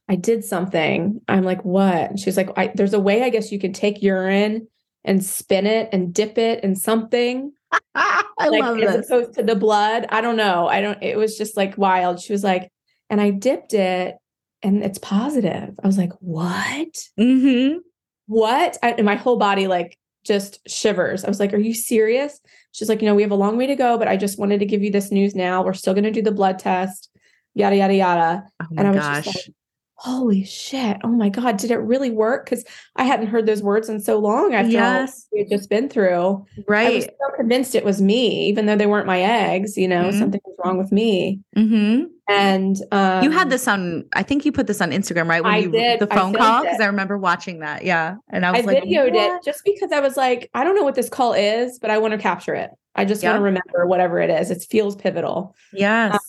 I 0.09 0.15
did 0.15 0.43
something. 0.43 1.21
I'm 1.27 1.43
like, 1.43 1.63
What? 1.63 2.09
And 2.09 2.19
she's 2.19 2.35
like, 2.35 2.49
I, 2.57 2.71
There's 2.73 2.93
a 2.93 2.99
way, 2.99 3.23
I 3.23 3.29
guess 3.29 3.51
you 3.51 3.59
can 3.59 3.71
take 3.71 4.01
urine 4.01 4.67
and 5.05 5.23
spin 5.23 5.65
it 5.65 5.89
and 5.93 6.13
dip 6.13 6.37
it 6.37 6.63
in 6.63 6.75
something, 6.75 7.53
I 7.95 8.25
like 8.49 8.63
love 8.63 8.79
as 8.81 8.95
this. 8.95 9.05
opposed 9.09 9.33
to 9.35 9.43
the 9.43 9.55
blood. 9.55 10.07
I 10.09 10.21
don't 10.21 10.35
know. 10.35 10.67
I 10.67 10.81
don't, 10.81 11.01
it 11.01 11.17
was 11.17 11.37
just 11.37 11.55
like 11.55 11.77
wild. 11.77 12.19
She 12.19 12.33
was 12.33 12.43
like, 12.43 12.71
And 13.09 13.21
I 13.21 13.29
dipped 13.29 13.73
it 13.73 14.15
and 14.61 14.83
it's 14.83 14.97
positive. 14.97 15.75
I 15.81 15.87
was 15.87 15.97
like, 15.97 16.11
What? 16.19 16.89
hmm 17.17 17.77
what? 18.25 18.77
I, 18.83 18.91
and 18.91 19.05
my 19.05 19.15
whole 19.15 19.37
body 19.37 19.67
like 19.67 19.97
just 20.23 20.59
shivers. 20.69 21.25
I 21.25 21.29
was 21.29 21.39
like, 21.39 21.51
are 21.51 21.57
you 21.57 21.73
serious? 21.73 22.39
She's 22.71 22.87
like, 22.87 23.01
you 23.01 23.07
know, 23.07 23.15
we 23.15 23.23
have 23.23 23.31
a 23.31 23.35
long 23.35 23.57
way 23.57 23.65
to 23.65 23.75
go, 23.75 23.97
but 23.97 24.07
I 24.07 24.17
just 24.17 24.37
wanted 24.37 24.59
to 24.59 24.67
give 24.67 24.83
you 24.83 24.91
this 24.91 25.11
news 25.11 25.33
now. 25.33 25.63
We're 25.63 25.73
still 25.73 25.95
going 25.95 26.03
to 26.03 26.11
do 26.11 26.21
the 26.21 26.31
blood 26.31 26.59
test, 26.59 27.09
yada, 27.55 27.77
yada, 27.77 27.95
yada. 27.95 28.43
Oh 28.61 28.67
And 28.69 28.81
I 28.81 28.83
my 28.83 28.91
was 28.91 29.03
gosh. 29.03 29.25
just 29.25 29.35
like, 29.47 29.55
holy 30.01 30.43
shit. 30.45 30.97
Oh 31.03 31.09
my 31.09 31.29
God. 31.29 31.57
Did 31.57 31.71
it 31.71 31.77
really 31.77 32.09
work? 32.09 32.45
Because 32.45 32.63
I 32.95 33.03
hadn't 33.03 33.27
heard 33.27 33.45
those 33.45 33.61
words 33.61 33.89
in 33.89 33.99
so 33.99 34.17
long 34.17 34.53
after 34.53 34.71
Yes. 34.71 35.25
all 35.25 35.29
we 35.33 35.39
had 35.39 35.49
just 35.49 35.69
been 35.69 35.89
through. 35.89 36.45
Right 36.67 36.87
i 36.87 36.95
was 36.95 37.05
so 37.05 37.35
convinced 37.35 37.75
it 37.75 37.83
was 37.83 38.01
me, 38.01 38.47
even 38.47 38.65
though 38.65 38.77
they 38.77 38.85
weren't 38.87 39.07
my 39.07 39.21
eggs, 39.21 39.77
you 39.77 39.87
know, 39.87 40.09
Mhm. 40.09 40.17
something 40.19 40.41
was 40.45 40.55
wrong 40.63 40.77
with 40.77 40.91
me. 40.91 41.41
hmm 41.55 42.03
And 42.29 42.77
um, 42.91 43.23
you 43.23 43.31
had 43.31 43.49
this 43.49 43.67
on, 43.67 44.05
I 44.13 44.23
think 44.23 44.45
you 44.45 44.51
put 44.51 44.67
this 44.67 44.81
on 44.81 44.91
Instagram, 44.91 45.27
right? 45.27 45.43
When 45.43 45.53
I 45.53 45.57
you 45.57 45.71
did. 45.71 45.99
the 45.99 46.07
phone 46.07 46.33
call, 46.33 46.61
because. 46.63 46.79
I 46.79 46.85
remember 46.85 47.17
watching 47.17 47.59
that. 47.59 47.83
Yeah. 47.83 48.15
And 48.31 48.45
I 48.45 48.49
I 48.49 48.51
was 48.51 48.65
like, 48.65 48.77
I 48.77 48.81
videoed 48.81 49.13
"What?" 49.13 49.37
it 49.37 49.43
just 49.43 49.65
because 49.65 49.91
I 49.91 49.99
was 49.99 50.15
like, 50.15 50.49
I 50.53 50.63
don't 50.63 50.75
know 50.75 50.83
what 50.83 50.95
this 50.95 51.09
call 51.09 51.33
is, 51.33 51.79
but 51.79 51.89
I 51.91 51.97
want 51.97 52.11
to 52.13 52.17
capture 52.19 52.53
it. 52.55 52.69
I 52.95 53.05
just 53.05 53.23
want 53.23 53.37
to 53.37 53.41
remember 53.41 53.85
whatever 53.87 54.19
it 54.19 54.29
is. 54.29 54.51
It 54.51 54.61
feels 54.69 54.95
pivotal. 54.95 55.55
Yes. 55.73 56.13
Um, 56.13 56.19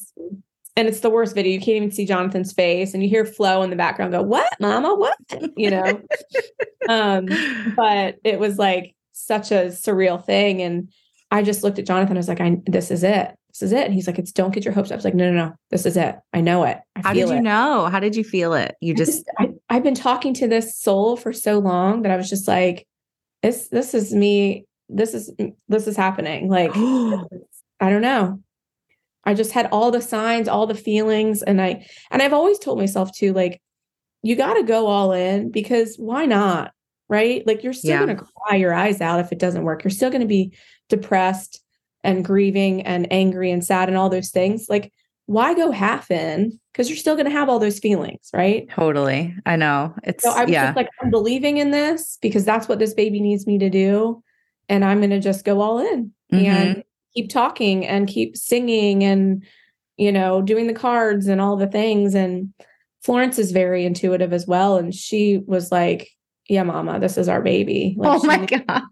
and 0.81 0.88
it's 0.88 1.01
the 1.01 1.11
worst 1.11 1.35
video. 1.35 1.53
You 1.53 1.59
can't 1.59 1.77
even 1.77 1.90
see 1.90 2.07
Jonathan's 2.07 2.55
face, 2.55 2.95
and 2.95 3.03
you 3.03 3.09
hear 3.11 3.27
Flo 3.27 3.61
in 3.62 3.69
the 3.69 3.77
background 3.77 4.12
go, 4.12 4.23
"What, 4.23 4.49
Mama? 4.59 4.95
What?" 4.95 5.14
You 5.55 5.71
know. 5.71 6.03
um, 6.88 7.27
but 7.77 8.16
it 8.25 8.40
was 8.40 8.59
like 8.59 8.95
such 9.12 9.51
a 9.53 9.66
surreal 9.66 10.25
thing, 10.25 10.62
and 10.62 10.90
I 11.31 11.43
just 11.43 11.62
looked 11.62 11.79
at 11.79 11.87
Jonathan. 11.87 12.16
I 12.16 12.21
was 12.21 12.29
like, 12.29 12.40
"I 12.40 12.57
this 12.64 12.90
is 12.90 13.05
it. 13.05 13.31
This 13.51 13.61
is 13.61 13.73
it." 13.73 13.85
And 13.85 13.93
he's 13.93 14.07
like, 14.07 14.19
"It's 14.19 14.33
don't 14.33 14.55
get 14.55 14.64
your 14.64 14.73
hopes 14.73 14.88
up." 14.90 14.95
I 14.95 14.97
was 14.97 15.05
like, 15.05 15.14
"No, 15.14 15.31
no, 15.31 15.37
no. 15.37 15.55
This 15.71 15.85
is 15.85 15.99
it. 15.99 16.16
I 16.33 16.40
know 16.40 16.64
it. 16.64 16.79
I 16.97 17.03
How 17.03 17.12
did 17.12 17.29
you 17.29 17.35
it." 17.35 17.43
know? 17.43 17.87
How 17.90 18.01
did 18.01 18.16
you 18.16 18.25
feel 18.25 18.55
it? 18.55 18.75
You 18.81 18.95
I 18.95 18.97
just, 18.97 19.12
just 19.12 19.31
I, 19.38 19.51
I've 19.69 19.85
been 19.85 19.95
talking 19.95 20.33
to 20.35 20.49
this 20.49 20.79
soul 20.79 21.19
for 21.19 21.35
so 21.35 21.59
long 21.59 22.03
that 22.03 22.11
I 22.11 22.16
was 22.16 22.31
just 22.31 22.49
like, 22.49 22.87
this 23.43 23.69
this 23.69 23.93
is 23.93 24.14
me. 24.14 24.64
This 24.88 25.12
is 25.12 25.31
this 25.69 25.87
is 25.87 25.97
happening. 25.99 26.49
Like 26.49 26.71
I 26.75 27.90
don't 27.90 28.03
know. 28.03 28.40
I 29.24 29.35
just 29.35 29.52
had 29.52 29.68
all 29.70 29.90
the 29.90 30.00
signs, 30.02 30.48
all 30.48 30.66
the 30.66 30.74
feelings, 30.74 31.42
and 31.42 31.61
I 31.61 31.87
and 32.11 32.22
I've 32.22 32.33
always 32.33 32.59
told 32.59 32.78
myself 32.78 33.12
too, 33.12 33.33
like, 33.33 33.61
you 34.22 34.37
got 34.37 34.54
to 34.54 34.62
go 34.62 34.87
all 34.87 35.12
in 35.12 35.50
because 35.50 35.96
why 35.96 36.26
not? 36.26 36.72
Right? 37.09 37.46
Like 37.46 37.62
you're 37.64 37.72
still 37.72 37.90
Yeah. 38.00 38.04
going 38.06 38.16
to 38.16 38.24
cry 38.24 38.56
your 38.56 38.72
eyes 38.72 39.00
out 39.00 39.20
if 39.20 39.33
it 39.33 39.38
doesn't 39.38 39.64
work. 39.64 39.83
You're 39.85 39.90
still 39.90 40.11
going 40.11 40.20
to 40.22 40.26
be 40.28 40.52
depressed 40.88 41.61
and 42.04 42.24
grieving 42.24 42.83
and 42.83 43.12
angry 43.12 43.50
and 43.50 43.64
sad 43.64 43.88
and 43.88 43.98
all 43.98 44.09
those 44.09 44.30
things. 44.30 44.66
Like, 44.68 44.92
why 45.26 45.54
go 45.54 45.70
half 45.70 46.11
in? 46.11 46.59
Because 46.72 46.88
you're 46.88 46.96
still 46.96 47.14
going 47.14 47.26
to 47.26 47.33
have 47.33 47.48
all 47.48 47.59
those 47.59 47.78
feelings, 47.78 48.30
right? 48.33 48.68
totally. 48.70 49.35
I 49.44 49.56
know. 49.56 49.94
It's, 50.04 50.24
So 50.24 50.30
I 50.30 50.44
was 50.44 50.52
yeah. 50.52 50.66
just 50.66 50.76
like, 50.76 50.88
I'm 51.02 51.11
believing 51.11 51.59
in 51.59 51.70
this 51.72 52.16
because 52.22 52.44
that's 52.44 52.68
what 52.68 52.78
this 52.78 52.94
baby 52.94 53.20
needs 53.20 53.46
me 53.46 53.59
to 53.59 53.68
do. 53.70 54.22
And 54.68 54.85
I'm 54.85 54.98
going 54.98 55.11
to 55.11 55.20
just 55.20 55.44
go 55.44 55.61
all 55.61 55.78
in 55.78 56.12
Mhm. 56.33 56.44
and 56.46 56.85
keep 57.14 57.31
talking 57.31 57.87
and 57.87 58.07
keep 58.09 58.37
singing 58.37 59.03
and, 59.05 59.44
you 59.96 60.12
know, 60.12 60.42
doing 60.42 60.66
the 60.66 60.75
cards 60.75 61.27
and 61.27 61.40
all 61.40 61.57
the 61.57 61.66
things. 61.66 62.14
And 62.14 62.53
Florence 63.03 63.38
is 63.38 63.53
very 63.53 63.85
intuitive 63.85 64.33
as 64.33 64.46
well. 64.46 64.77
And 64.77 64.94
she 64.94 65.40
was 65.46 65.70
like, 65.73 66.09
Yeah, 66.49 66.62
mama, 66.64 67.01
this 67.01 67.16
is 67.18 67.29
our 67.29 67.42
baby. 67.42 67.94
Like, 67.99 68.20
oh 68.23 68.27
my 68.27 68.37
knew- 68.37 68.46
God. 68.46 68.83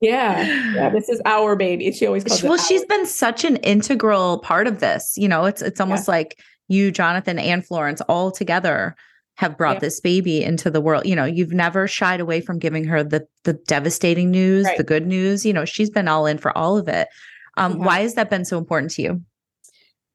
Yeah. 0.00 0.42
Yeah. 0.74 0.90
This 0.90 1.08
is 1.08 1.22
our 1.24 1.54
baby. 1.54 1.92
She 1.92 2.06
always 2.06 2.24
calls 2.24 2.42
well 2.42 2.56
she's 2.58 2.84
been 2.86 3.06
such 3.06 3.44
an 3.44 3.56
integral 3.58 4.38
part 4.40 4.66
of 4.66 4.80
this 4.80 5.14
you 5.16 5.28
know 5.28 5.44
it's 5.44 5.62
it's 5.62 5.80
almost 5.80 6.08
like 6.08 6.40
you 6.68 6.90
jonathan 6.90 7.38
and 7.38 7.64
florence 7.64 8.00
all 8.02 8.30
together 8.32 8.96
have 9.36 9.56
brought 9.56 9.74
Yeah. 9.76 9.80
this 9.80 10.00
baby 10.00 10.42
into 10.42 10.70
the 10.70 10.80
world 10.80 11.06
you 11.06 11.14
know 11.14 11.24
you've 11.24 11.52
never 11.52 11.86
shied 11.86 12.18
away 12.20 12.40
from 12.40 12.58
giving 12.58 12.84
her 12.84 13.04
the 13.04 13.24
the 13.44 13.52
devastating 13.52 14.30
news 14.32 14.64
Right. 14.66 14.76
the 14.76 14.82
good 14.84 15.06
news 15.06 15.46
you 15.46 15.52
know 15.52 15.64
she's 15.64 15.90
been 15.90 16.08
all 16.08 16.26
in 16.26 16.38
for 16.38 16.56
all 16.58 16.76
of 16.78 16.88
it 16.88 17.06
um 17.56 17.72
Yeah. 17.78 17.86
why 17.86 18.00
has 18.00 18.14
that 18.14 18.30
been 18.30 18.44
so 18.44 18.58
important 18.58 18.92
to 18.92 19.02
you 19.02 19.22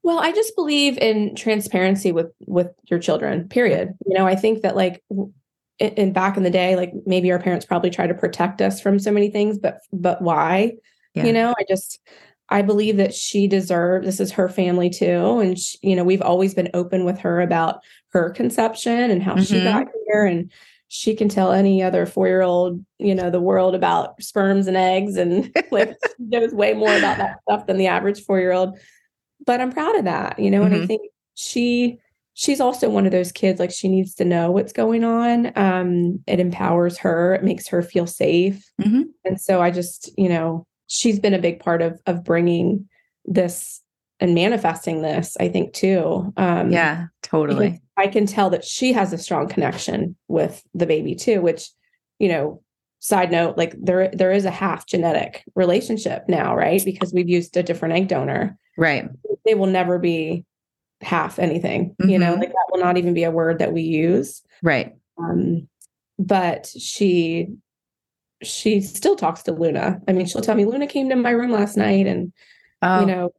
Well, 0.04 0.20
I 0.20 0.32
just 0.32 0.54
believe 0.56 0.96
in 0.98 1.34
transparency 1.34 2.12
with 2.12 2.30
with 2.46 2.68
your 2.90 2.98
children. 3.00 3.48
Period. 3.48 3.92
You 4.06 4.14
know, 4.16 4.26
I 4.26 4.36
think 4.36 4.62
that 4.62 4.74
like 4.76 5.02
in, 5.78 6.12
back 6.12 6.36
in 6.36 6.44
the 6.44 6.50
day, 6.50 6.76
like 6.76 6.92
maybe 7.04 7.30
our 7.30 7.38
parents 7.38 7.66
probably 7.66 7.90
tried 7.90 8.06
to 8.08 8.14
protect 8.14 8.62
us 8.62 8.80
from 8.80 8.98
so 8.98 9.10
many 9.12 9.30
things, 9.30 9.58
but 9.58 9.78
but 9.92 10.22
why? 10.22 10.72
Yeah. 11.14 11.26
You 11.26 11.32
know, 11.32 11.54
I 11.58 11.64
just 11.68 12.00
I 12.48 12.62
believe 12.62 12.96
that 12.96 13.12
she 13.12 13.46
deserves. 13.48 14.06
This 14.06 14.20
is 14.20 14.32
her 14.32 14.48
family 14.48 14.88
too, 14.88 15.40
and 15.40 15.58
she, 15.58 15.76
you 15.82 15.96
know, 15.96 16.04
we've 16.04 16.22
always 16.22 16.54
been 16.54 16.70
open 16.74 17.04
with 17.04 17.18
her 17.18 17.40
about 17.42 17.80
her 18.12 18.30
conception 18.30 19.10
and 19.10 19.22
how 19.22 19.36
she 19.36 19.54
Mhm. 19.54 19.64
got 19.64 19.86
here, 20.06 20.24
and 20.24 20.50
she 20.88 21.14
can 21.14 21.28
tell 21.28 21.52
any 21.52 21.82
other 21.82 22.06
four 22.06 22.26
year 22.26 22.42
old, 22.42 22.84
you 22.98 23.14
know, 23.14 23.30
the 23.30 23.40
world 23.40 23.74
about 23.74 24.22
sperms 24.22 24.66
and 24.66 24.76
eggs, 24.76 25.16
and 25.16 25.54
like 25.70 25.90
she 25.90 26.24
knows 26.24 26.52
way 26.54 26.72
more 26.74 26.96
about 26.96 27.18
that 27.18 27.36
stuff 27.42 27.66
than 27.66 27.76
the 27.78 27.86
average 27.86 28.24
four 28.24 28.38
year 28.40 28.52
old 28.52 28.78
but 29.46 29.60
I'm 29.60 29.72
proud 29.72 29.94
of 29.96 30.04
that, 30.04 30.38
you 30.38 30.50
know, 30.50 30.64
and 30.64 30.74
I 30.74 30.78
Mhm. 30.80 30.86
think 30.88 31.02
she 31.34 31.98
she's 32.34 32.60
also 32.60 32.90
one 32.90 33.06
of 33.06 33.12
those 33.12 33.32
kids 33.32 33.58
like 33.60 33.70
she 33.70 33.88
needs 33.88 34.14
to 34.16 34.24
know 34.24 34.50
what's 34.50 34.72
going 34.72 35.04
on. 35.04 35.52
Um 35.56 36.22
it 36.26 36.40
empowers 36.40 36.98
her, 36.98 37.34
it 37.34 37.44
makes 37.44 37.68
her 37.68 37.80
feel 37.82 38.06
safe. 38.06 38.64
Mhm. 38.82 39.04
And 39.24 39.40
so 39.40 39.62
I 39.62 39.70
just, 39.70 40.10
you 40.18 40.28
know, 40.28 40.66
she's 40.88 41.20
been 41.20 41.34
a 41.34 41.38
big 41.38 41.60
part 41.60 41.82
of 41.82 42.00
of 42.06 42.24
bringing 42.24 42.88
this 43.24 43.80
and 44.20 44.34
manifesting 44.34 45.02
this, 45.02 45.36
I 45.38 45.48
think 45.48 45.72
too. 45.72 46.32
Um 46.36 46.70
yeah 46.72 47.06
totally 47.22 47.80
I 47.98 48.06
can 48.06 48.26
tell 48.26 48.48
that 48.50 48.64
she 48.64 48.92
has 48.94 49.12
a 49.12 49.18
strong 49.18 49.48
connection 49.48 50.16
with 50.28 50.62
the 50.72 50.86
baby 50.86 51.14
too, 51.14 51.40
which, 51.42 51.68
you 52.18 52.28
know, 52.28 52.62
side 53.00 53.30
note, 53.30 53.58
like 53.58 53.74
there 53.80 54.08
there 54.12 54.32
is 54.32 54.44
a 54.44 54.50
half 54.50 54.86
genetic 54.86 55.44
relationship 55.54 56.24
now, 56.28 56.56
right? 56.56 56.82
Because 56.84 57.12
we've 57.12 57.28
used 57.28 57.56
a 57.56 57.62
different 57.62 57.94
egg 57.94 58.08
donor. 58.08 58.56
Right. 58.76 59.08
They 59.44 59.54
will 59.54 59.66
never 59.66 59.98
be 59.98 60.44
half 61.00 61.38
anything 61.38 61.94
you 62.00 62.18
know 62.18 62.34
Mhm. 62.34 62.40
like 62.40 62.48
that 62.48 62.66
will 62.72 62.80
not 62.80 62.96
even 62.98 63.14
be 63.14 63.22
a 63.22 63.30
word 63.30 63.60
that 63.60 63.72
we 63.72 63.82
use. 63.82 64.42
Right. 64.64 64.96
Um 65.16 65.68
but 66.18 66.66
she 66.66 67.50
she 68.42 68.80
still 68.80 69.14
talks 69.14 69.44
to 69.44 69.52
luna. 69.52 70.00
I 70.08 70.12
mean 70.12 70.26
she'll 70.26 70.42
tell 70.42 70.56
me 70.56 70.64
luna 70.64 70.88
came 70.88 71.08
to 71.08 71.16
my 71.16 71.30
room 71.30 71.52
last 71.52 71.76
night 71.76 72.06
and 72.08 72.32
oh. 72.82 73.00
you 73.00 73.06
know 73.06 73.30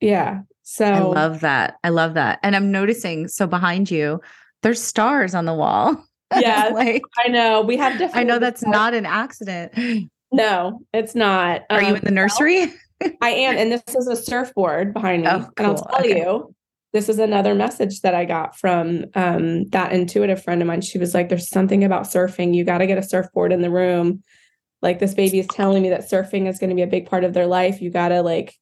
yeah 0.00 0.40
So 0.70 0.84
I 0.84 1.00
love 1.00 1.40
that. 1.40 1.78
I 1.82 1.88
love 1.88 2.12
that. 2.14 2.40
And 2.42 2.54
I'm 2.54 2.70
noticing 2.70 3.26
so 3.26 3.46
behind 3.46 3.90
you, 3.90 4.20
there's 4.62 4.82
stars 4.82 5.34
on 5.34 5.46
the 5.46 5.54
wall. 5.54 6.04
Yeah, 6.38 6.68
like 6.74 7.02
I 7.24 7.28
know 7.28 7.62
we 7.62 7.78
have 7.78 7.92
different. 7.96 8.16
I 8.16 8.22
know 8.22 8.38
that's 8.38 8.62
not 8.62 8.92
an 8.92 9.06
accident. 9.06 9.72
No, 10.30 10.80
it's 10.92 11.14
not. 11.14 11.62
Are 11.70 11.80
you 11.80 11.88
Um, 11.88 11.96
in 11.96 12.04
the 12.04 12.10
nursery? 12.10 12.66
I 13.22 13.30
am, 13.30 13.56
and 13.56 13.72
this 13.72 13.82
is 13.96 14.06
a 14.08 14.14
surfboard 14.14 14.92
behind 14.92 15.22
me. 15.22 15.28
Oh, 15.28 15.48
And 15.56 15.66
I'll 15.66 15.74
tell 15.76 16.00
Okay. 16.00 16.18
you, 16.18 16.54
this 16.92 17.08
is 17.08 17.18
another 17.18 17.54
message 17.54 18.02
that 18.02 18.14
I 18.14 18.26
got 18.26 18.58
from 18.58 19.06
um, 19.14 19.64
that 19.68 19.92
intuitive 19.92 20.44
friend 20.44 20.60
of 20.60 20.68
mine. 20.68 20.82
She 20.82 20.98
was 20.98 21.14
like, 21.14 21.30
"There's 21.30 21.48
something 21.48 21.82
about 21.82 22.02
surfing. 22.02 22.54
You 22.54 22.64
got 22.64 22.78
to 22.78 22.86
get 22.86 22.98
a 22.98 23.02
surfboard 23.02 23.54
in 23.54 23.62
the 23.62 23.70
room. 23.70 24.22
Like 24.82 24.98
this 24.98 25.14
baby 25.14 25.38
is 25.38 25.46
telling 25.46 25.82
me 25.82 25.88
that 25.88 26.10
surfing 26.10 26.46
is 26.46 26.58
going 26.58 26.68
to 26.68 26.76
be 26.76 26.82
a 26.82 26.86
big 26.86 27.08
part 27.08 27.24
of 27.24 27.32
their 27.32 27.46
life. 27.46 27.80
You 27.80 27.88
got 27.88 28.10
to 28.10 28.20
like, 28.20 28.54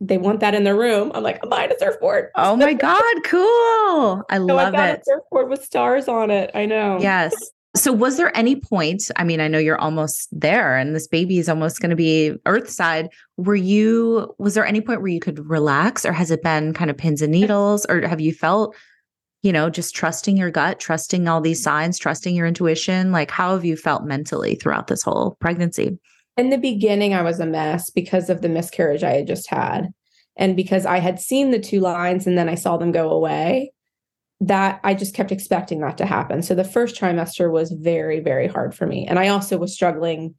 they 0.00 0.18
want 0.18 0.40
that 0.40 0.54
in 0.54 0.64
their 0.64 0.76
room. 0.76 1.12
I'm 1.14 1.22
like, 1.22 1.38
I'm 1.42 1.48
buying 1.48 1.70
a 1.72 1.78
surfboard. 1.78 2.30
Oh 2.34 2.56
my 2.56 2.74
God, 2.88 3.02
cool. 3.24 4.22
I 4.28 4.36
So 4.36 4.42
I 4.58 4.64
love 4.64 4.72
got 4.74 4.88
it. 4.90 5.00
a 5.00 5.04
surfboard 5.04 5.48
with 5.48 5.64
stars 5.64 6.08
on 6.08 6.30
it. 6.30 6.50
I 6.54 6.66
know. 6.66 6.98
Yes. 7.00 7.34
So, 7.76 7.92
was 7.92 8.16
there 8.16 8.36
any 8.36 8.54
point? 8.54 9.10
I 9.16 9.24
mean, 9.24 9.40
I 9.40 9.48
know 9.48 9.58
you're 9.58 9.80
almost 9.80 10.28
there 10.30 10.76
and 10.76 10.94
this 10.94 11.08
baby 11.08 11.38
is 11.38 11.48
almost 11.48 11.80
going 11.80 11.90
to 11.90 11.96
be 11.96 12.32
earthside. 12.46 13.08
Were 13.36 13.56
you, 13.56 14.32
was 14.38 14.54
there 14.54 14.64
any 14.64 14.80
point 14.80 15.00
where 15.00 15.10
you 15.10 15.18
could 15.18 15.48
relax 15.50 16.04
or 16.06 16.12
has 16.12 16.30
it 16.30 16.40
been 16.42 16.72
kind 16.72 16.88
of 16.88 16.96
pins 16.96 17.20
and 17.20 17.32
needles 17.32 17.84
or 17.86 18.06
have 18.06 18.20
you 18.20 18.32
felt, 18.32 18.76
you 19.42 19.52
know, 19.52 19.70
just 19.70 19.92
trusting 19.94 20.36
your 20.36 20.52
gut, 20.52 20.78
trusting 20.78 21.26
all 21.26 21.40
these 21.40 21.60
signs, 21.62 21.98
trusting 21.98 22.36
your 22.36 22.46
intuition? 22.46 23.10
Like, 23.10 23.32
how 23.32 23.52
have 23.54 23.64
you 23.64 23.76
felt 23.76 24.04
mentally 24.04 24.54
throughout 24.54 24.86
this 24.86 25.02
whole 25.02 25.36
pregnancy? 25.40 25.98
In 26.36 26.50
the 26.50 26.58
beginning, 26.58 27.14
I 27.14 27.22
was 27.22 27.38
a 27.40 27.46
mess 27.46 27.90
because 27.90 28.28
of 28.28 28.40
the 28.42 28.48
miscarriage 28.48 29.04
I 29.04 29.12
had 29.12 29.26
just 29.26 29.48
had. 29.48 29.92
And 30.36 30.56
because 30.56 30.84
I 30.84 30.98
had 30.98 31.20
seen 31.20 31.50
the 31.52 31.60
two 31.60 31.80
lines 31.80 32.26
and 32.26 32.36
then 32.36 32.48
I 32.48 32.56
saw 32.56 32.76
them 32.76 32.90
go 32.90 33.10
away, 33.10 33.72
that 34.40 34.80
I 34.82 34.94
just 34.94 35.14
kept 35.14 35.30
expecting 35.30 35.80
that 35.80 35.96
to 35.98 36.06
happen. 36.06 36.42
So 36.42 36.54
the 36.56 36.64
first 36.64 37.00
trimester 37.00 37.50
was 37.52 37.70
very, 37.70 38.18
very 38.18 38.48
hard 38.48 38.74
for 38.74 38.86
me. 38.86 39.06
And 39.06 39.18
I 39.18 39.28
also 39.28 39.56
was 39.58 39.72
struggling 39.72 40.34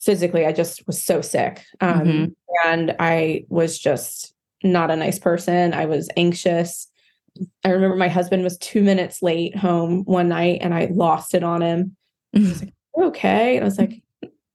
physically. 0.00 0.46
I 0.46 0.52
just 0.52 0.86
was 0.86 1.02
so 1.02 1.20
sick. 1.20 1.64
Um, 1.80 2.00
Mhm. 2.00 2.34
And 2.64 2.96
I 3.00 3.44
was 3.48 3.78
just 3.78 4.32
not 4.62 4.90
a 4.90 4.96
nice 4.96 5.18
person. 5.18 5.74
I 5.74 5.86
was 5.86 6.08
anxious. 6.16 6.86
I 7.64 7.70
remember 7.70 7.96
my 7.96 8.08
husband 8.08 8.44
was 8.44 8.58
two 8.58 8.82
minutes 8.82 9.22
late 9.22 9.56
home 9.56 10.04
one 10.04 10.28
night 10.28 10.58
and 10.60 10.72
I 10.72 10.86
lost 10.92 11.34
it 11.34 11.42
on 11.42 11.62
him. 11.62 11.96
"You 12.32 13.06
okay? 13.06 13.56
And 13.56 13.64
I 13.64 13.66
was 13.66 13.78
like, 13.78 14.01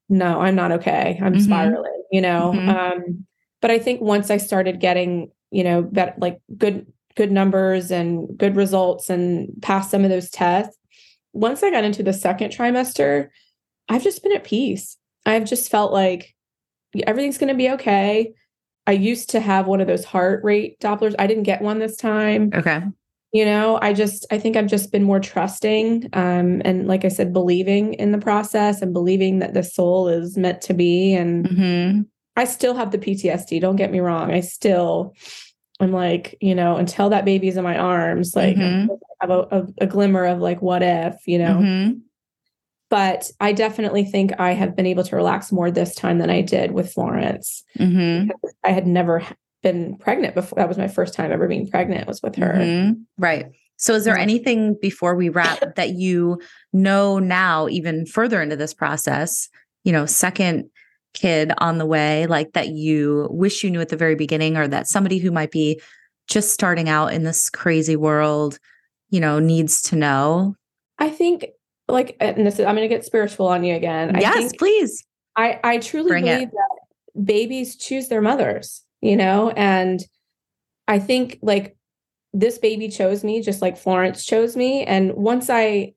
no, 0.09 0.39
I'm 0.39 0.55
not 0.55 0.71
okay. 0.73 1.19
I'm 1.21 1.35
Mhm. 1.35 1.41
spiraling, 1.41 2.03
you 2.11 2.21
know? 2.21 2.53
Mhm. 2.55 2.69
Um, 2.69 3.25
but 3.61 3.71
I 3.71 3.79
think 3.79 4.01
once 4.01 4.29
I 4.29 4.37
started 4.37 4.79
getting, 4.79 5.31
you 5.51 5.63
know, 5.63 5.89
that 5.93 6.19
like 6.19 6.39
good, 6.57 6.85
good 7.15 7.31
numbers 7.31 7.91
and 7.91 8.37
good 8.37 8.55
results 8.55 9.09
and 9.09 9.49
passed 9.61 9.91
some 9.91 10.03
of 10.03 10.09
those 10.09 10.29
tests, 10.29 10.77
once 11.33 11.63
I 11.63 11.71
got 11.71 11.83
into 11.83 12.03
the 12.03 12.13
second 12.13 12.51
trimester, 12.51 13.29
I've 13.89 14.03
just 14.03 14.23
been 14.23 14.35
at 14.35 14.43
peace. 14.43 14.97
I've 15.25 15.45
just 15.45 15.69
felt 15.69 15.91
like 15.91 16.33
everything's 17.05 17.37
going 17.37 17.49
to 17.49 17.55
be 17.55 17.69
okay. 17.71 18.33
I 18.85 18.93
used 18.93 19.31
to 19.31 19.39
have 19.41 19.67
one 19.67 19.81
of 19.81 19.87
those 19.87 20.05
heart 20.05 20.43
rate 20.43 20.79
Dopplers. 20.79 21.15
I 21.19 21.27
didn't 21.27 21.43
get 21.43 21.61
one 21.61 21.79
this 21.79 21.97
time 21.97 22.51
okay. 22.53 22.81
You 23.37 23.45
know 23.45 23.77
i 23.81 23.93
just 23.93 24.25
i 24.31 24.37
think 24.39 24.55
i've 24.55 24.67
just 24.75 24.91
been 24.91 25.03
more 25.03 25.19
trusting 25.19 26.09
um 26.13 26.61
and 26.65 26.87
like 26.87 27.03
i 27.05 27.07
said 27.07 27.31
believing 27.31 27.93
in 28.03 28.11
the 28.11 28.17
process 28.29 28.81
and 28.81 28.93
believing 28.93 29.39
that 29.39 29.53
the 29.53 29.63
soul 29.63 30.07
is 30.07 30.37
meant 30.37 30.59
to 30.61 30.73
be 30.73 31.13
and 31.13 31.47
hmm 31.47 32.01
i 32.35 32.45
still 32.45 32.73
have 32.75 32.91
the 32.91 32.97
ptsd 32.97 33.61
don't 33.61 33.75
get 33.75 33.91
me 33.91 33.99
wrong 33.99 34.31
i 34.31 34.39
still 34.39 35.13
i'm 35.79 35.91
like 35.91 36.35
you 36.41 36.55
know 36.55 36.77
until 36.77 37.09
that 37.09 37.25
baby's 37.25 37.57
in 37.57 37.63
my 37.63 37.77
arms 37.77 38.35
like 38.35 38.57
Mhm. 38.57 38.89
I 38.89 39.25
have 39.25 39.29
a, 39.31 39.41
a, 39.57 39.67
a 39.81 39.87
glimmer 39.87 40.25
of 40.25 40.39
like 40.39 40.61
what 40.61 40.81
if 40.83 41.15
you 41.25 41.37
know 41.39 41.57
Mhm. 41.61 42.01
but 42.89 43.29
i 43.39 43.51
definitely 43.53 44.05
think 44.05 44.31
i 44.39 44.51
have 44.53 44.75
been 44.75 44.85
able 44.93 45.03
to 45.03 45.15
relax 45.15 45.51
more 45.51 45.69
this 45.71 45.93
time 45.95 46.17
than 46.19 46.29
i 46.29 46.41
did 46.41 46.71
with 46.71 46.91
florence 46.93 47.63
Mhm. 47.77 48.29
i 48.63 48.71
had 48.71 48.87
never 48.87 49.23
been 49.71 49.97
pregnant 49.97 50.33
before 50.35 50.55
that 50.57 50.67
was 50.67 50.77
my 50.77 50.87
first 50.87 51.13
time 51.13 51.31
ever 51.31 51.47
being 51.47 51.67
pregnant 51.69 52.07
was 52.07 52.21
with 52.21 52.35
her 52.35 52.53
Mhm. 52.53 53.01
Right. 53.17 53.47
So, 53.79 53.93
is 53.93 54.05
there 54.05 54.17
anything 54.17 54.75
before 54.81 55.15
we 55.15 55.29
wrap 55.29 55.59
that 55.75 55.91
you 55.95 56.39
know 56.73 57.19
now, 57.19 57.67
even 57.67 58.05
further 58.05 58.41
into 58.41 58.55
this 58.55 58.73
process, 58.73 59.49
you 59.83 59.91
know, 59.91 60.05
second 60.05 60.69
kid 61.13 61.51
on 61.59 61.77
the 61.77 61.85
way, 61.85 62.25
like 62.27 62.53
that 62.53 62.69
you 62.69 63.27
wish 63.29 63.63
you 63.63 63.69
knew 63.71 63.81
at 63.81 63.89
the 63.89 63.97
very 63.97 64.15
beginning, 64.15 64.57
or 64.57 64.67
that 64.67 64.87
somebody 64.87 65.17
who 65.19 65.31
might 65.31 65.51
be 65.51 65.79
just 66.27 66.51
starting 66.51 66.89
out 66.89 67.13
in 67.13 67.23
this 67.23 67.49
crazy 67.49 67.95
world, 67.95 68.57
you 69.09 69.19
know, 69.19 69.39
needs 69.39 69.81
to 69.83 69.95
know? 69.95 70.55
I 70.99 71.09
think 71.09 71.45
like 71.87 72.17
and 72.19 72.45
this 72.47 72.59
is 72.59 72.65
I'm 72.65 72.75
gonna 72.75 72.87
get 72.87 73.05
spiritual 73.05 73.47
on 73.47 73.63
you 73.63 73.75
again. 73.75 74.15
I 74.15 74.19
yes, 74.21 74.35
think 74.37 74.57
please. 74.59 75.05
I, 75.35 75.59
I 75.63 75.77
truly 75.77 76.09
Bring 76.09 76.27
it. 76.27 76.33
believe 76.33 76.51
that 76.51 77.23
babies 77.25 77.75
choose 77.75 78.07
their 78.07 78.21
mothers, 78.21 78.83
you 79.01 79.15
know, 79.15 79.51
and 79.51 80.01
I 80.87 80.99
think 80.99 81.39
like 81.41 81.75
this 82.33 82.57
baby 82.57 82.89
chose 82.89 83.23
me 83.23 83.41
just 83.41 83.61
like 83.61 83.77
Florence 83.77 84.25
chose 84.25 84.55
me. 84.55 84.83
And 84.83 85.13
once 85.13 85.49
I 85.49 85.93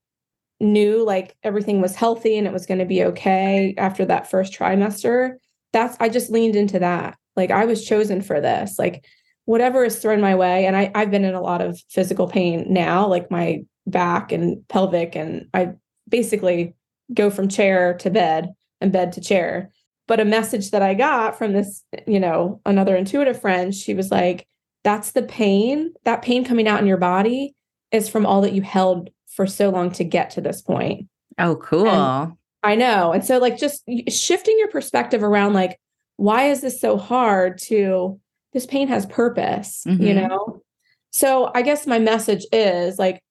knew 0.61 1.05
like 1.05 1.37
everything 1.43 1.81
was 1.81 1.95
healthy 1.95 2.37
and 2.37 2.47
it 2.47 2.53
was 2.53 2.67
going 2.67 2.81
to 2.81 2.87
be 2.87 3.05
okay 3.05 3.75
after 3.79 4.05
that 4.05 4.31
first 4.31 4.53
trimester, 4.53 5.35
that's 5.73 5.97
I 6.01 6.09
just 6.09 6.31
leaned 6.31 6.57
into 6.57 6.79
that. 6.79 7.17
Like 7.37 7.51
I 7.51 7.65
was 7.65 7.85
chosen 7.85 8.21
for 8.21 8.41
this. 8.41 8.79
Like 8.79 9.05
whatever 9.45 9.85
is 9.85 9.99
thrown 9.99 10.21
my 10.21 10.35
way. 10.35 10.67
And 10.67 10.77
I, 10.77 10.93
I've 10.95 11.11
been 11.11 11.25
in 11.25 11.35
a 11.35 11.41
lot 11.41 11.61
of 11.61 11.81
physical 11.89 12.29
pain 12.29 12.67
now, 12.69 13.07
like 13.07 13.31
my 13.31 13.65
back 13.87 14.31
and 14.31 14.67
pelvic, 14.69 15.17
and 15.17 15.49
I 15.53 15.73
basically 16.09 16.75
go 17.13 17.31
from 17.31 17.49
chair 17.49 17.95
to 17.95 18.11
bed 18.11 18.51
and 18.81 18.93
bed 18.93 19.13
to 19.13 19.21
chair. 19.21 19.73
But 20.11 20.19
a 20.19 20.25
message 20.25 20.73
that 20.73 20.83
I 20.83 20.95
got 20.95 21.39
from 21.39 21.53
this, 21.53 21.85
you 22.05 22.19
know, 22.19 22.61
another 22.67 22.97
intuitive 22.97 23.41
friend, 23.41 23.73
she 23.73 23.95
was 23.95 24.11
like, 24.11 24.45
that's 24.83 25.13
the 25.13 25.23
pain, 25.23 25.95
that 26.03 26.21
pain 26.21 26.45
coming 26.45 26.67
out 26.67 26.81
in 26.81 26.89
your 26.89 26.97
body 26.97 27.55
is 27.93 28.09
from 28.09 28.27
all 28.27 28.41
that 28.41 28.53
you 28.53 28.61
held 28.61 29.11
for 29.29 29.47
so 29.47 29.71
long 29.71 29.93
to 29.93 30.03
get 30.03 30.31
to 30.31 30.41
this 30.41 30.63
point. 30.63 31.07
Oh, 31.39 31.55
cool. 31.55 32.37
I 32.65 32.75
know. 32.75 33.13
And 33.13 33.25
so, 33.25 33.39
like, 33.39 33.57
just 33.57 33.85
shifting 34.09 34.59
your 34.59 34.67
perspective 34.67 35.23
around, 35.23 35.53
like, 35.53 35.79
why 36.17 36.51
is 36.51 36.61
this 36.61 36.81
so 36.81 36.97
hard 36.97 37.59
to 37.69 38.19
this 38.53 38.67
pain 38.67 38.89
has 38.89 39.07
purpose, 39.07 39.85
you 39.87 40.13
Mhm. 40.13 40.29
know? 40.29 40.63
So, 41.11 41.53
I 41.55 41.63
guess 41.63 41.87
my 41.87 42.01
message 42.01 42.45
is 42.51 42.99
like, 42.99 43.23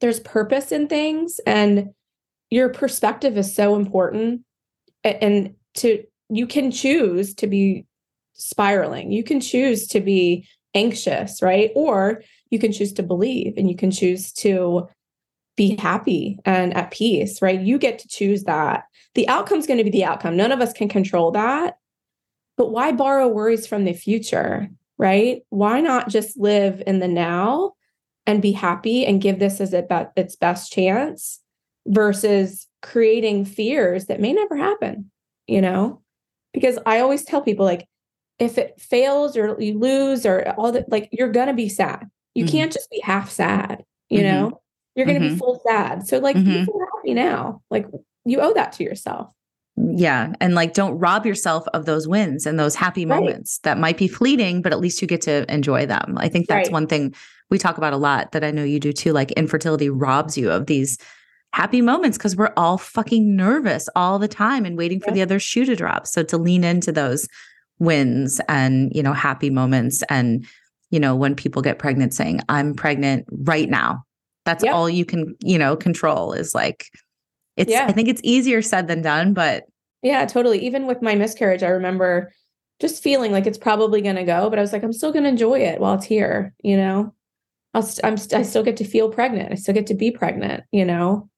there's 0.00 0.20
purpose 0.20 0.72
in 0.72 0.88
things, 0.88 1.38
and 1.46 1.90
your 2.48 2.70
perspective 2.70 3.36
is 3.36 3.54
so 3.54 3.76
important. 3.76 4.40
And 5.04 5.54
to, 5.78 6.04
you 6.28 6.46
can 6.46 6.70
choose 6.70 7.34
to 7.34 7.46
be 7.46 7.86
spiraling, 8.34 9.10
you 9.10 9.24
can 9.24 9.40
choose 9.40 9.86
to 9.88 10.00
be 10.00 10.46
anxious, 10.74 11.42
right? 11.42 11.70
Or 11.74 12.22
you 12.50 12.58
can 12.58 12.72
choose 12.72 12.92
to 12.94 13.02
believe 13.02 13.54
and 13.56 13.68
you 13.68 13.76
can 13.76 13.90
choose 13.90 14.32
to 14.34 14.88
be 15.56 15.76
happy 15.76 16.38
and 16.44 16.72
at 16.74 16.90
peace, 16.92 17.42
right? 17.42 17.60
You 17.60 17.78
get 17.78 17.98
to 17.98 18.08
choose 18.08 18.44
that. 18.44 18.84
The 19.14 19.28
outcome's 19.28 19.66
going 19.66 19.78
to 19.78 19.84
be 19.84 19.90
the 19.90 20.04
outcome. 20.04 20.36
None 20.36 20.52
of 20.52 20.60
us 20.60 20.72
can 20.72 20.88
control 20.88 21.32
that. 21.32 21.78
But 22.56 22.70
why 22.70 22.92
borrow 22.92 23.28
worries 23.28 23.66
from 23.66 23.84
the 23.84 23.92
future, 23.92 24.68
right? 24.98 25.42
Why 25.50 25.80
not 25.80 26.08
just 26.08 26.38
live 26.38 26.82
in 26.86 27.00
the 27.00 27.08
now 27.08 27.72
and 28.26 28.42
be 28.42 28.52
happy 28.52 29.06
and 29.06 29.20
give 29.20 29.38
this 29.38 29.60
as 29.60 29.72
it 29.72 29.86
its 30.16 30.36
best 30.36 30.70
chance 30.70 31.40
versus 31.86 32.66
creating 32.82 33.44
fears 33.44 34.06
that 34.06 34.20
may 34.20 34.32
never 34.32 34.56
happen, 34.56 35.10
you 35.48 35.60
know? 35.60 36.00
Because 36.54 36.78
I 36.86 37.00
always 37.00 37.24
tell 37.24 37.42
people 37.42 37.64
like 37.64 37.86
if 38.38 38.56
it 38.58 38.80
fails 38.80 39.36
or 39.36 39.56
you 39.58 39.76
lose 39.78 40.24
or 40.24 40.54
all 40.56 40.70
that 40.72 40.88
like 40.90 41.08
you're 41.10 41.32
going 41.32 41.48
to 41.48 41.54
be 41.54 41.68
sad. 41.68 42.06
You 42.34 42.44
Mhm. 42.44 42.50
can't 42.52 42.72
just 42.72 42.88
be 42.90 43.00
half 43.02 43.30
sad, 43.30 43.82
you 44.08 44.20
Mhm. 44.20 44.22
know? 44.24 44.60
You're 44.94 45.06
going 45.06 45.20
to 45.20 45.26
Mhm. 45.26 45.32
be 45.32 45.38
full 45.38 45.60
sad. 45.66 46.06
So 46.06 46.18
like 46.18 46.36
be 46.36 46.64
full 46.64 46.80
happy 46.94 47.14
now. 47.14 47.62
Like 47.70 47.86
you 48.24 48.40
owe 48.40 48.52
that 48.54 48.72
to 48.74 48.84
yourself. 48.84 49.28
Yeah. 49.76 50.32
And 50.40 50.54
like, 50.56 50.74
don't 50.74 50.98
rob 50.98 51.24
yourself 51.24 51.64
of 51.72 51.84
those 51.86 52.08
wins 52.08 52.46
and 52.46 52.58
those 52.58 52.74
happy 52.74 53.06
Right. 53.06 53.20
moments 53.20 53.58
that 53.60 53.78
might 53.78 53.96
be 53.96 54.08
fleeting, 54.08 54.60
but 54.60 54.72
at 54.72 54.80
least 54.80 55.00
you 55.00 55.06
get 55.08 55.20
to 55.22 55.44
enjoy 55.52 55.86
them. 55.86 56.16
I 56.18 56.28
think 56.28 56.48
that's 56.48 56.68
Right. 56.68 56.72
one 56.72 56.86
thing 56.88 57.14
we 57.50 57.58
talk 57.58 57.78
about 57.78 57.92
a 57.92 57.96
lot 57.96 58.32
that 58.32 58.42
I 58.44 58.50
know 58.50 58.64
you 58.64 58.80
do 58.80 58.92
too. 58.92 59.12
Like, 59.12 59.30
infertility 59.32 59.88
robs 59.88 60.36
you 60.36 60.50
of 60.50 60.66
these 60.66 60.98
happy 61.52 61.80
moments 61.80 62.18
because 62.18 62.36
we're 62.36 62.52
all 62.56 62.78
fucking 62.78 63.34
nervous 63.36 63.88
all 63.96 64.18
the 64.18 64.28
time 64.28 64.64
and 64.64 64.76
waiting 64.76 65.00
for 65.00 65.10
Yeah. 65.10 65.14
the 65.14 65.22
other 65.22 65.40
shoe 65.40 65.64
to 65.64 65.74
drop. 65.76 66.06
So, 66.06 66.22
to 66.24 66.36
lean 66.38 66.64
into 66.64 66.92
those 66.92 67.26
wins 67.78 68.40
and, 68.48 68.92
you 68.94 69.02
know, 69.02 69.12
happy 69.12 69.50
moments. 69.50 70.02
And, 70.08 70.46
you 70.90 71.00
know, 71.00 71.14
when 71.14 71.34
people 71.34 71.62
get 71.62 71.78
pregnant, 71.78 72.12
saying, 72.14 72.40
I'm 72.48 72.74
pregnant 72.74 73.26
right 73.30 73.68
now. 73.68 74.04
That's 74.44 74.64
Yep. 74.64 74.74
all 74.74 74.88
you 74.90 75.04
can, 75.04 75.36
you 75.40 75.58
know, 75.58 75.76
control 75.76 76.32
is 76.32 76.54
like, 76.54 76.86
it's, 77.56 77.70
Yeah. 77.70 77.86
I 77.88 77.92
think 77.92 78.08
it's 78.08 78.20
easier 78.24 78.62
said 78.62 78.88
than 78.88 79.02
done, 79.02 79.32
but 79.34 79.64
Yeah, 80.02 80.24
totally. 80.26 80.58
Even 80.64 80.86
with 80.86 81.02
my 81.02 81.14
miscarriage, 81.16 81.62
I 81.64 81.68
remember 81.68 82.32
just 82.80 83.02
feeling 83.02 83.32
like 83.32 83.46
it's 83.46 83.58
probably 83.58 84.00
going 84.00 84.14
to 84.16 84.22
go, 84.24 84.48
but 84.48 84.58
I 84.58 84.62
was 84.62 84.72
like, 84.72 84.84
I'm 84.84 84.92
still 84.92 85.10
going 85.12 85.24
to 85.24 85.28
enjoy 85.28 85.58
it 85.58 85.80
while 85.80 85.94
it's 85.94 86.04
here, 86.06 86.54
you 86.62 86.76
know? 86.76 87.12
I'll 87.74 87.82
st- 87.82 88.04
I'm 88.04 88.16
st- 88.16 88.38
I 88.38 88.42
still 88.44 88.62
get 88.62 88.76
to 88.76 88.84
feel 88.84 89.10
pregnant. 89.10 89.50
I 89.52 89.56
still 89.56 89.74
get 89.74 89.88
to 89.88 89.94
be 89.94 90.10
pregnant, 90.12 90.62
you 90.70 90.84
know? 90.84 91.28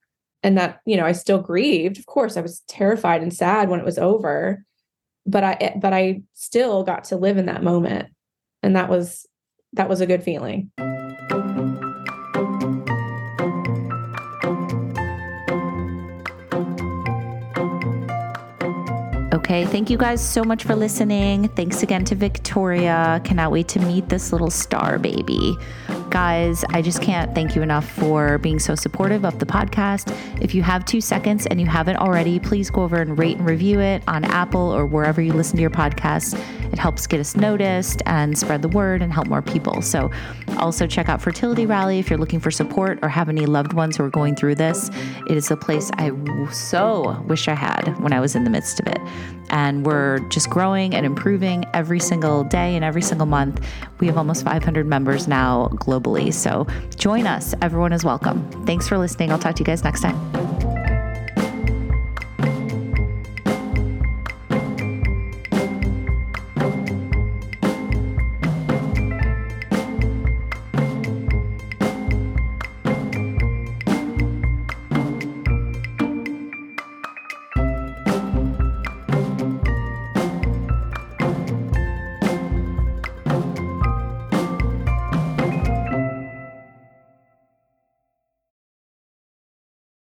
And 0.43 0.57
that, 0.57 0.79
you 0.85 0.97
know, 0.97 1.05
I 1.05 1.11
still 1.11 1.39
grieved. 1.39 1.99
Of 1.99 2.07
course, 2.07 2.35
I 2.35 2.41
was 2.41 2.61
terrified 2.67 3.21
and 3.21 3.33
sad 3.33 3.69
when 3.69 3.79
it 3.79 3.85
was 3.85 3.99
over, 3.99 4.65
but 5.25 5.43
I 5.43 5.77
but 5.79 5.93
I 5.93 6.23
still 6.33 6.83
got 6.83 7.05
to 7.05 7.17
live 7.17 7.37
in 7.37 7.45
that 7.45 7.63
moment. 7.63 8.09
And 8.63 8.75
that 8.75 8.89
was 8.89 9.27
that 9.73 9.89
was 9.89 10.01
a 10.01 10.07
good 10.07 10.23
feeling. 10.23 10.71
Okay, 19.33 19.65
thank 19.65 19.89
you 19.89 19.97
guys 19.97 20.25
so 20.25 20.43
much 20.43 20.63
for 20.63 20.75
listening. 20.75 21.49
Thanks 21.49 21.83
again 21.83 22.05
to 22.05 22.15
Victoria. 22.15 23.19
Cannot 23.25 23.51
wait 23.51 23.67
to 23.69 23.79
meet 23.79 24.07
this 24.07 24.31
little 24.31 24.49
star 24.49 24.97
baby. 24.97 25.57
Guys, 26.11 26.65
I 26.71 26.81
just 26.81 27.01
can't 27.01 27.33
thank 27.33 27.55
you 27.55 27.61
enough 27.61 27.89
for 27.89 28.37
being 28.39 28.59
so 28.59 28.75
supportive 28.75 29.23
of 29.23 29.39
the 29.39 29.45
podcast. 29.45 30.13
If 30.41 30.53
you 30.53 30.61
have 30.61 30.83
two 30.83 30.99
seconds 30.99 31.45
and 31.45 31.61
you 31.61 31.67
haven't 31.67 31.95
already, 31.95 32.37
please 32.37 32.69
go 32.69 32.83
over 32.83 33.01
and 33.01 33.17
rate 33.17 33.37
and 33.37 33.47
review 33.47 33.79
it 33.79 34.03
on 34.09 34.25
Apple 34.25 34.59
or 34.59 34.85
wherever 34.85 35.21
you 35.21 35.31
listen 35.31 35.55
to 35.55 35.61
your 35.61 35.69
podcasts. 35.69 36.37
It 36.73 36.79
helps 36.79 37.07
get 37.07 37.21
us 37.21 37.37
noticed 37.37 38.01
and 38.05 38.37
spread 38.37 38.61
the 38.61 38.67
word 38.67 39.01
and 39.01 39.11
help 39.11 39.27
more 39.27 39.41
people. 39.41 39.81
So, 39.81 40.11
also 40.57 40.85
check 40.85 41.09
out 41.09 41.21
Fertility 41.21 41.65
Rally 41.65 41.99
if 41.99 42.09
you're 42.09 42.19
looking 42.19 42.39
for 42.39 42.51
support 42.51 42.99
or 43.01 43.09
have 43.09 43.29
any 43.29 43.45
loved 43.45 43.73
ones 43.73 43.97
who 43.97 44.03
are 44.03 44.09
going 44.09 44.35
through 44.35 44.55
this. 44.55 44.89
It 45.27 45.37
is 45.37 45.49
a 45.49 45.57
place 45.57 45.91
I 45.97 46.11
so 46.51 47.23
wish 47.27 47.47
I 47.47 47.53
had 47.53 47.97
when 47.99 48.13
I 48.13 48.19
was 48.19 48.35
in 48.35 48.43
the 48.43 48.49
midst 48.49 48.79
of 48.79 48.87
it. 48.87 48.99
And 49.49 49.85
we're 49.85 50.19
just 50.29 50.49
growing 50.49 50.93
and 50.93 51.05
improving 51.05 51.65
every 51.73 51.99
single 51.99 52.43
day 52.45 52.75
and 52.75 52.85
every 52.85 53.01
single 53.01 53.27
month. 53.27 53.65
We 53.99 54.07
have 54.07 54.17
almost 54.17 54.45
500 54.45 54.85
members 54.85 55.27
now 55.27 55.67
globally. 56.01 56.33
So 56.33 56.67
join 56.97 57.27
us. 57.27 57.53
Everyone 57.61 57.93
is 57.93 58.03
welcome. 58.03 58.49
Thanks 58.65 58.87
for 58.87 58.97
listening. 58.97 59.31
I'll 59.31 59.39
talk 59.39 59.55
to 59.55 59.59
you 59.59 59.65
guys 59.65 59.83
next 59.83 60.01
time. 60.01 60.50